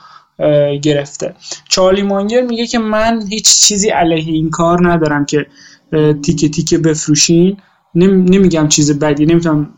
[0.81, 1.35] گرفته.
[1.69, 5.45] چارلی مانگر میگه که من هیچ چیزی علیه این کار ندارم که
[6.23, 7.57] تیکه تیکه بفروشین.
[7.95, 9.73] نمیگم چیز بدی نمی‌تونم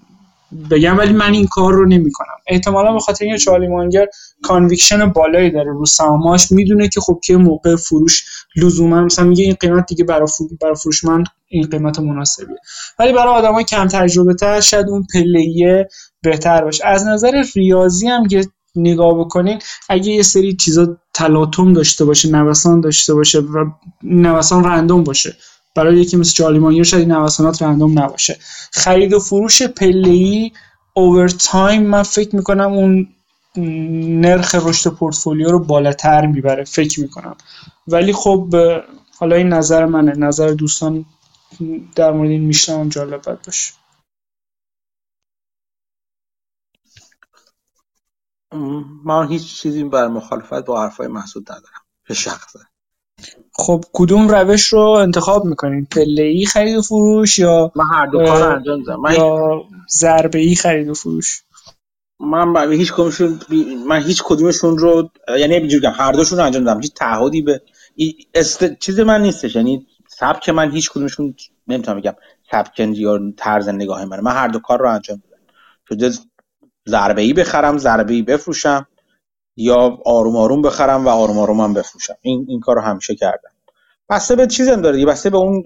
[0.71, 2.35] بگم ولی من این کار رو نمی‌کنم.
[2.47, 4.05] احتمالا به خاطر اینکه چارلی مانگر
[4.43, 8.23] conviction بالایی داره رو سهاماش می‌دونه که خب که موقع فروش
[8.55, 10.27] لزوما مثلا میگه این قیمت دیگه برای
[10.61, 12.57] برای فروش من این قیمت مناسبیه.
[12.99, 15.87] ولی برای آدمای کم تجربه تر شاید اون پله‌ایه
[16.21, 16.87] بهتر باشه.
[16.87, 18.45] از نظر ریاضی هم که
[18.75, 19.59] نگاه بکنین
[19.89, 23.65] اگه یه سری چیزا تلاطم داشته باشه نوسان داشته باشه و
[24.03, 25.35] نوسان رندوم باشه
[25.75, 28.39] برای یکی مثل چارلی مانگر شاید نوسانات رندوم نباشه.
[28.71, 30.51] خرید و فروش پله
[30.93, 33.07] اوور تایم من فکر می‌کنم اون
[34.21, 37.35] نرخ رشد پورتفولیو رو بالاتر می‌بره فکر می‌کنم.
[37.87, 38.55] ولی خب
[39.19, 40.11] حالا این نظر منه.
[40.11, 41.05] نظر دوستان
[41.95, 43.73] در مورد این میشنم جالب باشه.
[49.05, 51.81] من هیچ چیزی بر مخالفت با حرفای محسود ندارم.
[52.07, 52.59] به شخصه.
[53.55, 58.25] خب کدوم روش رو انتخاب می‌کنین؟ پله ای خرید و فروش یا من هر دو
[58.25, 59.13] کار انجام میدم.
[59.13, 61.43] یا ضربه ای خرید و فروش؟
[62.19, 63.39] من هیچ کدومشون
[63.87, 67.61] من هیچ کدومشون رو یعنی اینجوری هر دوشون رو انجام دادم هیچ تعهدی به
[68.35, 68.79] است...
[68.79, 69.55] چیز من نیستش.
[69.55, 71.35] یعنی سبک من هیچ کدومشون
[71.67, 72.13] نمی‌تونم بگم
[72.51, 74.19] سبک یا طرز نگاه من.
[74.19, 75.43] من هر دو کار رو انجام میدم.
[75.89, 76.11] شده
[76.89, 78.87] ضربه ای بخرم ضربه ای بفروشم.
[79.55, 82.15] یا آروم آروم بخرم و آروم آروم هم بفروشم.
[82.21, 83.49] این این کارو همیشه کردم.
[84.09, 85.63] بسته به چیزم داره بسته به اون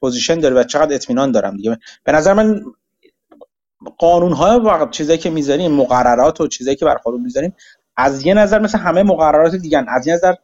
[0.00, 1.78] پوزیشن داره و چقدر اطمینان دارم دیگه.
[2.04, 2.62] به نظر من
[3.98, 7.54] قانون های و چیزایی که می‌ذاریم مقررات و چیزایی که بر خودمون می‌ذاریم
[7.96, 10.34] از یه نظر مثل همه مقررات دیگه از یه نظر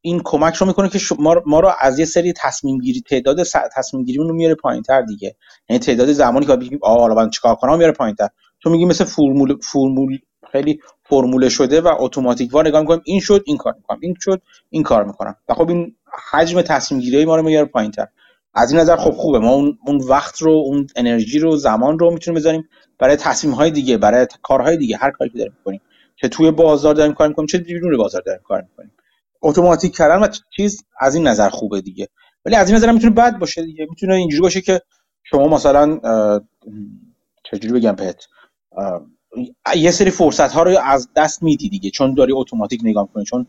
[0.00, 3.42] این کمک رو می‌کنه که ما, ما رو از یه سری تصمیم گیری تعداد
[3.76, 5.36] تصمیم گیری رو میاره پایینتر دیگه.
[5.68, 8.28] یعنی تعداد زمانی که بگیم آ حالا من چیکار کنم؟ میاره پایینتر.
[8.60, 10.18] تو میگی مثل فرمول فرمول
[10.56, 13.00] خیلی فرموله شده و اتوماتیک وار نگاه می‌کنم.
[13.04, 13.98] این شد این کار می‌کنم.
[14.02, 15.36] این شد این کار می‌کنم.
[15.48, 15.96] و خب این
[16.30, 18.06] حجم تصمیم گیری ما رو میاره پایینتر.
[18.54, 19.38] از این نظر خب خوبه.
[19.38, 23.70] ما اون, اون وقت رو اون انرژی رو زمان رو می‌تونیم بذاریم برای تصمیم های
[23.70, 24.96] دیگه برای کارهای دیگه.
[24.96, 25.80] هر کاری که داریم می‌کنیم.
[26.16, 28.92] که توی بازار داریم کار می‌کنیم چه بیرون بازار داریم کار می‌کنیم.
[29.42, 32.08] اتوماتیک کردن و چیز از این نظر خوبه دیگه.
[32.44, 33.86] ولی از این نظر می‌تونه بد باشه دیگه.
[33.90, 34.80] می‌تونه اینجوری باشه که
[35.24, 36.00] شما مثلا
[37.44, 38.24] چجوری بگم پت
[39.76, 41.90] یه سری فرصت ها رو از دست میدی دیگه.
[41.90, 43.46] چون داری اتوماتیک نگاه می‌کنی چون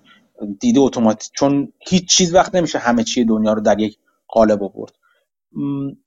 [0.59, 4.93] دیده اتوماتیک چون هیچ چیز وقت نمیشه همه چی دنیا رو در یک قالب آورد.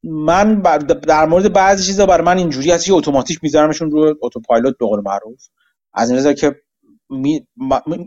[0.03, 0.63] من
[1.07, 5.01] در مورد بعضی چیزا برای من اینجوری هست که اتوماتیک میذارمشون رو autopilot به قول
[5.01, 5.49] معروف.
[5.95, 6.57] از این نظر که
[7.11, 7.47] می...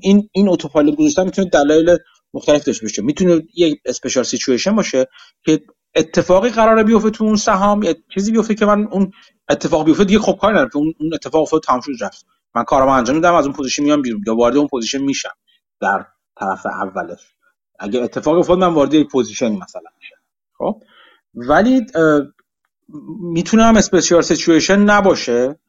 [0.02, 1.98] این این autopilot گذاشتن می‌تونه دلایل
[2.34, 3.02] مختلف داشته باشه.
[3.02, 5.08] می‌تونه یک special situation باشه
[5.46, 5.62] که
[5.96, 9.12] اتفاقی قراره بیفته تو اون سهام یا چیزی بیفته که من اون
[9.50, 12.26] اتفاق بیفته دیگه خب کاری ندارم اون اتفاق افتاد تمام شد رفت.
[12.56, 14.24] من کارم انجام میدم از اون position میام بیرون.
[14.28, 15.30] یا وارد اون position میشم.
[15.82, 16.06] در
[16.40, 17.36] طرف اولش.
[17.80, 20.16] اگه اتفاق افتاد من وارد یک position مثلا میشم.
[20.58, 20.82] خب؟
[21.36, 21.86] ولی
[23.20, 25.60] می‌تونه هم special situation نباشه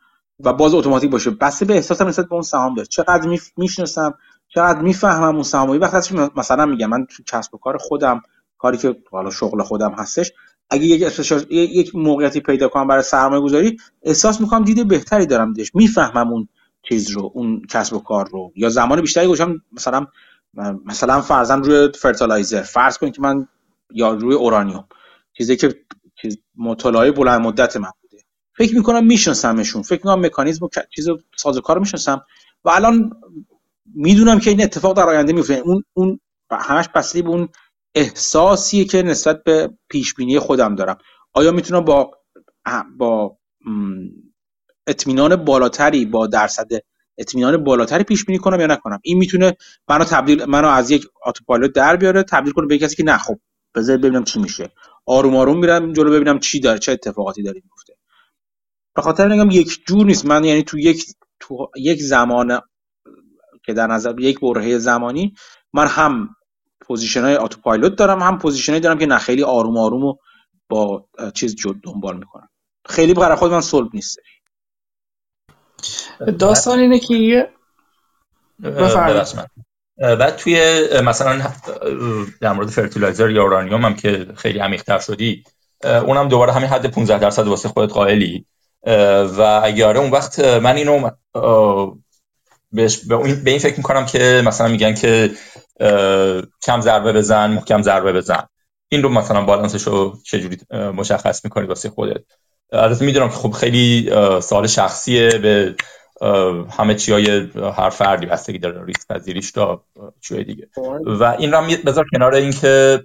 [0.41, 1.31] و باز اتوماتیک باشه.
[1.31, 4.15] بسته به احساسم نسبت به اون سهام داره چقدر می‌شناسم
[4.49, 6.91] چقدر می‌فهمم اون سهام وقتی مثلا میگم.
[6.91, 8.23] من تو کسب و کار خودم
[8.65, 10.33] کاری که حالا شغل خودم هستش
[10.71, 15.75] اگه یک یک موقعیتی پیدا کنم برای سرمایه گذاری احساس می‌کنم دید بهتری دارم بیش
[15.75, 16.49] می‌فهمم اون
[16.83, 18.53] چیز رو اون کسب و کار رو.
[18.57, 20.07] یا زمان بیشتری گوشم مثلا
[20.85, 22.63] مثلا فرضاً روی فرتالایزر.
[22.63, 23.49] فرض کنید که من
[23.91, 24.85] یا روی اورانیوم.
[25.33, 25.75] چیزی که
[26.57, 28.23] مطالعه بلند مدت من بوده.
[28.57, 29.83] فکر می‌کنم میشناسمشون.
[29.83, 32.25] فکر می‌کنم مکانیزم و چیز سازوکار می‌شناسم.
[32.65, 33.11] و الان
[33.95, 37.49] می‌دونم که این اتفاق در آینده میفته اون اون همش بسته به اون
[37.95, 40.99] احساسیه که نسبت به پیش بینی خودم دارم.
[41.33, 42.11] آیا می‌تونم با
[42.99, 43.39] با
[44.87, 46.69] اطمینان بالاتری با درصد
[47.19, 49.57] اطمینان بالاتری پیش بینی کنم یا نکنم؟ این می‌تونه
[49.89, 53.41] منو تبدیل منو از یک autopilot در بیاره تبدیل کنه به کسی که نه خب
[53.75, 54.71] بذار ببینم چی میشه.
[55.07, 57.95] آروم آروم میرم جلو ببینم چی داره چه اتفاقاتی داره میفته
[58.97, 60.27] به خاطر میگم یک جور نیست.
[60.27, 61.07] من یعنی تو یک
[61.41, 62.61] تو یک زمان
[63.67, 65.35] که در نظر یک برهه زمانی
[65.73, 66.37] من هم
[66.81, 70.15] position های autopilot دارم هم position دارم که نه خیلی آروم آروم و
[70.69, 71.05] با
[71.35, 72.49] چیز جد دنبال می‌کنم.
[72.87, 74.19] خیلی برای خود من صلب نیست.
[76.39, 77.49] داستان اینه که
[79.99, 81.53] بعد توی مثلا
[82.41, 85.45] در مورد fertilizer یا اورانیوم هم که خیلی عمیق‌تر شدی
[85.85, 88.47] اونم دوباره همین حد 15 درصد واسه خودت قائلی.
[89.37, 91.11] و اگه اون وقت من اینو
[92.73, 92.89] به
[93.47, 95.31] این فکر می‌کنم که مثلا میگن که
[96.63, 98.43] کم ضربه بزن محکم ضربه بزن.
[98.89, 102.21] این رو مثلا بالانسش رو چجوری مشخص می‌کنید واسه خودت؟
[102.73, 104.11] البته می‌دونم که خب خیلی
[104.43, 105.75] سال شخصیه به
[106.71, 109.85] همه چی های هر فردی بستگی داره ریسک پذیریش تا
[110.21, 110.69] چیه دیگه.
[111.07, 113.05] و این رو بذار کنار این که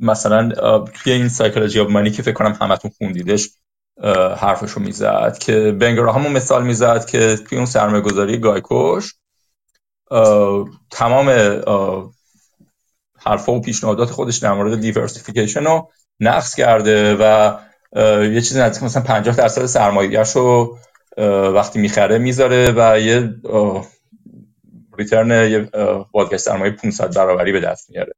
[0.00, 3.50] مثلا توی این سایکولوژی آف مانی که فکر کنم همتون خوندیدش
[4.36, 9.14] حرفشو می‌زد که بنگر همون مثال می‌زد که توی اون سرمایه گذاری گایکوش
[10.90, 11.28] تمام
[13.18, 15.90] حرفا و پیشنهادات خودش در مورد دیورسیفیکیشن رو
[16.20, 17.54] نقص کرده و
[18.22, 20.78] یه چیزی نزدیک مثلا 50 درصد سرمایه‌اش رو
[21.54, 23.34] وقتی می‌خره می‌ذاره و یه
[24.98, 25.68] ریترن یه
[26.12, 28.12] بازگشت سرمایه 500 برابری به دست میاره.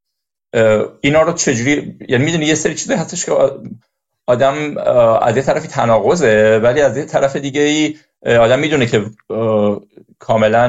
[1.01, 3.33] اینا رو چجوری یعنی می‌دونی یه سری چیزی هستش که
[4.27, 4.79] آدم
[5.23, 7.97] از یه طرفی تناقضه ولی از یه طرف دیگه ای
[8.37, 9.05] آدم می‌دونه که
[10.19, 10.69] کاملا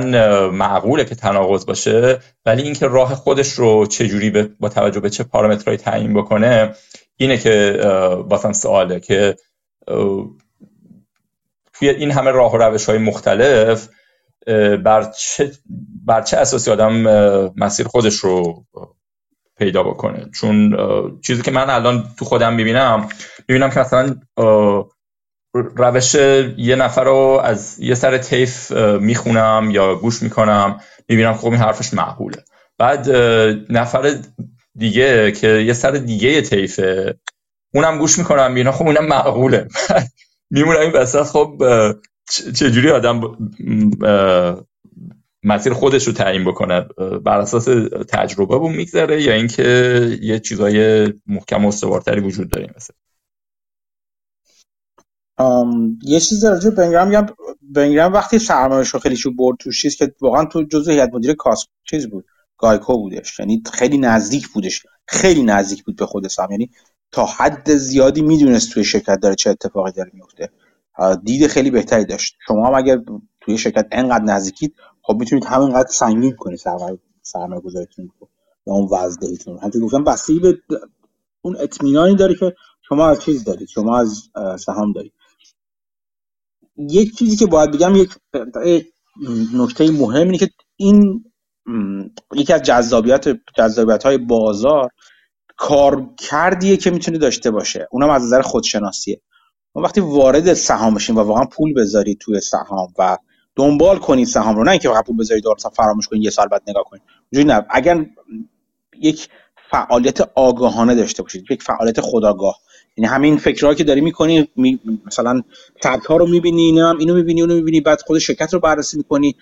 [0.50, 4.30] معقوله که تناقض باشه ولی اینکه راه خودش رو چجوری
[4.60, 6.76] با توجه به چه پارامترهایی تعیین بکنه
[7.18, 7.80] اینه که
[8.30, 9.36] باسم سواله که
[11.74, 13.90] توی این همه راه و روش های مختلف
[14.84, 15.52] بر چه,
[16.06, 16.94] بر چه اساسی آدم
[17.58, 18.66] مسیر خودش رو
[19.58, 20.30] پیدا بکنه.
[20.40, 20.76] چون
[21.22, 23.10] چیزی که من الان تو خودم می‌بینم
[23.48, 24.16] می‌بینم که مثلا
[25.54, 26.16] روش
[26.58, 28.72] یه نفر رو از یه سر تیف
[29.02, 32.38] می‌خونم یا گوش می‌کنم می‌بینم خب این حرفش معقوله.
[32.78, 33.10] بعد
[33.70, 34.16] نفر
[34.76, 37.16] دیگه که یه سر دیگه تیفه
[37.74, 39.68] اونم گوش می‌کنم می‌بینم خب اونم معقوله.
[40.52, 41.64] میمونم این وسط خب
[42.56, 43.22] چجوری آدم
[45.44, 46.82] مسیر خودش رو تعیین بکنه؟
[47.26, 47.66] بر اساس
[48.10, 49.64] تجربه بود میگذره یا اینکه
[50.22, 52.96] یه چیزای محکم و استوارتری وجود داره مثلا
[56.04, 57.26] یه چیز راجع بنگرام میگم
[57.62, 61.66] بنگرام وقتی سرمایه‌اش خیلی شو برد تو چیز که واقعا تو جزء هیئت مدیره کاس
[61.90, 62.26] چیز بود
[62.58, 63.40] گایکو بودش.
[63.40, 64.84] یعنی خیلی نزدیک بودش.
[65.08, 66.70] خیلی نزدیک بود به خود سام یعنی
[67.12, 70.50] تا حد زیادی می‌دونست توی شرکت داره چه اتفاقی داره میفته
[71.24, 72.36] دید خیلی بهتری داشت.
[72.48, 73.00] شما هم اگر
[73.42, 76.60] توی شرکت انقدر نزدیکید خب می‌تونید همینقدر سنگین کنید
[77.22, 78.12] سرمایه گذاریتون
[78.68, 80.58] یا اون وزدهیتون همونطور گفتم بستگی به
[81.42, 83.68] اون اطمینانی داره که شما از چیز دارید.
[83.68, 84.30] شما از
[84.60, 85.14] سهام دارید.
[86.80, 88.10] یک چیزی که باید بگم یک
[89.54, 91.26] نکته مهم اینه که این
[92.36, 93.26] یکی از جذابیت
[93.58, 94.90] جذابیت های بازار
[95.58, 97.88] کار کردیه که می‌تونه داشته باشه.
[97.92, 99.22] اونم از نظر خودشناسیه.
[99.76, 103.18] ما وقتی وارد سهام بشیم و واقعا پول بذارید توی سهام و
[103.56, 106.62] دنبال کنید سهام رو نه اینکه فقط پول بذارید و فراموش کنید یه سال بعد
[106.68, 107.04] نگاه کنید
[107.34, 107.66] نه.
[107.70, 108.06] اگر
[109.02, 109.30] یک
[109.72, 112.60] فعالیت آگاهانه داشته باشید یک فعالیت خداگاه
[113.00, 114.80] یعنی همین فکرها که داری می‌کنی می...
[115.06, 115.42] مثلا
[115.82, 119.36] تگ رو می‌بینی اینو اینو می‌بینی اونو می‌بینی بعد خود شرکت رو بررسی می‌کنی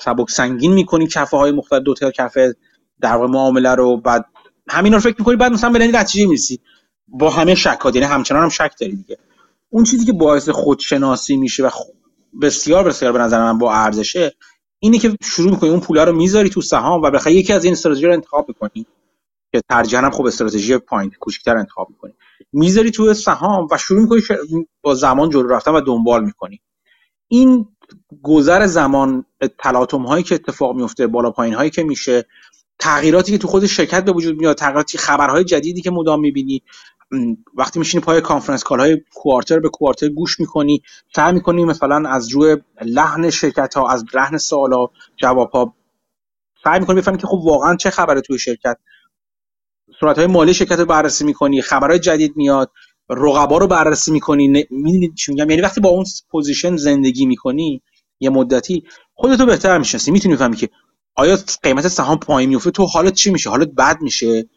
[0.00, 2.56] سبک سنگین می‌کنی کفه های مختلف دو تا کفه
[3.00, 4.24] در معامله رو بعد
[4.68, 6.60] همین رو فکر می‌کنی بعد مثلا به نتیجه می‌رسی.
[7.08, 9.18] با همه شکات یعنی همچنان هم شک داری دیگه.
[9.70, 11.70] اون چیزی که باعث خودشناسی میشه و
[12.42, 14.32] بسیار بسیار به نظر من با ارزشه
[14.78, 17.72] اینه که شروع می‌کنی اون پولا رو می‌ذاری تو سهام و بخاطر یکی از این
[17.72, 18.86] استراتژی رو انتخاب می‌کنی
[19.56, 22.12] که ترجیحاً خب استراتژی پوینت کوچیک‌تر انتخاب می‌کنی.
[22.52, 24.20] می‌ذاری تو سهام و شروع می‌کنی
[24.82, 26.60] با زمان جلو رفتن و دنبال می‌کنی.
[27.28, 27.68] این
[28.22, 29.24] گذر زمان
[29.58, 32.24] تلاطم هایی که اتفاق میفته بالا پایین هایی که میشه
[32.78, 36.62] تغییراتی که تو خود شرکت به وجود میاد تغییراتی خبرهای جدیدی که مدام می‌بینی
[37.54, 40.82] وقتی میشینی پای conference call های quarter به quarter گوش می‌کنی
[41.16, 44.86] سعی می‌کنی مثلا از روی لحن شرکت ها از لحن سوالا
[45.16, 45.74] جواب ها
[46.64, 48.78] سعی می‌کنی بفهمی که خب واقعا چه خبره توی شرکت.
[50.00, 52.70] صورت های مالی شرکت رو بررسی می‌کنی خبرهای جدید میاد
[53.10, 57.82] رقبا رو بررسی می‌کنی می‌دونی چی میگم؟ یعنی وقتی با اون position زندگی می‌کنی
[58.20, 58.84] یه مدتی
[59.14, 60.68] خودتو بهتر می‌شناسی می‌تونی بفهمی که
[61.14, 64.48] آیا قیمت سهام پایین میفته تو حالت چی میشه؟ حالت بد میشه؟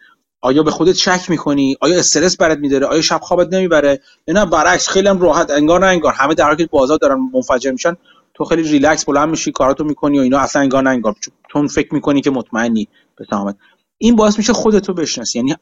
[0.41, 4.45] آیا به خودت شک می‌کنی؟ آیا استرس برات میداره؟ آیا شب خوابت نمی‌بره؟ یا نه
[4.45, 6.13] برعکس خیلی هم راحت انگار نه انگار.
[6.13, 7.95] همه در حالی بازار دارن منفجر میشن
[8.33, 11.15] تو خیلی ریلکس بلند میشی کاراتو می‌کنی و اینا اصلا انگار نه انگار.
[11.53, 12.87] چون فکر می‌کنی که مطمئنی
[13.17, 13.55] به تمامت
[14.01, 15.39] این باعث میشه خودتو بشناسی.
[15.39, 15.55] یعنی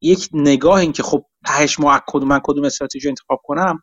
[0.00, 3.82] یک نگاه این که خب تهش ما کدوم من کدوم استراتژی انتخاب کنم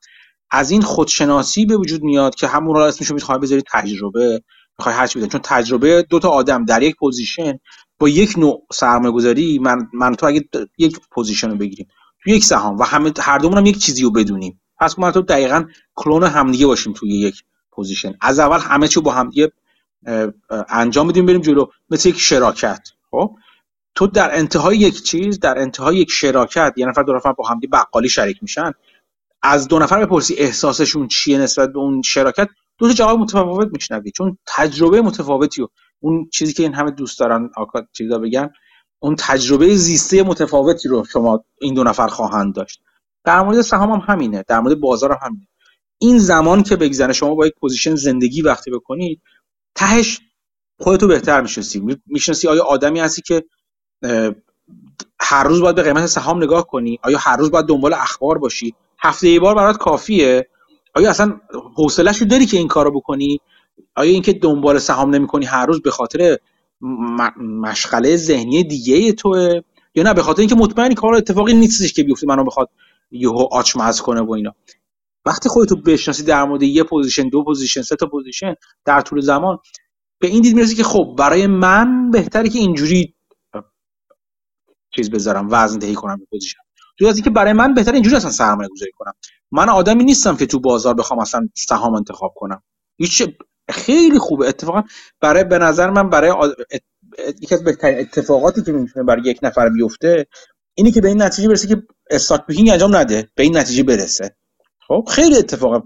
[0.52, 4.44] از این خودشناسی به وجود میاد که همون رو اسمشو می‌خوای بذاری تجربه
[4.80, 7.60] می‌خوای هر چی چون تجربه دو تا آدم در یک position
[8.00, 11.88] با یک نوع سرمایه گذاری من من تو اگه یک position رو بگیریم
[12.24, 14.62] تو یک سهام و همه هر دومون هم یک چیزی رو بدونیم.
[14.80, 15.66] پس من تو دقیقا
[15.96, 18.14] کلون همدیگه باشیم توی یک position.
[18.22, 19.52] از اول همه چی با همدیگه
[20.70, 22.88] انجام بدیم بریم جلو مثل یک شراکت.
[23.12, 23.36] خب؟
[23.98, 27.72] تو در انتهای یک چیز در انتهای یک شراکت یه نفر دو نفر با همدیگه
[27.72, 28.72] بقالی شریک میشن
[29.42, 34.12] از دو نفر بپرسی احساسشون چیه نسبت به اون شراکت دو تا جواب متفاوت میشنوی.
[34.12, 35.68] چون تجربه متفاوتی و
[36.00, 38.50] اون چیزی که این همه دوست دارن آکا چیزا بگن
[39.00, 42.82] اون تجربه زیسته متفاوتی رو شما این دو نفر خواهند داشت.
[43.26, 45.48] در مورد سهام هم همینه در مورد بازار هم همینه.
[46.02, 49.22] این زمان که بگذره شما با یک position زندگی وقتی بکنید
[49.76, 50.20] تهش
[50.80, 51.84] خودتو بهتر می‌شناسی.
[52.06, 53.44] می‌شناسی آیا آدمی هستی که
[55.20, 57.00] هر روز باید به قیمت سهام نگاه کنی.
[57.04, 60.48] آیا هر روز باید دنبال اخبار باشی؟ هفته ای بار برات کافیه.
[60.96, 61.40] آیا اصلا
[61.76, 63.40] حوصله‌شو داری که این کارو بکنی؟
[63.96, 66.38] آیا اینکه دنبال سهام نمی‌کنی هر روز به خاطر
[67.62, 69.62] مشغله ذهنی دیگه توه؟
[69.96, 72.70] یا نه به خاطر اینکه مطمئنی کار اتفاقی نیستش که بیفته منو بخواد
[73.12, 74.56] یهو آچمز کنه و اینا.
[75.26, 79.58] وقتی خودتو بشناسی در مورد یه position دو position سه تا پوزیشن در طول زمان
[80.20, 83.14] به این دید می‌رسی که خب برای من بهتره که اینجوری
[84.98, 86.40] چیز بذارم وزن دهی کنم به
[87.00, 89.14] تو از اینکه برای من بهتر اینجوری اصلا سرمایه گذاری کنم.
[89.52, 92.64] من آدمی نیستم که تو بازار بخوام اصلا سهام انتخاب کنم.
[92.98, 93.24] هیچ
[93.70, 94.48] خیلی خوبه.
[94.48, 94.84] اتفاقا
[95.22, 96.32] برای به نظر من برای
[97.42, 100.28] یکی از بهترین اتفاقاتی که می‌تونه برای یک نفر بیفته
[100.74, 103.30] اینی که به این نتیجه برسه که استاک پیکینگ انجام نده.
[103.36, 104.36] به این نتیجه برسه.
[104.88, 105.84] خب خیلی اتفاق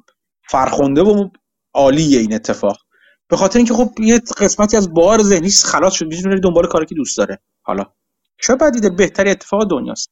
[0.49, 1.30] فرخنده و
[1.74, 2.78] عالیه این اتفاق.
[3.30, 6.05] به خاطر اینکه خب یه قسمتی از بار ذهنی خلاص شد.
[6.05, 7.39] می‌تونه دنبال کاری که دوست داره.
[7.64, 7.86] حالا.
[8.41, 10.09] چه بدیده بهتری اتفاق دنیاست.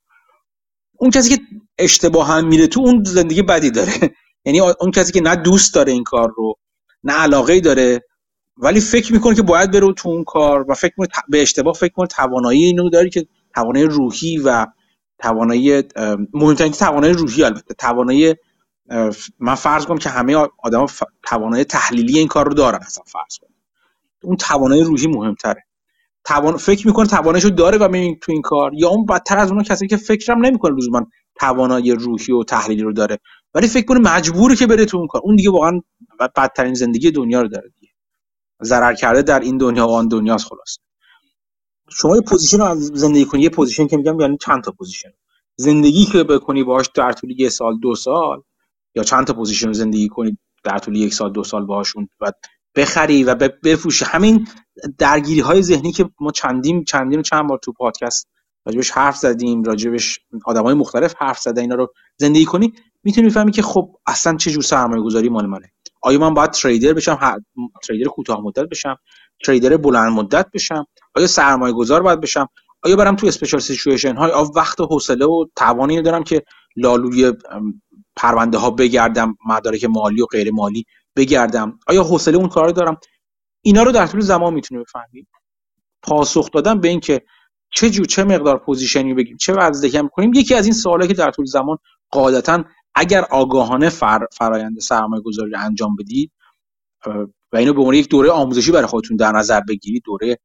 [0.97, 1.43] اون کسی که
[1.77, 3.93] اشتباه هم میره تو اون زندگی بدی داره.
[4.45, 6.53] یعنی اون کسی که نه دوست داره این کار رو
[7.03, 8.01] نه علاقه داره
[8.57, 11.83] ولی فکر می‌کنه که باید بره تو اون کار و فکر می‌کنه به اشتباه فکر
[11.91, 14.67] می‌کنه توانایی اینو داری که توانایی روحی و
[15.19, 15.83] توانایی
[16.33, 17.73] مهمترین توانایی روحی البته.
[17.73, 18.35] توانایی
[19.39, 20.85] من فرض کنم که همه آدم
[21.23, 23.55] توانایی تحلیلی این کار رو دارن اصلا فرض کنم.
[24.23, 25.63] اون توانایی روحی مهمتره.
[26.29, 28.71] توان فکر می‌کنه تواناییشو داره و می تو این کار.
[28.73, 31.07] یا اون بدتر از اون کسی که فکرم نمی‌کنه لزوما
[31.39, 33.17] توانایی روحی و تحلیلی رو داره.
[33.53, 35.21] ولی فکر کنه مجبوره که بره تو اون کار.
[35.23, 35.81] اون دیگه واقعا
[36.35, 37.93] بدترین زندگی دنیا رو داره دیگه.
[38.63, 40.77] ضرر کرده در این دنیا و آن دنیاست خلاص
[41.91, 43.41] شما یه position رو زندگی کنی.
[43.41, 45.09] یه position که میگم یعنی چند تا position.
[45.55, 48.41] زندگی که بکنی باش در طول یه سال دو سال
[48.95, 52.31] یا چند تا position زندگی کنی در طول یک سال دو سال باهاشون و
[52.75, 54.05] بخری و بفروشی.
[54.05, 54.47] همین
[54.97, 58.27] درگیری های ذهنی که ما چندین چندین و چند بار تو پادکست
[58.65, 62.73] راجبش حرف زدیم راجبش آدم های مختلف حرف زده اینا رو زندگی کنی
[63.03, 65.71] می‌تونی بفهمی که خب اصلا چه جور سرمایه گذاری مال منه.
[66.01, 67.41] آیا من باید تریدر بشم
[67.83, 68.95] تریدر کوتاه مدت بشم
[69.45, 72.47] تریدر بلند مدت بشم؟ آیا سرمایه گذار باید بشم؟
[72.83, 76.43] آیا برم تو اسپیشال سیچویشن های آ وقت و حوصله و توانی دارم که
[76.75, 77.33] لابلای
[78.15, 82.97] پرونده ها بگردم مدارک مالی و غیر مالی بگردم؟ آیا حوصله اون کار دارم؟
[83.61, 85.27] اینا رو در طول زمان می‌تونی بفهمی.
[86.03, 87.21] پاسخ دادن به اینکه
[87.71, 91.13] چه جو چه مقدار position ی بگیم چه وضعیتی می‌کنیم یکی از این سوالی که
[91.13, 91.77] در طول زمان
[92.11, 92.63] قاعدتا
[92.95, 96.31] اگر آگاهانه فر، فرایند سرمایه گذاری انجام بدید
[97.53, 100.37] و اینو به عنوان یک دوره آموزشی برای خودتون در نظر بگیرید دوره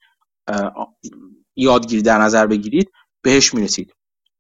[1.57, 2.91] یادگیری در نظر بگیرید
[3.23, 3.95] بهش می‌رسید.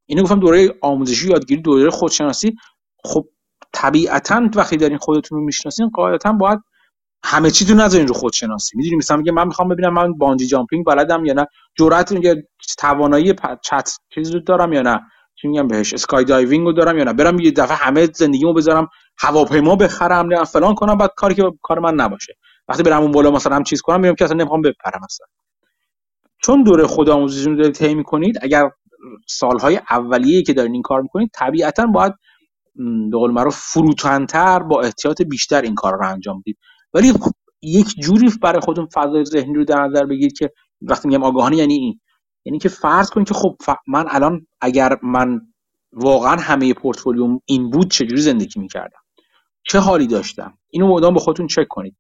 [0.06, 2.56] اینو گفتم دوره آموزشی یادگیری دوره خودشناسی.
[3.04, 3.28] خب
[3.72, 6.60] طبیعتا وقتی دارین خودتون رو می‌شناسین قاعدتا باید
[7.26, 8.76] همه چی تو نذارین رو خودشناسی.
[8.76, 11.46] می‌دونی مثلا میگه من می‌خوام ببینم من بانجی جامپینگ بلدم یا نه.
[11.78, 12.34] جرأت یا
[12.78, 15.00] توانایی چت چیزی رو دارم یا نه.
[15.34, 17.12] چی میگم بهش؟ اسکای دایوینگ رو دارم یا نه.
[17.12, 21.78] برم یه دفعه همه زندگیمو بذارم هواپیما بخرم نه فلان کنم بعد کاری که کار
[21.78, 22.34] من نباشه.
[22.68, 25.26] وقتی برم اون بالا مثلا هم چیز کنم میگم که اصلا نمی‌خوام بپرم مثلا
[26.42, 28.70] چون دوره خودآموزی رو دارید طی می‌کنید اگر
[29.28, 32.12] سالهای اولیه‌ای که دارین این کار می‌کنید طبیعتا باید
[33.10, 36.58] به قول فروتنتر با احتیاط بیشتر این کار رو انجام بدید.
[36.94, 37.12] ولی
[37.62, 40.50] یک جوری برای خودتون فضای ذهنی رو در نظر بگیرید که
[40.82, 42.00] وقتی میگم آگاهانه یعنی این.
[42.44, 43.56] یعنی که فرض کنید که خب
[43.88, 45.40] من الان اگر من
[45.92, 49.00] واقعا همه پورتفولیوم این بود چجوری زندگی می‌کردم؟
[49.62, 51.96] چه حالی داشتم؟ اینو مدام به خودتون چک کنید.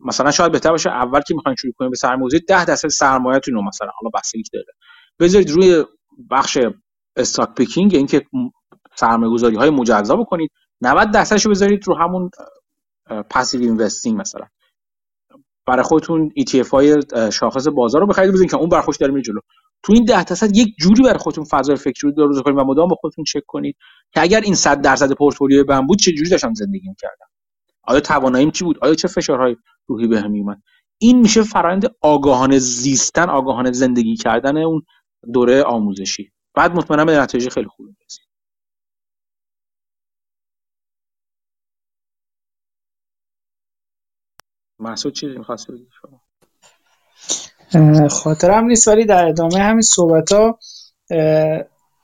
[0.00, 3.62] مثلا شاید بهتر باشه اول که می‌خواین شروع کنید به سرمایه‌گذاری 10 درصد سرمایه‌تون رو
[3.62, 4.72] مثلا حالا بستگی داره.
[5.20, 5.84] بذارید روی
[6.30, 6.58] بخش
[7.16, 8.26] stock picking یعنی که
[8.96, 10.50] سرمایه‌گذاری های مجزا بکنید.
[10.80, 12.30] 90 درصدش رو بذارید رو همون
[13.30, 14.46] passive investing مثلا.
[15.66, 17.02] برای خودتون ETF های
[17.32, 19.40] شاخص بازار رو بخرید بزنید که اون برا خودش داره میره جلو.
[19.82, 22.88] تو این 10 درصد یک جوری برای خودتون فضای فکری رو درست کنید و مدام
[22.88, 23.76] با خودتون چک کنید
[24.14, 27.26] که اگر این 100 درصد پورتفولیو من بود چه جوری داشتم زندگی می‌کردم؟
[27.82, 29.56] آیا تواناییم چی بود؟ آیا چه فشارهای
[29.86, 30.62] روحی بهم میومد
[30.98, 34.82] این میشه فرآیند آگاهانه زیستن آگاهانه زندگی کردن اون
[35.32, 36.32] دوره آموزشی.
[36.54, 38.24] بعد مطمئنا به نتایج خیلی خوبی می‌رسید
[44.80, 45.86] محسود چیزی می‌خواستی بگی؟
[47.72, 50.58] شما خاطرم نیست ولی در ادامه همین صحبت ها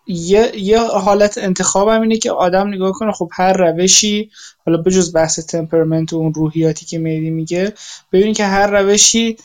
[0.07, 4.31] یه, یه حالت انتخابم اینه که آدم نگاه کنه خب هر روشی
[4.66, 7.72] حالا بجز بحث temperament و اون روحیاتی که مهدی میگه
[8.12, 9.37] ببین که هر روشی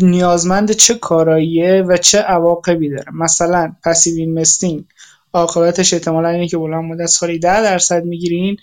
[0.00, 3.12] نیازمند چه کاراییه و چه عواقبی داره.
[3.12, 4.84] مثلا passive investing
[5.32, 8.56] عاقبتش احتمالا اینه که بلند مدت سالی ده درصد می‌گیرین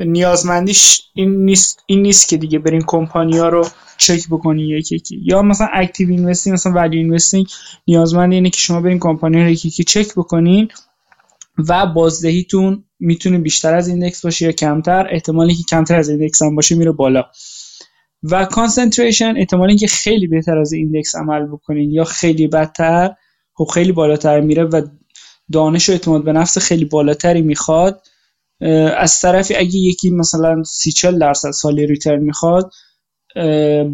[0.00, 3.68] نیازمندیش این نیست این نیست که دیگه برین کمپانیا رو
[3.98, 5.20] چک بکنی یکی یکی.
[5.24, 7.46] یا مثلا active investing مثلا value investing
[7.86, 10.68] نیازمند اینه که شما برین کمپانی رو یکی یکی چک بکنین
[11.68, 15.06] و بازدهیتون می‌تونه بیشتر از index باشه یا کمتر.
[15.10, 17.24] احتمالی که کمتر از index هم باشه میره بالا.
[18.22, 23.14] و concentration احتمالی که خیلی بهتر از index عمل بکنین یا خیلی بدتر
[23.54, 24.86] خب خیلی بالاتر میره و
[25.52, 28.02] دانش و اعتماد به نفس خیلی بالاتری می‌خواد.
[28.98, 32.72] از طرفی اگه یکی مثلا سی چل درصد سالی return می‌خواد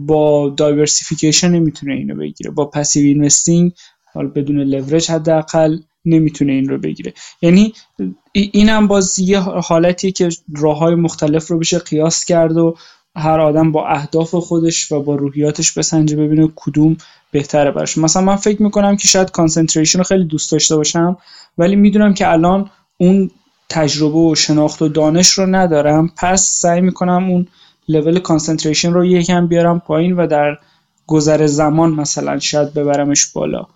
[0.06, 2.50] با diversification نمی‌تونه اینو بگیره.
[2.50, 3.72] با passive investing
[4.14, 7.12] حالا بدون لورج حداقل نمی‌تونه این رو بگیره.
[7.42, 7.72] یعنی
[8.32, 12.76] اینم باز یه حالتیه که راه های مختلف رو بشه قیاس کرد و
[13.16, 16.96] هر آدم با اهداف خودش و با روحیاتش بسنجه ببینه کدوم
[17.32, 17.98] بهتره براش.
[17.98, 21.16] مثلا من فکر می‌کنم که شاید concentration رو خیلی دوست داشته باشم
[21.58, 23.30] ولی می‌دونم که الان اون
[23.70, 26.12] تجربه و شناخت و دانش رو ندارم.
[26.16, 27.46] پس سعی می‌کنم اون
[27.88, 30.58] لول کانسنتریشن رو یکم بیارم پایین و در
[31.06, 33.66] گذر زمان مثلا شاید ببرمش بالا.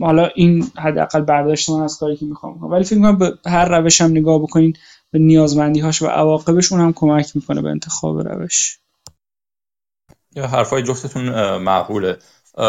[0.00, 4.00] حالا این حداقل برداشت من از کاری که می‌خوام ولی فکر کنم به هر روش
[4.00, 4.76] هم نگاه بکنین
[5.10, 8.78] به نیازمندی هاش و عواقبش اون هم کمک می‌کنه به انتخاب روش.
[10.36, 12.16] یا حرفای جفتتون معقوله.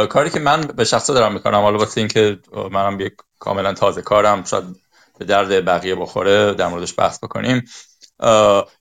[0.09, 2.39] کاری که من به شخصه دارم می‌کنم حالا واسه اینکه
[2.71, 4.63] منم یک کاملا تازه کارم شاید
[5.23, 7.63] به درد بقیه بخوره در موردش بحث بکنیم.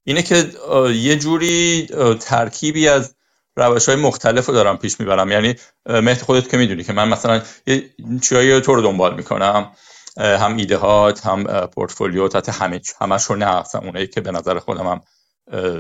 [0.05, 0.51] اینه که
[0.95, 1.89] یه جوری
[2.21, 3.15] ترکیبی از
[3.57, 5.31] روش های مختلف رو دارم پیش می‌برم.
[5.31, 5.55] یعنی
[5.87, 7.91] مهد خودت که می‌دونی که من مثلا یه
[8.23, 9.73] چیایی تو رو دنبال می‌کنم.
[10.17, 14.87] هم ایده هات هم پورتفولیو تا همه همش رو نه اونایی که به نظر خودم
[14.87, 15.01] هم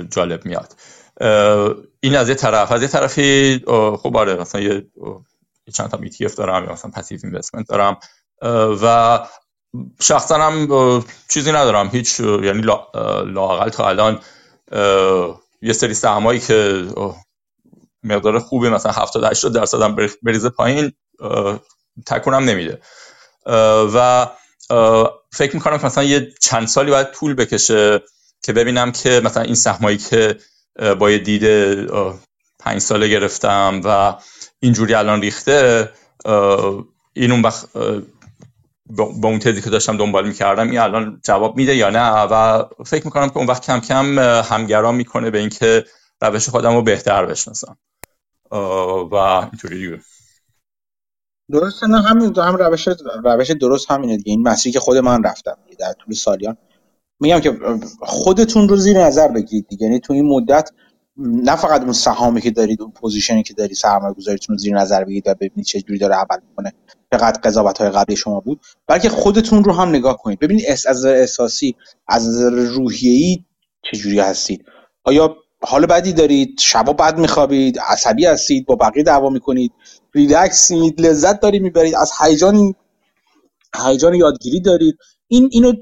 [0.08, 0.74] جالب میاد.
[2.00, 2.72] این از یه طرف.
[2.72, 3.58] از یه طرفی
[3.96, 4.86] خب آره مثلا یه
[5.74, 7.98] چند تا ETF دارم یا مثلا پسیو اینوستمنت دارم.
[8.82, 9.18] و
[10.00, 11.88] شخصا هم چیزی ندارم.
[11.88, 12.62] هیچ یعنی
[13.26, 14.20] لاقل تا الان
[15.62, 16.86] یه سری سهمایی که
[18.02, 20.92] مقدار خوبی مثلا 70 80 درصد هم بریزه پایین
[22.06, 22.80] تکونم نمیده.
[23.94, 24.26] و
[25.32, 28.02] فکر می‌کنم که مثلا یه چند سالی باید طول بکشه
[28.42, 30.38] که ببینم که مثلا این سهمایی که
[30.98, 31.44] با یه دید
[32.58, 34.14] پنج ساله گرفتم و
[34.60, 35.92] اینجوری الان ریخته
[37.12, 37.68] این اون وقت
[38.96, 43.04] با اون تزی که داشتم دنبال می‌کردم این الان جواب میده یا نه؟ و فکر
[43.04, 45.84] می‌کنم که اون وقت کم کم همگرام می‌کنه به اینکه
[46.20, 47.78] روش خودم رو بهتر بشناسم.
[49.10, 50.02] و اینطوری دیگه.
[51.52, 52.88] درست نه همین هم روش
[53.24, 54.30] روش درست همینه دیگه.
[54.30, 56.56] این مسیری که خود من رفتم در طول سالیان.
[57.20, 57.58] میگم که
[58.00, 59.86] خودتون رو زیر نظر بگیرید دیگه.
[59.86, 60.70] یعنی تو این مدت
[61.16, 64.76] نه فقط اون سهامی که دارید اون position ی که دارید سرمایه گذاریتون رو زیر
[64.76, 66.72] نظر بگیرید و ببینید چه جوری داره عمل می‌کنه.
[67.12, 70.38] چقدر قضاوت های قبلی شما بود بلکه خودتون رو هم نگاه کنید.
[70.38, 71.76] ببینید از نظر احساسی
[72.08, 73.44] از نظر روحیه‌ای
[73.82, 74.64] چه جوری هستید.
[75.04, 79.72] آیا حال بدی دارید؟ شبا بد میخوابید؟ عصبی هستید؟ با بقیه دعوا می‌کنید؟
[80.14, 82.74] ریلکسید لذت دارید می‌برید؟ از هیجان
[83.86, 84.98] هیجان یادگیری دارید؟
[85.28, 85.72] این اینو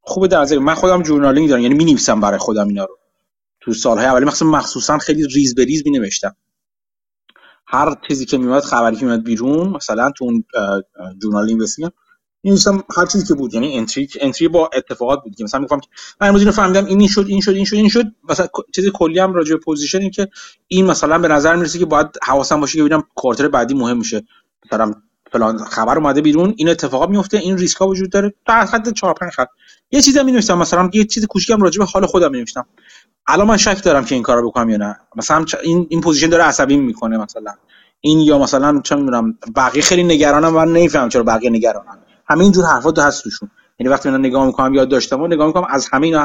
[0.00, 2.98] خوبه در من خودم journaling دارم یعنی می‌نویسم برای خودم اینا رو.
[3.60, 6.36] تو سالهای اولی مخصوصا خیلی ریز به ریز می نوشتم
[7.66, 10.44] هر چیزی که میومد خبری که میومد بیرون مثلا تو اون
[11.22, 11.90] journal investing
[12.44, 15.42] نوشتم هر چیزی که بود یعنی entry entry با اتفاقات بود.
[15.42, 15.88] مثلا میگم که
[16.20, 18.04] من امروز اینو فهمیدم این شد این شد این شد این شد.
[18.28, 20.28] مثلا چیز کلی هم راجع به position این که
[20.68, 24.22] این مثلا به نظر می‌رسه که باید حواسم باشه که ببینم quarter بعدی مهم میشه.
[24.66, 24.94] مثلا
[25.32, 28.34] فلان خبر اومده بیرون این اتفاقات میفته این ریسک ها وجود داره.
[28.46, 29.48] تا حد 4 5 خط.
[29.90, 32.66] یه چیزی می نوشتم مثلا یه چیز کوچیکم راجع به حال خودم می نوشتم
[33.28, 34.98] الان من شک دارم که این کارو بکنم یا نه.
[35.16, 37.54] مثلا این این position داره عصبی می‌کنه مثلا.
[38.00, 41.98] این یا مثلا چه می‌دونم بقیه خیلی نگرانم من نمی‌فهمم چرا بقیه نگرانن.
[42.28, 43.50] همه جور حرفا تو هست توشون.
[43.78, 46.20] یعنی وقتی من نگاه می‌کنم یادداشتم و نگاه می‌کنم از همه اینا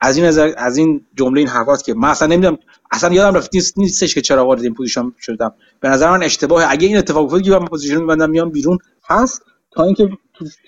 [0.00, 0.26] از این
[0.56, 2.58] از این جمله این حرفات که من اصلا نمی‌دونم
[2.92, 5.54] اصلا یادم رفت نیست نیستش که چرا وارد این position شدم.
[5.80, 6.66] به نظر من اشتباهه.
[6.70, 8.78] اگه این اتفاق افتاد که من position میبندم میام بیرون.
[9.08, 10.08] هست تا اینکه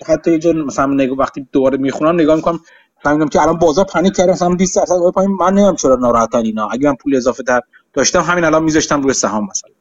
[0.07, 2.59] حتی یه مثلا نگاه وقتی دوباره می‌خونم نگاه می‌کنم
[3.03, 6.67] فهمیدم که الان بازار panic کرده مثلا 20 درصد پایین من نمی‌دونم چرا ناراحتن اینا.
[6.67, 7.61] اگه من پول اضافه تر
[7.93, 9.71] داشتم همین الان میذاشتم روی سهام مثلا.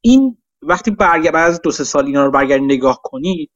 [0.00, 3.50] این وقتی برگرد بعد از دو سه سال اینا رو برگردی نگاه کنی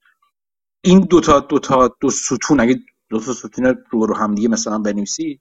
[0.84, 2.80] این دو تا دو تا دو ستون اگه
[3.10, 5.40] دو تا ستون رو رو هم دیگه مثلا بنویسی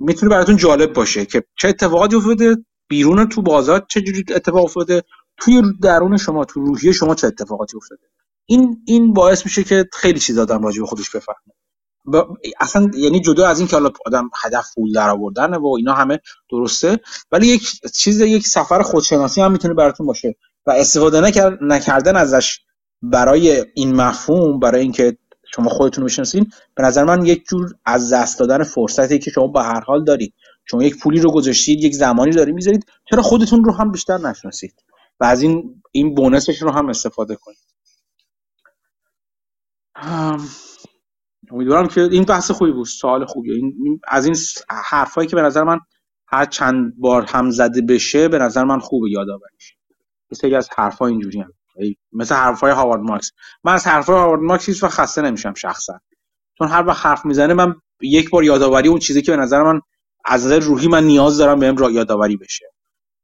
[0.00, 2.56] می‌تونه براتون جالب باشه که چه اتفاقاتی افتاده
[2.88, 5.04] بیرون تو بازار چه جوری اتفاق افتاده
[5.36, 8.02] توی درون شما تو روحیه شما چه اتفاقاتی افتاده.
[8.46, 11.54] این این باعث میشه که خیلی چیز آدم راجع به خودش بفهمه.
[12.60, 16.20] اصلا یعنی جدا از این که حالا آدم هدف پول در آوردن و اینا همه
[16.50, 17.00] درسته
[17.32, 20.36] ولی یک چیز یک سفر خودشناسی هم می‌تونه براتون باشه
[20.66, 21.20] و استفاده
[21.62, 22.60] نکردن ازش
[23.02, 25.18] برای این مفهوم برای اینکه
[25.54, 29.62] شما خودتون بشناسین به نظر من یک جور از دست دادن فرصتی که شما به
[29.62, 30.34] هر حال دارید.
[30.64, 34.74] شما یک پولی رو گذاشتید یک زمانی دارید می‌ذارید چرا خودتون رو هم بیشتر نشناسید؟
[35.20, 37.58] و از این این بونسش رو هم استفاده کنید.
[41.50, 44.36] امیدوارم که این بحث خوبی بود سوال خوبیه این از این
[44.84, 45.78] حرفایی که به نظر من
[46.28, 49.76] هر چند بار هم زده بشه به نظر من خوبه یادآوریش.
[50.30, 51.52] مثل از حرفا اینجوری هم.
[52.12, 53.32] مثل حرفای هاوارد مارکس.
[53.64, 56.00] من از حرفای هاوارد مارکس هیچ خسته نمیشم شخصا.
[56.58, 59.80] چون هر وقت حرف می‌زنه من یک بار یادآوری اون چیزی که به نظر من
[60.24, 62.66] از نظر روحی من نیاز دارم بهم را یادآوری بشه.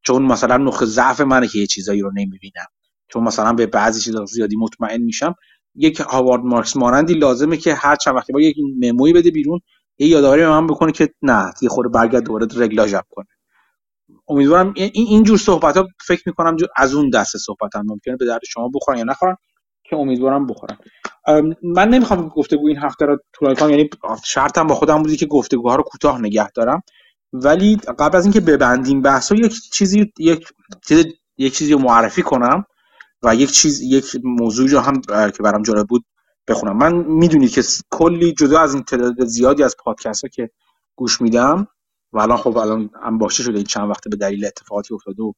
[0.02, 2.66] چون مثلا نقطه ضعف منه که یه چیزایی رو نمی‌بینم.
[3.08, 5.34] چون مثلا به بعضی چیزا زیادی مطمئن میشم.
[5.74, 9.60] یک هاوارد مارکس مانندی لازمه که هر چند وقتی با یک مموی بده بیرون
[9.98, 13.26] یه یادآوری به من بکنه که نه یه خورده برگرد دوباره رگلاژ کنه.
[14.28, 18.40] امیدوارم این اینجور صحبت ها فکر می‌کنم از اون دست صحبت هم ممکنه به درد
[18.48, 19.36] شما بخورن یا نخورن
[19.84, 20.78] که امیدوارم بخورن.
[21.62, 23.90] من نمی‌خوام گفتگو این هفته رو طولانی کنم یعنی
[24.24, 26.82] شرطم با خودم بودی که گفتگوها رو کوتاه نگه دارم.
[27.32, 30.48] ولی قبل از اینکه ببندیم بحث یک چیزی یک
[30.88, 31.04] چیز
[31.38, 32.64] یک چیزی رو معرفی کنم.
[33.24, 36.04] و یک چیز یک موضوعی رو هم که برام جالب بود
[36.48, 36.76] بخونم.
[36.76, 40.50] من می‌دونید که کلی جدا از این تعداد زیادی از پادکست ها که
[40.96, 41.66] گوش میدم
[42.12, 45.32] و الان خب الان هم باشه شده این چند وقته به دلیل اتفاقاتی افتاده و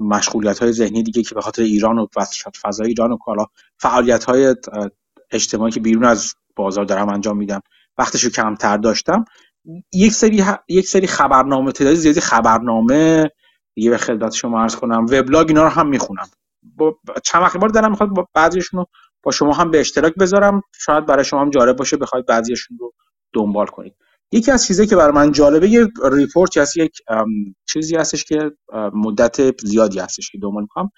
[0.00, 2.06] مشغولیت های ذهنی دیگه که به خاطر ایران و
[2.64, 3.46] فضای ایران و کالا
[3.78, 4.56] فعالیت های
[5.30, 7.60] اجتماعی که بیرون از بازار دارم انجام میدم.
[7.98, 9.24] وقتش رو کمتر داشتم.
[9.92, 13.30] یک سری یک سری خبرنامه تعداد زیادی خبرنامه
[13.74, 15.06] دیگه به خدمت شما عرض کنم.
[15.10, 16.28] وبلاگ اینا رو هم می‌خونم.
[17.24, 18.86] چند وقت بار دارم می‌خواد با بعضیشون رو
[19.22, 20.62] با شما هم به اشتراک بذارم.
[20.74, 22.92] شاید برای شما هم جالب باشه بخواید بعضیشون رو
[23.34, 23.96] دنبال کنید.
[24.32, 26.98] یکی از چیزایی که برای من جالبه یه report یا یک
[27.68, 28.52] چیزی هستش که
[28.94, 30.90] مدت زیادی هستش که دنبال می‌کنم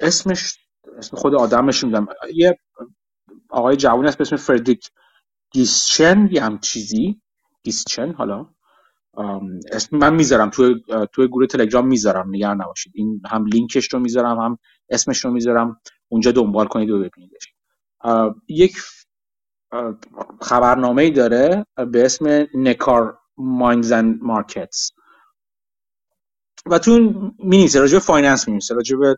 [0.00, 0.58] اسمش
[0.98, 2.58] اسم خود آدمش میدم یه
[3.50, 4.90] آقای جوانی هست به اسم فردریک
[5.52, 7.22] گیسچن یه هم چیزی
[7.64, 8.46] گیسچن حالا.
[9.72, 10.74] اسم من می‌ذارم توی
[11.12, 12.92] توی گروه تلگرام می‌ذارم نگران نباشید.
[12.96, 14.58] این هم لینکش رو می‌ذارم هم
[14.90, 15.80] اسمش رو می‌ذارم.
[16.08, 17.54] اونجا دنبال کنید و ببینیدش.
[18.48, 18.76] یک
[20.40, 24.90] خبرنامه ای داره به اسم Neckar's Minds and Markets.
[26.66, 29.16] و تو می‌نویسه راجع به finance می‌نویسه راجع به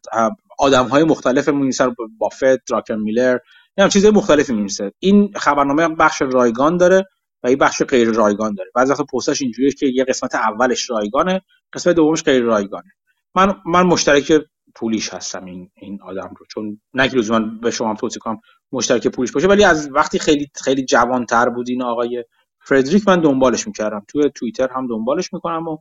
[0.59, 1.89] آدم های مختلف می‌نویسه
[2.19, 3.39] بافت دراکن میلر
[3.79, 7.05] هم چیزهای مختلفی می‌نویسه این خبرنامه بخش رایگان داره.
[7.43, 8.71] و این بخش غیر رایگان داره.
[8.75, 11.41] بعضی وقتا پستاش اینجوریه که یه قسمت اولش رایگانه
[11.73, 12.91] قسمت دومش غیر رایگانه.
[13.35, 14.33] من من مشترک
[14.75, 16.47] پولیش هستم این این آدم رو.
[16.47, 17.17] چون نه که
[17.63, 18.41] به شما توصیه کنم
[18.73, 22.25] مشترک پولیش باشه ولی از وقتی خیلی خیلی جوانتر بود این آقای
[22.61, 24.05] فردریک من دنبالش می‌کردم.
[24.09, 25.79] توی توییتر هم دنبالش می‌کنم و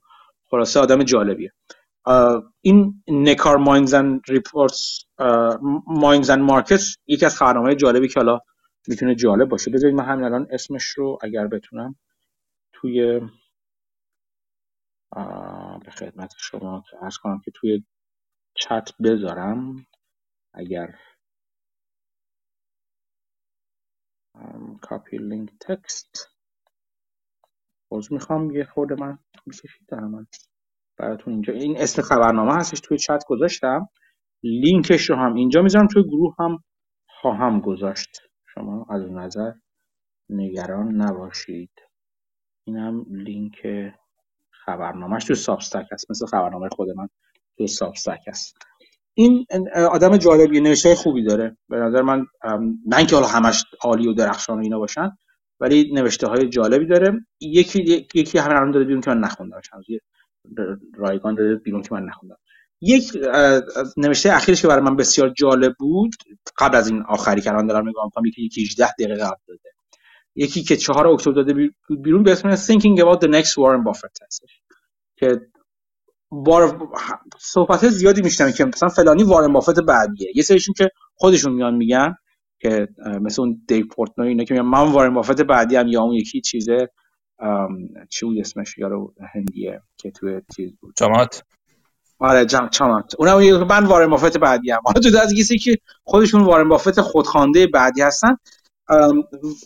[0.50, 1.54] خلاصه آدم جالبیه.
[2.62, 5.00] این Neckar's Minds and Reports
[5.88, 8.40] Minds and Markets یکی از خبرنامه‌های جالبی که حالا
[8.88, 9.72] می‌تونه جالب باشه.
[9.72, 11.96] بذارید من همین الان اسمش رو اگر بتونم
[12.74, 13.20] توی
[15.86, 17.86] به خدمت شما ارز کنم که توی
[18.56, 19.86] چت بذارم.
[20.54, 20.96] اگر
[24.82, 26.30] کاپی لینک تکست.
[27.92, 30.28] باز می‌خوام یه خورده من می‌کشید دارم من.
[30.98, 33.90] براتون اینجا این اسم خبرنامه هستش توی چت گذاشتم.
[34.44, 36.64] لینکش رو هم اینجا می‌ذارم توی گروه هم
[37.08, 38.31] خواهم گذاشت.
[38.54, 39.52] شما از نظر
[40.30, 41.72] نگران نباشید.
[42.64, 43.68] اینم لینک
[44.50, 47.08] خبرنامهش توی سابستک هست مثل خبرنامه خود من
[47.58, 48.58] توی سابستک هست
[49.14, 49.46] این
[49.92, 51.58] آدم جالبی نوشته خوبی داره.
[51.70, 52.26] به نظر من
[52.86, 55.12] نه اینکه حالا همش عالی و درخشان و اینا باشن
[55.60, 57.26] ولی نوشته های جالبی داره.
[57.42, 59.62] یکی یکی همین الان داره بیرون که من نخوندم
[60.94, 62.38] رایگان داره بیرون که من نخوندم.
[62.82, 63.12] یک
[63.98, 66.16] نوشته اخیرش که برای من بسیار جالب بود
[66.58, 69.70] قبل از این آخری که الان دارم نگاه می‌کنم یکی 18 دقیقه قبل داده.
[70.36, 71.54] یکی که 4 اکتبر داده
[72.04, 74.62] بیرون به اسم Thinking about the next Warren Buffett هستش
[75.16, 75.42] که
[76.32, 76.90] بار
[77.40, 80.32] صحبت زیادی میشنم که مثلا فلانی وارن بافت بعدیه.
[80.36, 82.16] یه سریشون که خودشون میان میگن
[82.60, 82.88] که
[83.22, 86.42] مثل اون دیو پورتنوی اینا که میگن من وارن بافت بعدی هم یا اون یکی
[86.42, 86.90] چیزه
[88.10, 90.94] چی بود اسمش؟ یارو هندیه که توی چیز بود.
[90.98, 91.44] جماعت.
[92.22, 94.80] آره جم چامات اونم من وارن بافت بعدی هم.
[94.86, 98.38] حالا جدا از کسی که خودشون وارن بافت خودخوانده بعدی هستن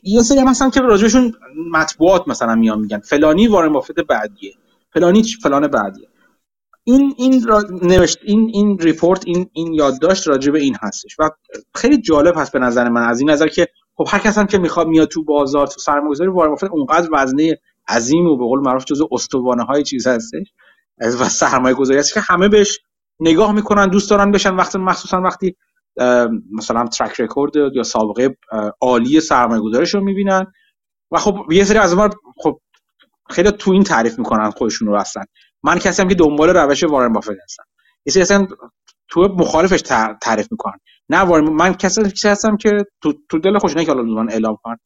[0.04, 1.34] یه سری هم هستن که راجبشون
[1.72, 3.00] مطبوعات مثلا میان میگن.
[3.00, 4.54] فلانی وارن بافت بعدیه.
[4.94, 6.08] فلانی فلان بعدیه.
[6.84, 7.46] این این
[7.82, 11.16] نوشت این این ریپورت این این یادداشت راجع به این هستش.
[11.20, 11.30] و
[11.76, 13.04] خیلی جالب هست به نظر من.
[13.04, 13.68] از این نظر که
[13.98, 17.58] خب هر کس هم که می‌خواد میاد تو بازار تو سرمایه‌گذاری وارن بافت اونقدر وزنه
[17.88, 20.54] عظیم و به قول معروف جزء استوانه های چیز هستش.
[20.98, 22.80] و سرمایه گذاری هست که همه بهش
[23.20, 24.56] نگاه می‌کنن دوست دارن بشن.
[24.56, 25.56] وقتی مخصوصا وقتی
[26.52, 28.38] مثلا ترک رکورد یا سابقه
[28.82, 30.46] عالی سرمایه گذاریش رو می‌بینن.
[31.12, 32.60] و خب یه سری از ما خب
[33.30, 35.24] خیلی تو این تعریف می‌کنن خودشون رو اصلا.
[35.64, 37.64] من کسی هم که دنبال روش وارن بافت هستم.
[38.06, 38.48] یه سری اصلا
[39.08, 39.82] تو مخالفش
[40.22, 40.78] تعریف می‌کنن.
[41.10, 44.78] نه وارن من کسی هستم که تو, تو دل خوش که حالا اعلام کنن.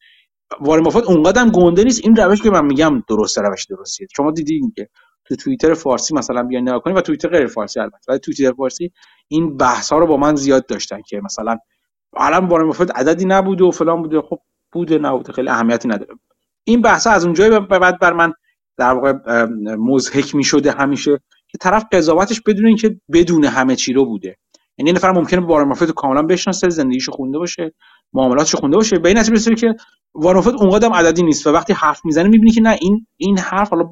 [0.60, 2.00] وارن بافت اونقدر گنده نیست.
[2.04, 4.06] این روش که من میگم درسته روش درستیه.
[4.16, 4.88] شما دیدین که
[5.24, 7.98] تو توییتر فارسی مثلا بیان نگاه کنید و توییتر غیر فارسی البته.
[8.08, 8.92] ولی توییتر فارسی
[9.28, 11.58] این بحث ها رو با من زیاد داشتن که مثلا
[12.16, 14.20] الان وارن بافت عددی نبوده و فلان بوده.
[14.20, 14.38] خب
[14.72, 15.32] بوده نبوده.
[15.32, 16.14] خیلی اهمیتی نداره.
[16.64, 18.32] این بحث از اونجایی به بعد بر من
[18.76, 19.44] در واقع
[19.78, 24.36] مزهک می‌شده همیشه که طرف قضاوتش بدون اینکه بدون همه چی رو بوده.
[24.78, 27.74] یعنی نفر ممکنه وارن بافت کاملا بشناسه زندگیشو خونده باشه
[28.12, 28.98] معاملاتشو خونده باشه.
[28.98, 29.74] به این نتیجه که
[30.14, 33.70] وارن بافت اونقدر عددی نیست و وقتی حرف می‌زنه می‌بینی که نه این این حرف
[33.70, 33.90] حالا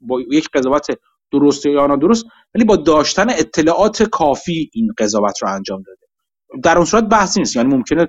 [0.00, 0.86] با یک قضاوت
[1.32, 2.24] درست یا نادرست
[2.54, 6.06] ولی با داشتن اطلاعات کافی این قضاوت رو انجام داده.
[6.62, 7.56] در اون صورت بحثی نیست.
[7.56, 8.06] یعنی ممکنه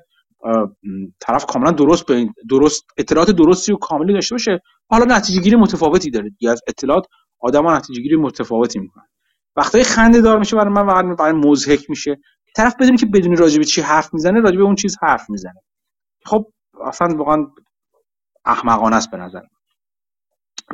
[1.19, 4.59] طرف کاملا درست به درست اطلاعات درستی و کاملی داشته باشه.
[4.89, 6.29] حالا نتیجه گیری متفاوتی داره.
[6.29, 7.05] دیگه از اطلاعات
[7.39, 9.07] آدم نتیجه گیری متفاوتی می‌کنن.
[9.55, 12.17] وقتی خنده دار میشه برای من برای مزهک میشه.
[12.55, 15.61] طرف بدونی که بدون راجع چی حرف می‌زنه راجع اون چیز حرف می‌زنه.
[16.25, 16.45] خب
[16.85, 17.47] اصلا واقعا
[18.45, 19.41] احمقانه است به نظر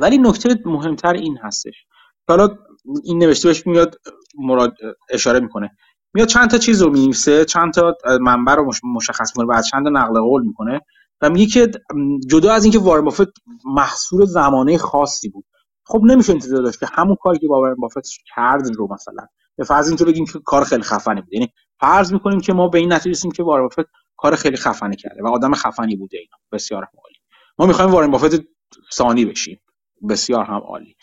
[0.00, 1.74] ولی نکته مهمتر این هستش.
[2.28, 2.48] حالا
[3.04, 4.00] این نوشته بهش میاد
[4.38, 4.74] مراد
[5.10, 5.70] اشاره می‌کنه.
[6.14, 9.90] میاد چند تا چیز رو می‌نویسه چند تا منبع رو مشخص می‌کنه بعد چند تا
[9.90, 10.80] نقل قول می‌کنه
[11.20, 11.70] و میگه که
[12.30, 13.28] جدا از اینکه وارن بافت
[13.64, 15.44] محصول زمانه خاصی بود.
[15.84, 19.26] خب نمیشه انتظار داشت که همون کاری که وارن بافت کرد رو مثلا
[19.56, 21.32] به فرض اینکه بگیم که کار خیلی خفنی بود.
[21.32, 24.96] یعنی فرض می‌کنیم که ما به این نتیجه رسیدیم که وارن بافت کار خیلی خفنی
[24.96, 26.36] کرده و آدم خفنی بوده اینا.
[26.52, 27.16] بسیار عالی.
[27.58, 28.40] ما می‌خوایم وارن بافت
[28.94, 29.60] ثانی بشیم.
[30.08, 30.96] بسیار هم عالی.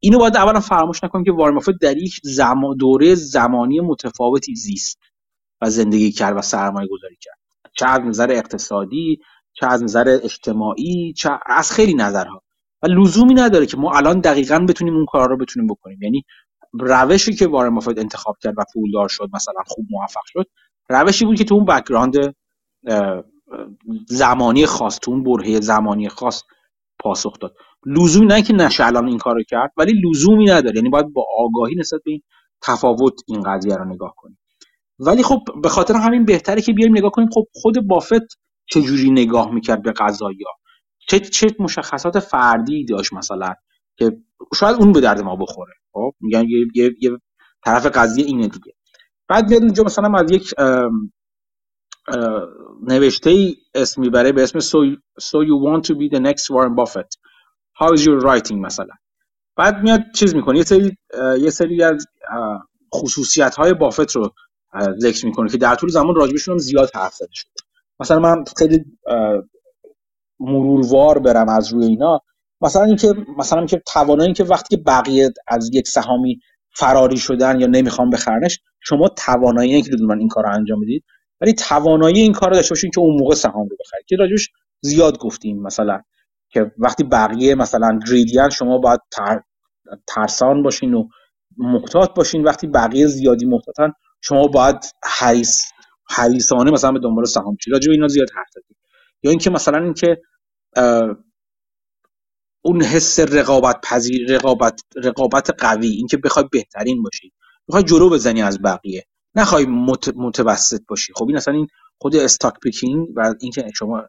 [0.00, 4.98] اینو باید اولا فراموش نکنیم که وارن بافت در یک زمان دوره زمانی متفاوتی زیست
[5.60, 7.38] و زندگی کرد و سرمایه گذاری کرد.
[7.78, 9.18] چه از نظر اقتصادی
[9.52, 12.42] چه از نظر اجتماعی چه از خیلی نظرها.
[12.82, 16.02] و لزومی نداره که ما الان دقیقا بتونیم اون کار رو بتونیم بکنیم.
[16.02, 16.24] یعنی
[16.72, 20.46] روشی که وارن بافت انتخاب کرد و پولدار شد مثلا خوب موفق شد
[20.88, 22.16] روشی بود که تو اون background
[24.08, 26.42] زمانی خاص تو اون برهه زمانی خاص
[26.98, 27.56] پاسخ داد.
[27.86, 30.76] لزومی نه که نشه الان این کارو کرد ولی لزومی نداره.
[30.76, 32.22] یعنی باید با آگاهی نسبت به این
[32.62, 34.38] تفاوت این قضیه رو نگاه کنیم
[34.98, 39.54] ولی خب به خاطر همین بهتره که بیایم نگاه کنیم خب خود بافت چجوری نگاه
[39.54, 40.48] می‌کرد به قضایا
[41.08, 43.54] چه چه مشخصات فردی داشت مثلا
[43.96, 44.18] که
[44.54, 45.72] شاید اون به درد ما بخوره.
[45.92, 47.10] خب میگن یه, یه،, یه
[47.64, 48.72] طرف قضیه اینه دیگه.
[49.28, 50.54] بعد میاد اونجا مثلا از یک
[52.88, 56.74] نوشته ای اسم می‌بره به اسم so, so you want to be the next Warren
[56.76, 57.29] Buffett.
[57.82, 58.94] How is your writing مثلا؟
[59.56, 60.58] بعد میاد چیز می‌کنه.
[60.58, 60.96] یه سری
[61.40, 62.06] یه سری از
[62.94, 64.32] خصوصیت های بافت رو
[64.98, 67.50] ذکر می‌کنه که در طول زمان راجبشون هم زیاد حرف زده شده.
[68.00, 68.84] مثلا من خیلی
[70.40, 72.20] مروروار برم از روی اینا.
[72.60, 76.40] مثلا اینکه مثلا اینکه توانایی اینکه وقتی که بقیه از یک سهامی
[76.76, 81.04] فراری شدن یا نمی‌خوام بخرنش شما توانایی که من این کار رو انجام می‌دید
[81.40, 84.06] ولی توانایی این کار رو داشته باشین که اون موقع سهام رو بخرید.
[84.06, 84.48] که راجوش
[84.80, 86.00] زیاد گفتیم مثلا.
[86.52, 89.00] که وقتی بقیه مثلا گریدیان شما باید
[90.06, 91.08] ترسان باشین و
[91.56, 92.44] محتاط باشین.
[92.44, 95.64] وقتی بقیه زیادی محتاطن شما باید حریص
[96.10, 98.48] حریصانه مثلا به دنبال سهام چی؟ راجع اینا زیاد حرف
[99.22, 100.20] یا اینکه مثلا اینکه
[102.64, 107.32] اون حس رقابت پذیر رقابت رقابت قوی اینکه بخوای بهترین باشی
[107.68, 109.04] بخوای جلو بزنی از بقیه.
[109.34, 109.66] نخوای
[110.16, 111.12] متوسط باشی.
[111.16, 111.66] خب این اصلا این
[111.98, 114.02] خود stock picking و اینکه شما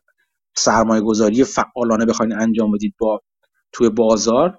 [0.56, 3.22] سرمایه گذاری فعالانه بخواین انجام بدید با
[3.72, 4.58] توی بازار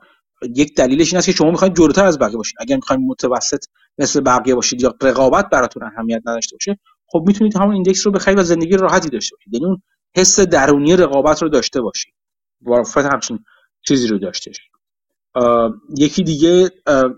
[0.56, 3.64] یک دلیلش این است که شما می‌خواید جلوتر از بقیه باشید اگر می‌خواید متوسط
[3.98, 8.39] مثل بقیه باشید یا رقابت براتون اهمیت نداشته باشه خب می‌تونید همون index رو بخرید
[8.39, 9.55] و زندگی راحتی داشته باشید.
[9.55, 9.82] یعنی اون
[10.16, 12.14] حس درونی رقابت رو داشته باشید.
[12.62, 13.39] وارفت همچین
[13.89, 14.60] چیزی رو داشتش
[15.98, 16.70] یکی دیگه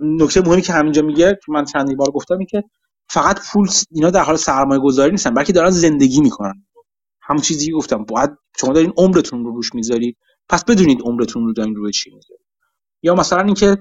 [0.02, 2.64] نکته مهمی که همینجا میگه من چند بار گفتم این که
[3.08, 6.66] فقط پول اینا در حال سرمایه گذاری نیستن بلکه دارن زندگی می‌کنن.
[7.26, 8.30] همون چیزی گفتم باید
[8.60, 10.16] شما دارین عمرتون رو روش می‌ذارید
[10.48, 12.46] پس بدونید عمرتون رو دارین روی چی می‌ذارید.
[13.02, 13.76] یا مثلا اینکه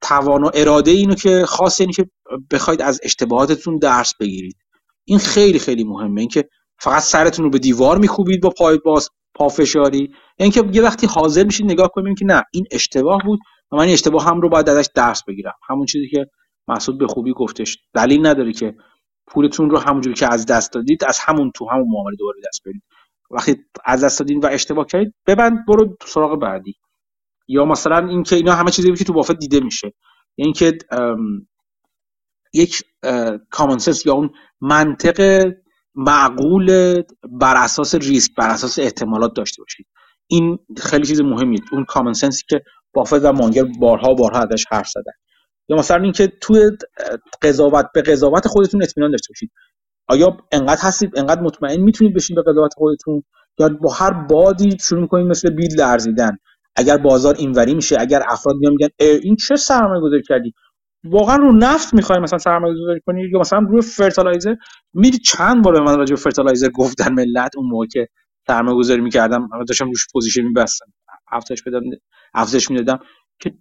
[0.00, 2.10] توانا اراده اینو که خاص اینه که
[2.50, 4.56] بخواید از اشتباهاتتون درس بگیرید.
[5.04, 6.20] این خیلی خیلی مهمه.
[6.20, 6.48] اینکه
[6.78, 11.66] فقط سرتون رو به دیوار میکوبید با پای باز پافشاری اینکه یه وقتی حاضر میشید
[11.66, 13.40] نگاه کنید که نه این اشتباه بود
[13.72, 15.54] و من این اشتباه هم رو باید ازش درس بگیرم.
[15.68, 16.26] همون چیزی که
[16.68, 18.74] مسعود به خوبی گفتش دلیل نداره که
[19.26, 22.82] پولتون رو همونجوری که از دست دادید از همون تو همون معامله دوباره دست برید
[23.30, 26.74] وقتی از دست دادین و اشتباه کردید ببند برو سراغ بعدی.
[27.48, 29.92] یا مثلا اینکه اینا همه چیزی که تو بافت دیده میشه.
[30.36, 30.78] یعنی که
[32.54, 32.82] یک
[33.50, 34.30] کامن یا اون
[34.60, 35.46] منطق
[35.94, 36.94] معقول
[37.40, 39.86] بر اساس ریسک بر اساس احتمالات داشته باشید.
[40.26, 41.60] این خیلی چیز مهمیه.
[41.72, 42.62] اون کامن سنسی که
[42.92, 45.12] بافت و مانگر بارها بارها ازش حرف زدن.
[45.68, 46.70] یا مثلا اینکه توی
[47.42, 49.50] قضاوت به قضاوت خودتون اطمینان داشته باشید.
[50.08, 53.22] آیا انقدر هستید انقدر مطمئن می‌تونید بشین به قضاوت خودتون؟
[53.58, 56.38] یا با هر بادی شروع می‌کنید مثل بیل لرزیدن.
[56.76, 60.54] اگر بازار اینوری میشه اگر افراد میان میگن این چه سرمایه گذاری کردی؟
[61.04, 64.54] واقعا رو نفت می‌خوای مثلا سرمایه گذاری کنی یا مثلا روی fertilizer
[64.94, 68.08] میری چند بار به من راجع fertilizer گفتن ملت اون موقع که
[68.46, 70.86] سرمایه گذاری می‌کردم داشتم روش position میبستم.
[71.32, 71.80] افزایش بدم
[72.34, 72.98] افزایش می‌دادم
[73.40, 73.54] که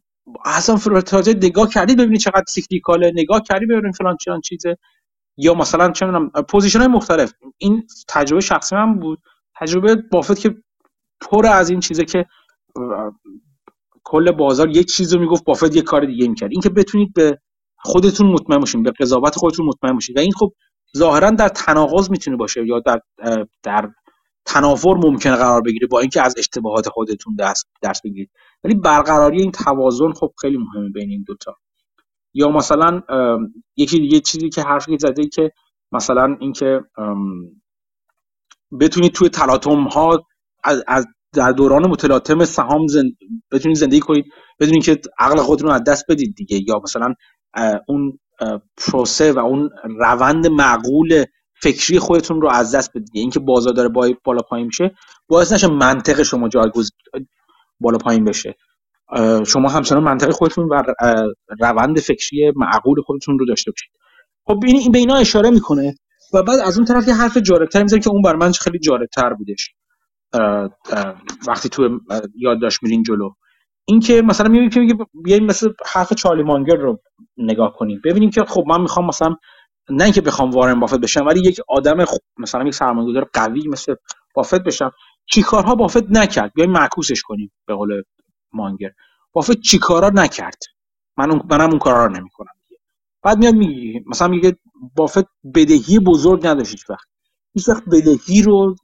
[0.45, 4.77] اصلا fertilizer نگاه کردی ببینی چقدر cyclical ه نگاه کردی ببینی فلان چنان چیزه.
[5.38, 7.34] یا مثلا چه می‌دونم position های مختلف.
[7.57, 9.19] این تجربه شخصی من بود.
[9.60, 10.56] تجربه بافت که
[11.22, 12.26] پر از این چیزه که
[14.03, 16.52] کل بازار یک چیز رو می‌گفت بافت یه کار دیگه می‌کرد.
[16.52, 17.39] اینکه بتونید به
[17.77, 20.15] خودتون مطمئن باشین به قضاوت خودتون مطمئن باشین.
[20.18, 20.53] و این خب
[20.97, 22.99] ظاهرا در تناقض می‌تونه باشه یا در
[23.64, 23.89] در
[24.45, 28.31] تنافر ممکنه قرار بگیره با اینکه از اشتباهات خودتون دست درس بگیرید.
[28.64, 31.56] ولی برقراری این توازن خب خیلی مهمه بین این دوتا.
[32.34, 33.02] یا مثلا
[33.77, 35.52] یکی دیگه چیزی که حرفی زده که
[35.91, 36.82] مثلا اینکه
[38.82, 40.26] بتونید توی تلاطم ها
[40.64, 43.11] از, از در دوران متلاطم سهام زند...
[43.52, 44.26] بتونید زندگی کنید
[44.60, 46.61] بدونید که عقل خودتون رو از دست بدید دیگه.
[46.68, 47.14] یا مثلا
[47.88, 48.19] اون
[48.77, 49.69] پروسه و اون
[49.99, 51.26] روند معقول
[51.61, 53.10] فکری خودتون رو از دست بدید.
[53.14, 54.95] اینکه بازار داره با بالا پایین میشه
[55.27, 56.98] باعث نشه منطق شما جایگزین
[57.80, 58.56] بالا پایین بشه.
[59.47, 60.84] شما همچنان منطق خودتون و
[61.60, 63.91] روند فکری معقول خودتون رو داشته باشید.
[64.47, 65.95] خب این به اینا اشاره می‌کنه
[66.34, 69.34] و بعد از اون طرف یه حرف جالبتر می‌زنه که اون بر من خیلی جالبتر
[69.34, 69.73] بودش.
[71.47, 71.99] وقتی تو
[72.35, 73.30] یادداشت میرین جلو.
[73.88, 76.99] اینکه مثلا می‌بینیم که بیایم مثل حرف چارلی مانگر رو
[77.38, 78.02] نگاه کنیم.
[78.06, 79.35] ببینیم که خب من می‌خوام مثلا
[79.89, 82.06] نه اینکه بخوام وارن بافت بشم ولی یک آدم
[82.38, 83.95] مثلا یک سرمایه‌گذار قوی مثل
[84.35, 84.91] بافت بشم.
[85.26, 86.53] چی کارها بافت نکرد.
[86.53, 88.03] بیایم معکوسش کنیم به قول
[88.53, 88.91] مانگر.
[89.34, 90.57] بافت چی کارا نکرد.
[91.18, 92.53] من اون منم اون کارا رو نمی‌کنم.
[93.23, 94.57] بعد میاد میگه مثلا میگه
[94.95, 95.26] بافت
[95.56, 97.07] بدهی بزرگ نداشت هیچ وقت.
[97.53, 98.76] هیچ وقت بدهی رو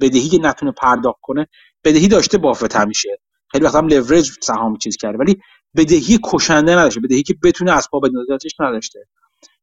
[0.00, 1.46] بدهی که نتونه پرداخت کنه
[1.84, 3.18] بدهی داشته بافت همیشه.
[3.52, 5.40] خیلی وقت هم لورج سهام چیز کرده ولی
[5.76, 7.00] بدهی کشنده نداشته.
[7.00, 9.00] بدهی که بتونه از پا بندازتش نداشته.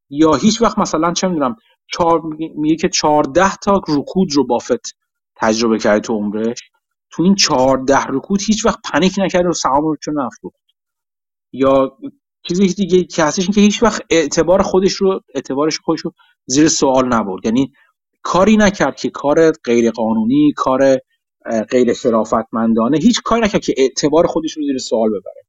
[0.10, 1.56] یا هیچ وقت مثلا چه می‌دونم
[1.88, 2.22] چهار
[2.56, 4.96] میگه که 14 تا رکود رو بافت
[5.40, 6.60] تجربه کرده تو عمرش؟
[7.12, 10.60] تو این 14 رکود هیچ وقت پنیک نکرده و سهام رو نفروخت
[11.54, 11.98] یا
[12.48, 16.14] چیزی دیگه که هستش که هیچ وقت اعتبار خودش رو اعتبارش خودش رو
[16.46, 17.46] زیر سوال نبرد.
[17.46, 17.72] یعنی
[18.22, 20.98] کاری نکرد که کار غیر قانونی کار
[21.70, 25.46] غیر شرافتمندانه هیچ کاری نکرد که اعتبار خودش رو زیر سوال ببره.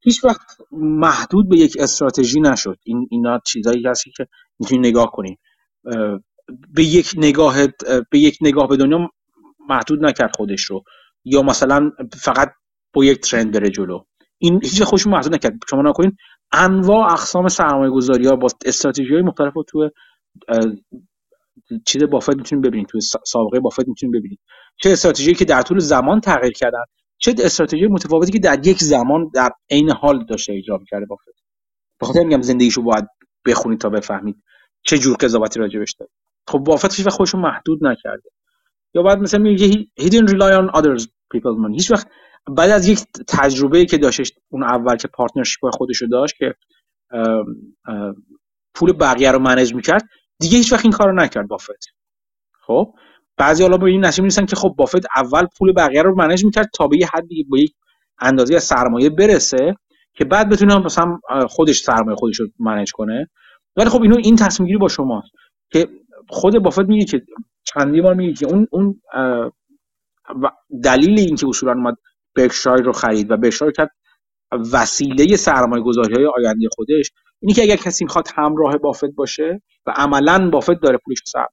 [0.00, 0.40] هیچ وقت
[0.72, 2.78] محدود به یک استراتژی نشد.
[2.84, 4.26] این اینا چیزایی هستی که
[4.58, 5.38] می‌تونی نگاه کنی
[6.74, 7.56] به یک نگاه
[8.10, 9.10] به یک نگاه به دنیا
[9.68, 10.82] محدود نکرد خودش رو.
[11.24, 12.52] یا مثلا فقط
[12.92, 14.00] با یک ترند بره جلو.
[14.38, 15.52] این هیچ خوش محدود نکرد.
[15.70, 16.16] شما نکنین
[16.52, 19.90] انواع اقسام سرمایه گذاری ها با استراتژی های مختلف تو
[21.86, 24.40] چیز بافت می‌تونید ببینید تو سابقه بافت می‌تونید ببینید
[24.82, 26.82] چه استراتژی که در طول زمان تغییر کردن
[27.18, 31.24] چه استراتژی متفاوتی که در یک زمان در عین حال داشته اجرا می‌کرده بافت.
[32.00, 33.04] بخاطر میگم زندگیشو باید
[33.46, 34.42] بخونید تا بفهمید
[34.82, 36.10] چه جور قضاوتی راجبش داره
[36.48, 38.30] خب بافت هیچ وقت خودشو محدود نکرده.
[38.94, 39.68] یا بعد مثلا میگه
[40.00, 41.74] he didn't rely on other people's money.
[41.74, 42.06] هیچ وقت
[42.56, 42.98] بعد از یک
[43.28, 46.54] تجربه که داشتش اون اول که partnership خودش رو داشت که
[48.74, 50.08] پول بقیه رو manage می‌کرد
[50.40, 51.84] دیگه هیچ وقت این کارو نکرد بافت
[52.66, 52.94] خب؟
[53.36, 56.86] بعضی حالا به این می‌رسن که خب بافت اول پول بقیه رو manage می‌کرد تا
[56.86, 57.74] به یه حدی با یک
[58.18, 59.74] اندازه از سرمایه برسه
[60.14, 61.18] که بعد بتونه مثلا
[61.48, 63.30] خودش سرمایه خودش رو منیج کنه.
[63.76, 65.30] ولی خب اینو این تصمیم گیری با شماست
[65.72, 65.88] که
[66.28, 67.22] خود بافت میگه که
[67.64, 69.00] چندی بار میگه که اون اون
[70.84, 71.96] دلیل اینکه اصولا اومد
[72.36, 73.90] برکشایر رو خرید و برکشایر کرد
[74.72, 77.10] وسیله سرمایه گذاری های آینده خودش
[77.42, 81.46] اینی که اگر کسی می‌خواد همراه بافت باشه و عملا بافت داره پولش رو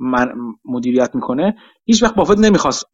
[0.00, 0.32] من
[0.64, 2.86] مدیریت می‌کنه هیچ وقت بافت نمی‌خواست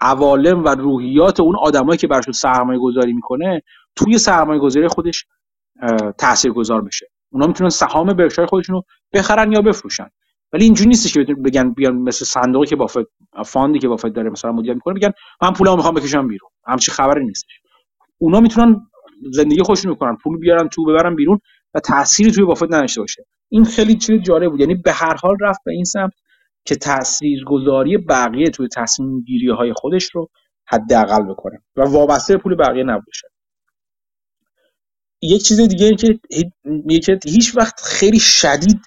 [0.00, 3.62] عوالم و روحیات اون آدمایی که براشون سرمایه گذاری می‌کنه
[3.96, 5.26] توی سرمایه گذاری خودش
[6.18, 7.06] تاثیر گذار بشه.
[7.34, 8.82] اونا می‌تونن سهام برکشایر خودشون رو
[9.12, 10.08] بخرن یا بفروشن.
[10.52, 13.06] ولی اینجوری نیستش که بگن بیان مثل صندوقی که بافت
[13.46, 15.12] فاندی که بافت داره مثلا مدیریت می‌کنه بگن
[15.42, 16.50] من پولمو می‌خوام بکشم بیرون.
[16.66, 17.60] همچی خبری نیستش.
[18.18, 18.86] اونا می‌تونن
[19.32, 21.40] زندگی خوششون می‌کنن پول بیارن تو ببرن بیرون
[21.74, 23.26] و تأثیری توی بافت نداشته باشه.
[23.48, 24.60] این خیلی چیز جالب بود.
[24.60, 26.12] یعنی به هر حال رفت به این سمت
[26.64, 30.28] که تاثیرگذاری بقیه توی تصمیم گیری های خودش رو
[30.66, 33.28] حداقل بکنه و وابسته پول بقیه نباشه.
[35.24, 36.18] یک چیز دیگه که
[37.00, 38.80] که هیچ وقت خیلی شدید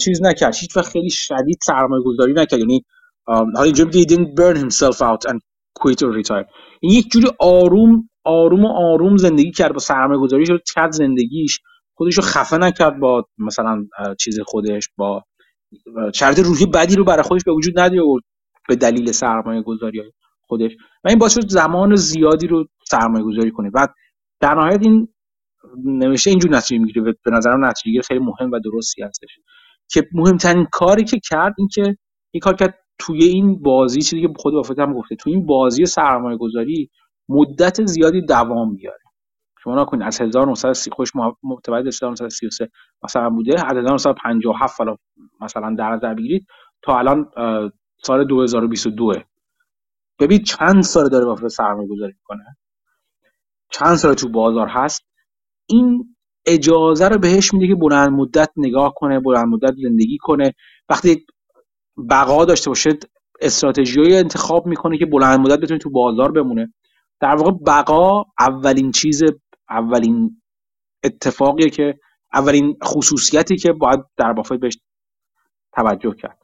[0.00, 0.56] چیز نکرد.
[0.56, 2.60] هیچ وقت خیلی شدید سرمایه گذاری نکرد.
[2.60, 2.84] یعنی
[3.26, 5.38] حالا اینجا he didn't burn himself out and
[5.80, 6.44] quit or retire.
[6.80, 11.60] این یک جوری آروم آروم و آروم زندگی کرد با سرمایه گذاری شد کرد زندگیش.
[11.94, 13.86] خودش رو خفه نکرد با مثلا
[14.20, 15.24] چیز خودش با
[16.14, 18.20] شرط روحی بدی رو برای خودش به وجود و
[18.68, 20.02] به دلیل سرمایه گذاری
[20.46, 20.72] خودش.
[21.04, 23.70] و این باعث شد زمان زیادی رو سرمایه گذاری کنه.
[23.74, 23.88] و
[24.40, 25.08] در نهایت این
[25.84, 27.14] نوشته اینجور نتیجه می‌گیره.
[27.24, 29.38] به نظرم نتیجه خیلی مهم و درستی هستش.
[29.88, 31.96] که مهمترین کاری که کرد این که
[32.30, 35.86] این کار کرد توی این بازی چیزی که خود بافت هم گفته توی این بازی
[35.86, 36.90] سرمایه گذاری
[37.28, 38.98] مدت زیادی دوام بیاره.
[39.62, 41.12] شما نکنید از 1930 خوش
[41.42, 42.70] متولد 1933
[43.02, 43.66] مثلا بوده.
[43.66, 44.96] از 1957 حالا
[45.40, 46.46] مثلا در نظر بگیرید
[46.82, 47.30] تا الان
[48.02, 49.12] سال 2022
[50.18, 52.56] ببین چند سال داره بافت سرمایه گذاری می‌کنه.
[53.70, 55.02] چند سال تو بازار هست؟
[55.66, 56.16] این
[56.46, 60.54] اجازه رو بهش میده که بلند مدت نگاه کنه بلند مدت زندگی کنه.
[60.88, 61.26] وقتی
[62.10, 62.90] بقا داشته باشه
[63.40, 66.74] استراتژی انتخاب می‌کنه که بلند مدت بتونه تو بازار بمونه.
[67.20, 69.22] در واقع بقا اولین چیز
[69.70, 70.42] اولین
[71.04, 71.94] اتفاقیه که
[72.34, 74.78] اولین خصوصیتی که باید در بافت بهش
[75.72, 76.38] توجه کرد.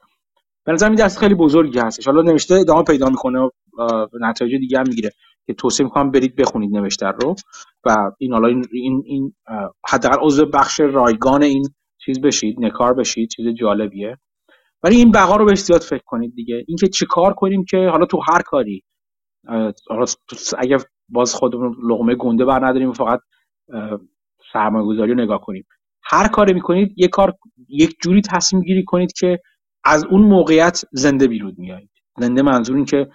[0.65, 2.07] به نظر این درس خیلی بزرگی هستش.
[2.07, 3.41] حالا نوشته ادامه پیدا می‌کنه
[3.79, 5.11] و نتایج دیگه هم می‌گیره.
[5.47, 7.35] که توصیه می‌کنم برید بخونید نوشته رو.
[7.85, 9.35] و این حالا این این, این
[9.89, 11.63] حداقل عضو بخش رایگان این
[11.99, 14.19] چیز بشید نکار بشید چیز جالبیه.
[14.83, 16.65] ولی این بقا رو بهش زیاد فکر کنید دیگه.
[16.69, 18.85] اینکه چه کار کنیم که حالا تو هر کاری
[20.59, 23.21] اگر باز خودمون لغمه گنده بر نداریم فقط
[24.53, 25.67] سرمایه گذاری رو نگاه کنیم.
[26.03, 27.35] هر کاری می‌کنید یک کار
[27.69, 29.39] یک جوری تصمیم گیری کنید که
[29.85, 31.91] از اون موقعیت زنده بیرون میایید.
[32.19, 33.11] زنده منظور این که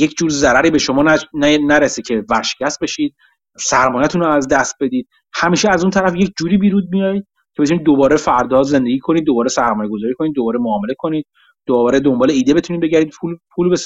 [0.00, 1.04] یک جور ضرری به شما
[1.34, 3.14] نرسه که ورشکست بشید
[3.58, 5.08] سرمایهتون رو از دست بدید.
[5.34, 9.48] همیشه از اون طرف یک جوری بیرون میایید که بتونید دوباره فردا زندگی کنید دوباره
[9.48, 11.26] سرمایه گذاری کنید دوباره معامله کنید
[11.66, 13.76] دوباره دنبال ایده بتونید بگردید پول پول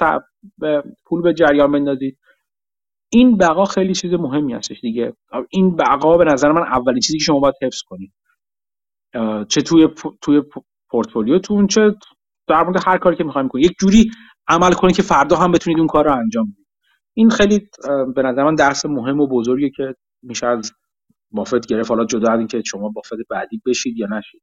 [0.59, 2.19] به, پول به جریان بندازید.
[3.13, 5.13] این بقا خیلی چیز مهمی هستش دیگه.
[5.51, 8.13] این بقا به نظر من اولین چیزی که شما باید حفظ کنید.
[9.49, 9.89] چه توی
[10.21, 10.43] توی
[10.91, 11.95] پورتفولیوتون چه
[12.49, 13.65] در مورد هر کاری که می‌خوایم کنید.
[13.65, 14.11] یک جوری
[14.51, 16.67] عمل کنید که فردا هم بتونید اون کار رو انجام بدید.
[17.15, 17.69] این خیلی
[18.17, 19.95] به نظر من درس مهم و بزرگی که
[20.25, 20.73] میشه از
[21.33, 21.91] بافت گرفت.
[21.91, 24.43] حالا جدا از اینکه شما بافت بعدی بشید یا نشید.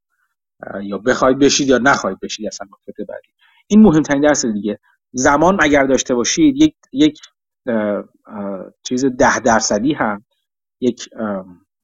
[0.83, 3.29] یا بخواید بشید یا نخواهید بشید اصلا بافت بعدی.
[3.67, 4.79] این مهمترین درس دیگه.
[5.13, 7.19] زمان اگر داشته باشید یک یک
[8.83, 10.25] چیز ده درصدی هم
[10.81, 11.09] یک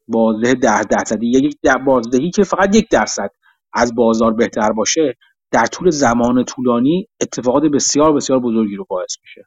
[0.08, 3.30] بازده ده درصدی یک بازدهی که فقط یک درصد
[3.74, 5.18] از بازار بهتر باشه
[5.54, 9.46] در طول زمان طولانی اتفاقات بسیار بسیار بزرگی رو باعث میشه.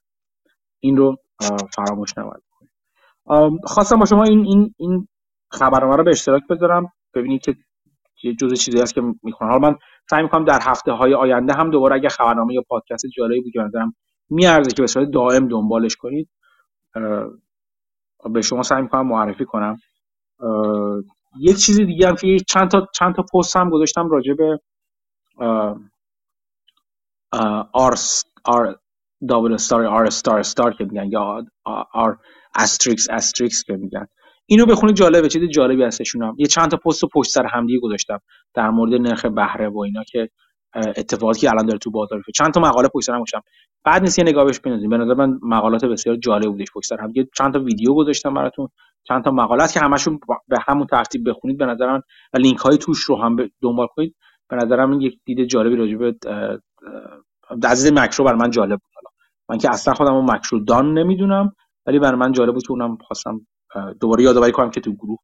[0.80, 1.16] این رو
[1.74, 2.42] فراموش نباید
[3.64, 5.08] خواستم با شما این این این
[5.50, 7.56] خبرنامه رو به اشتراک بذارم ببینید که
[8.22, 9.50] یه جزء چیزی هست که می‌خونم.
[9.50, 9.76] حالا من
[10.10, 13.60] سعی می‌کنم در هفته های آینده هم دوباره اگه خبرنامه یا پادکست جالبی بود که
[14.30, 16.28] میارزه که به صورت دائم دنبالش کنید
[18.30, 19.76] به شما سعی می‌کنم معرفی کنم.
[21.40, 24.60] یک چیز دیگه هم که چند تا چند تا پست هم گذاشتم راجع به
[27.72, 27.94] آر
[28.44, 28.76] آر
[29.28, 31.44] دابل استار آر استار استار که میگن یا
[31.92, 32.18] R
[32.54, 34.06] asterisk asterisk که میگن.
[34.46, 36.34] اینو بخونید جالبه چیز جالبی هستشون هم.
[36.38, 38.18] یه چند تا پست پشت سر همدیگه گذاشتم
[38.54, 40.28] در مورد نرخ بهره و اینا که
[40.74, 42.32] اتفاقاتی که الان داره تو بازار میفته.
[42.32, 43.42] چند تا مقاله پشت سر گذاشتم.
[43.84, 47.00] بد نیست یه نگاه بهش بندازید به نظر من مقالات بسیار جالب بودش پشت سر
[47.00, 47.12] هم.
[47.14, 48.68] یه چند تا ویدیو گذاشتم براتون.
[49.04, 52.02] چند تا مقالات که همشون به همون ترتیب بخونید به نظر من.
[52.32, 54.16] و لینک های توش رو هم دنبال کنید.
[54.50, 56.16] به نظر من یک دید جالبی راجع به
[57.68, 59.12] عزیز مکرو برای من جالب بود.
[59.48, 61.52] من که اصلا خودم مکرو دان نمی‌دونم
[61.86, 63.46] ولی برای من جالب بود که اونم خواستم
[64.00, 65.18] دوباره یادآوری کنم که تو گروه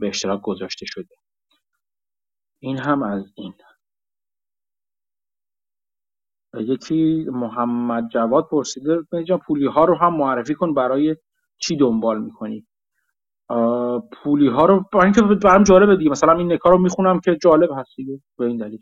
[0.00, 1.14] به اشتراک گذاشته شده.
[2.60, 3.54] این هم از این.
[6.60, 8.98] یکی محمد جواد پرسیده
[9.46, 11.16] پولی ها رو هم معرفی کن برای
[11.58, 12.66] چی دنبال می‌کنی؟
[14.12, 16.10] پولی ها رو برای اینکه برام جالبه دیگه.
[16.10, 18.80] مثلا این نکار رو می‌خونم که جالب هست دیگه به این دلیل.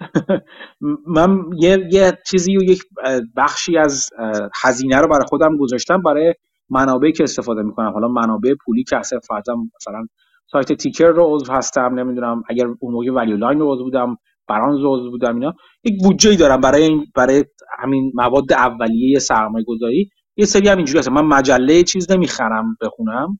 [1.16, 2.82] من یه, یه چیزی و یک
[3.36, 4.10] بخشی از
[4.62, 6.34] هزینه رو برای خودم گذاشتم برای
[6.70, 7.92] منابعی که استفاده می‌کنم.
[7.92, 10.06] حالا منابع پولی که اصلا فرضاً مثلا
[10.52, 14.16] سایت تیکر رو عضو هستم نمی‌دونم اگر اون موقع ولیو لاین رو عضو بودم
[14.48, 15.54] برانز رو عضو بودم اینا
[15.84, 17.44] یک بودجه دارم برای این برای
[17.78, 21.08] همین مواد اولیه سرمایه گذاری یه سری هم اینجوری هست.
[21.10, 23.38] من مجله چیز نمی‌خرم بخونم.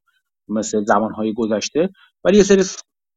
[0.48, 1.90] مثل زمانهای گذشته.
[2.24, 2.62] ولی یه سری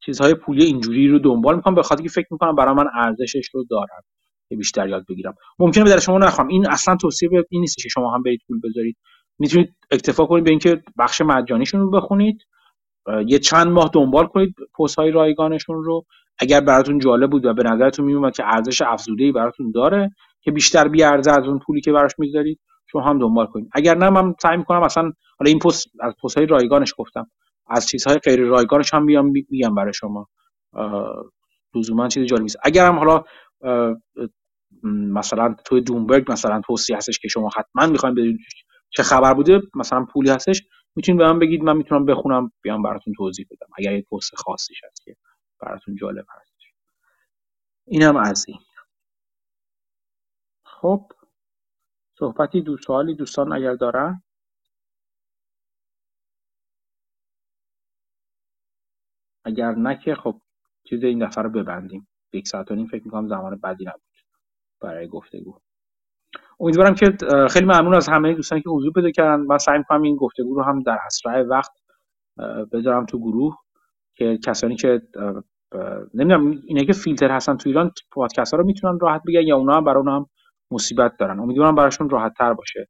[0.05, 3.63] چیزهای پولی اینجوری رو دنبال می‌کنم به خاطر که فکر می‌کنم برای من ارزشش رو
[3.69, 4.01] دارم
[4.49, 5.35] که بیشتر یاد بگیرم.
[5.59, 6.47] ممکنه در شما نخوام.
[6.47, 8.97] این اصلا توصیه به این نیست که شما هم برید پول بذارید.
[9.39, 12.41] می‌تونید اکتفا کنید به اینکه بخش مجانیشون رو بخونید.
[13.27, 16.05] یه چند ماه دنبال کنید پست های رایگانشون رو.
[16.39, 20.09] اگر براتون جالب بود و به نظرتون میومد که ارزش افزوده ای براتون داره
[20.41, 22.59] که بیشتر بیارزه از اون پولی که براش می‌ذارید
[22.91, 25.03] شما هم دنبال کنید اگر نه من سعی می‌کنم اصلا
[25.39, 27.31] حالا این پست از پست های رایگانش گفتم.
[27.67, 30.27] از چیزهای غیر رایگانش هم میام میگم برای شما.
[31.75, 32.57] لزوما چیز جالبی نیست.
[32.63, 33.23] اگر هم حالا
[34.83, 38.39] مثلا توی دومبرگ مثلا توصیه هستش که شما حتما می‌خواین بدونید
[38.89, 40.63] چه خبر بوده مثلا پولی هستش
[40.95, 43.67] می‌تونید به من بگید من می‌تونم بخونم بیام براتون توضیح بدم.
[43.77, 45.15] اگر یک پست خاصیش هست که
[45.61, 46.51] براتون جالب هست.
[47.87, 48.59] اینم از این.
[50.65, 51.11] خب
[52.21, 54.23] صحبتی دو سوالی دوستان اگر دارن.
[59.45, 60.41] اگر نه که خب
[60.83, 62.07] چیز این دفعه رو ببندیم.
[62.33, 64.01] یک ساعت و نیم فکر می‌کنم زمان بدی نبود
[64.81, 65.57] برای گفتگو.
[66.59, 67.05] امیدوارم که
[67.49, 69.41] خیلی ممنون از همه دوستانی که حضور پیدا کردن.
[69.41, 71.71] من سعی می‌کنم این گفتگو رو هم در اسرع وقت
[72.71, 73.57] بذارم تو گروه
[74.15, 75.01] که کسانی که
[76.13, 79.73] نمی‌دونم اینه که فیلتر هستن تو ایران پادکست ها رو می‌تونن راحت بگن یا اونا
[79.73, 80.29] هم برای اونا هم
[80.71, 81.39] مصیبت دارن.
[81.39, 82.87] امیدوارم براشون راحت تر باشه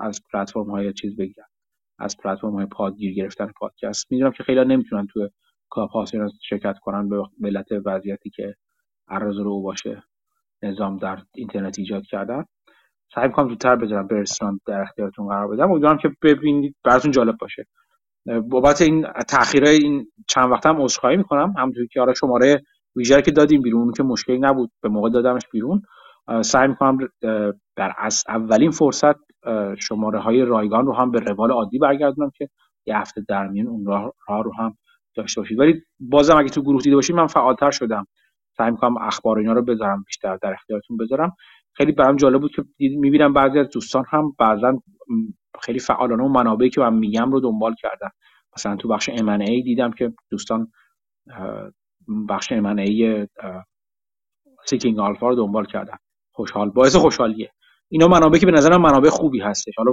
[0.00, 1.46] از پلتفرم های چیز بگیرن
[1.98, 4.12] از پلتفرم های پادگیر گرفتن پادکست.
[4.12, 5.28] می‌دونم که خیلی نمی‌تونن تو
[5.68, 5.90] کاپ
[6.42, 8.54] شرکت کنن به ملت وضعیتی که
[9.08, 10.02] عرض رو باشه
[10.62, 12.44] نظام در اینترنت ایجاد کردن.
[13.14, 15.70] سعی می‌کنم زودتر بذارم برسونم در اختیارتون قرار بدم.
[15.70, 17.66] امیدوارم که ببینید براتون جالب باشه.
[18.48, 21.54] بابت این تاخیرای این چند وقت هم عذرخواهی می‌کنم.
[21.58, 22.62] همونطوری که آره شماره
[22.96, 25.82] ویژه که دادیم بیرون که مشکلی نبود به موقع دادمش بیرون.
[26.42, 26.98] سعی می‌کنم
[27.76, 29.16] در از اولین فرصت
[29.78, 32.48] شماره های رایگان رو هم به روال عادی برگردونم که
[32.86, 34.78] یه هفته در میان اون راه, رو هم
[35.14, 35.58] داشته باشید.
[35.58, 38.06] ولی بازم اگه تو گروه دیده باشید من فعالتر شدم.
[38.56, 41.36] سعی می‌کنم اخبار اینا رو بذارم بیشتر در اختیارتون بذارم.
[41.72, 44.82] خیلی برام جالب بود که می‌بینم بعضی از دوستان هم بعضا
[45.62, 48.08] خیلی فعالانه و منابعی که من میگم رو دنبال کردن.
[48.56, 50.72] مثلا تو بخش ای دیدم که دوستان
[52.28, 53.26] بخش ای
[54.66, 55.96] Seeking Alpha رو دنبال کردن.
[56.40, 57.50] خوشحال باعث خوشحالیه.
[57.88, 59.74] اینا منابعی که به نظرم منابع خوبی هستش.
[59.76, 59.92] حالا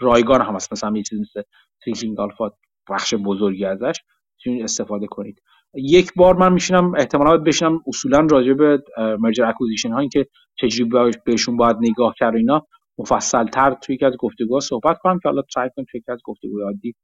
[0.00, 0.72] رایگان هم هست.
[0.72, 1.42] مثلا یه چیزی مثل
[1.84, 2.50] Seeking Alpha
[2.90, 4.00] بخش بزرگی ازش
[4.46, 5.42] استفاده کنید.
[5.74, 8.82] یک بار من میشینم احتمالا بشینم اصولا راجع به
[9.18, 10.26] merger acquisition هایی که
[10.56, 10.90] چجوری
[11.26, 12.66] بهشون باید نگاه کرد اینا.
[12.98, 16.20] مفصل تر توی یکی از گفتگوها صحبت کنم که حالا سعی کنم توی یکی از
[16.24, 16.94] گفتگوهای عادی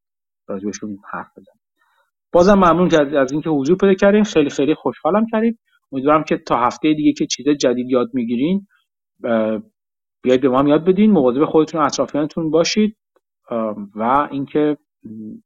[0.48, 1.60] راجع بهشون حرف بزنم
[2.32, 5.58] بازم ممنون که از اینکه حضور پیدا کردیم خیلی خیلی خوشحالم کردیم.
[5.92, 8.66] امیدوارم که تا هفته دیگه که چیز جدید یاد می‌گیرین
[10.22, 12.96] بیاید به ما یاد بدین مواظب خودتون و اطرافیانتون باشید.
[13.94, 14.76] و اینکه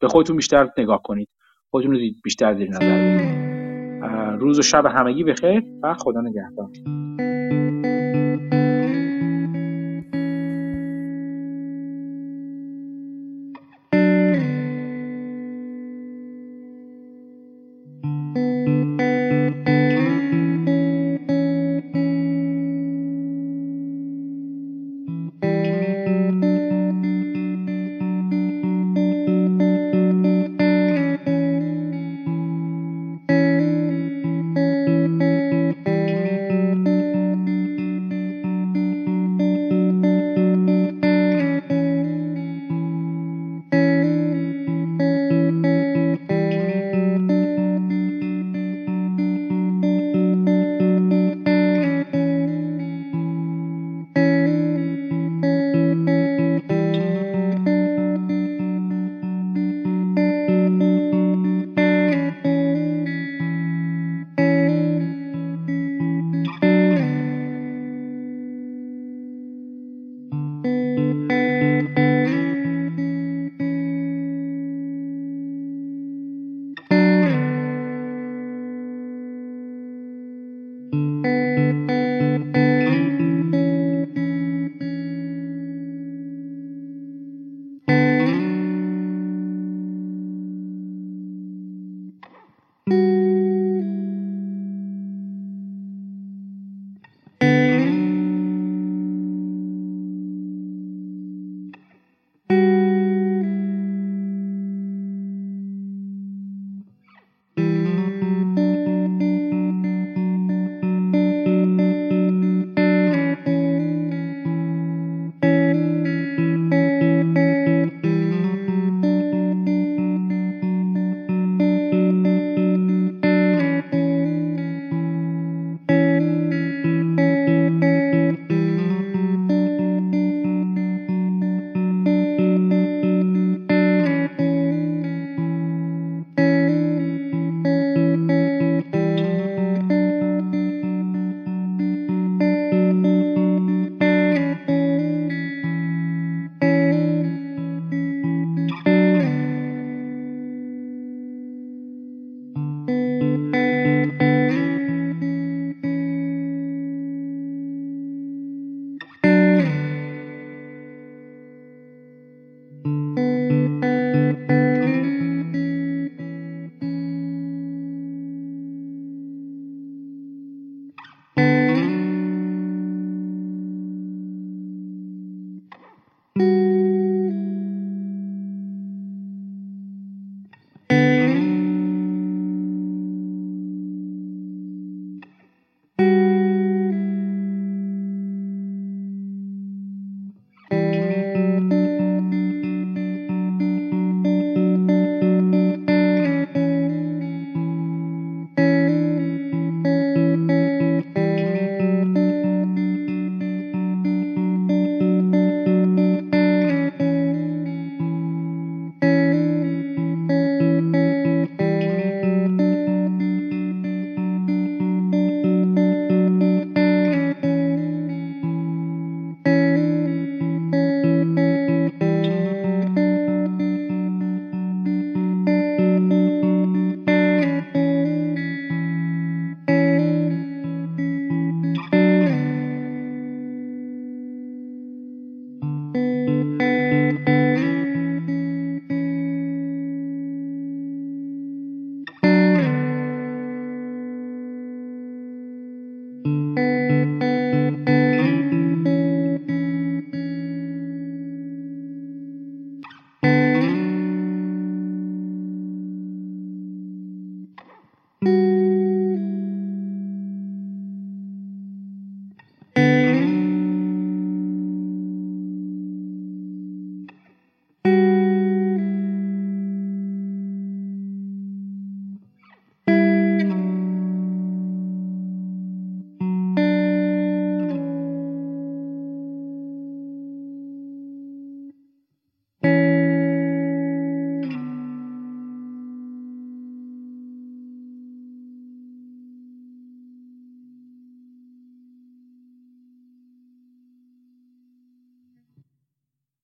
[0.01, 1.29] به خودتون بیشتر نگاه کنید.
[1.71, 3.45] خودتون رو بیشتر زیر نظر بگیرید.
[4.41, 6.69] روز و شب همگی بخیر و خدا نگهدار.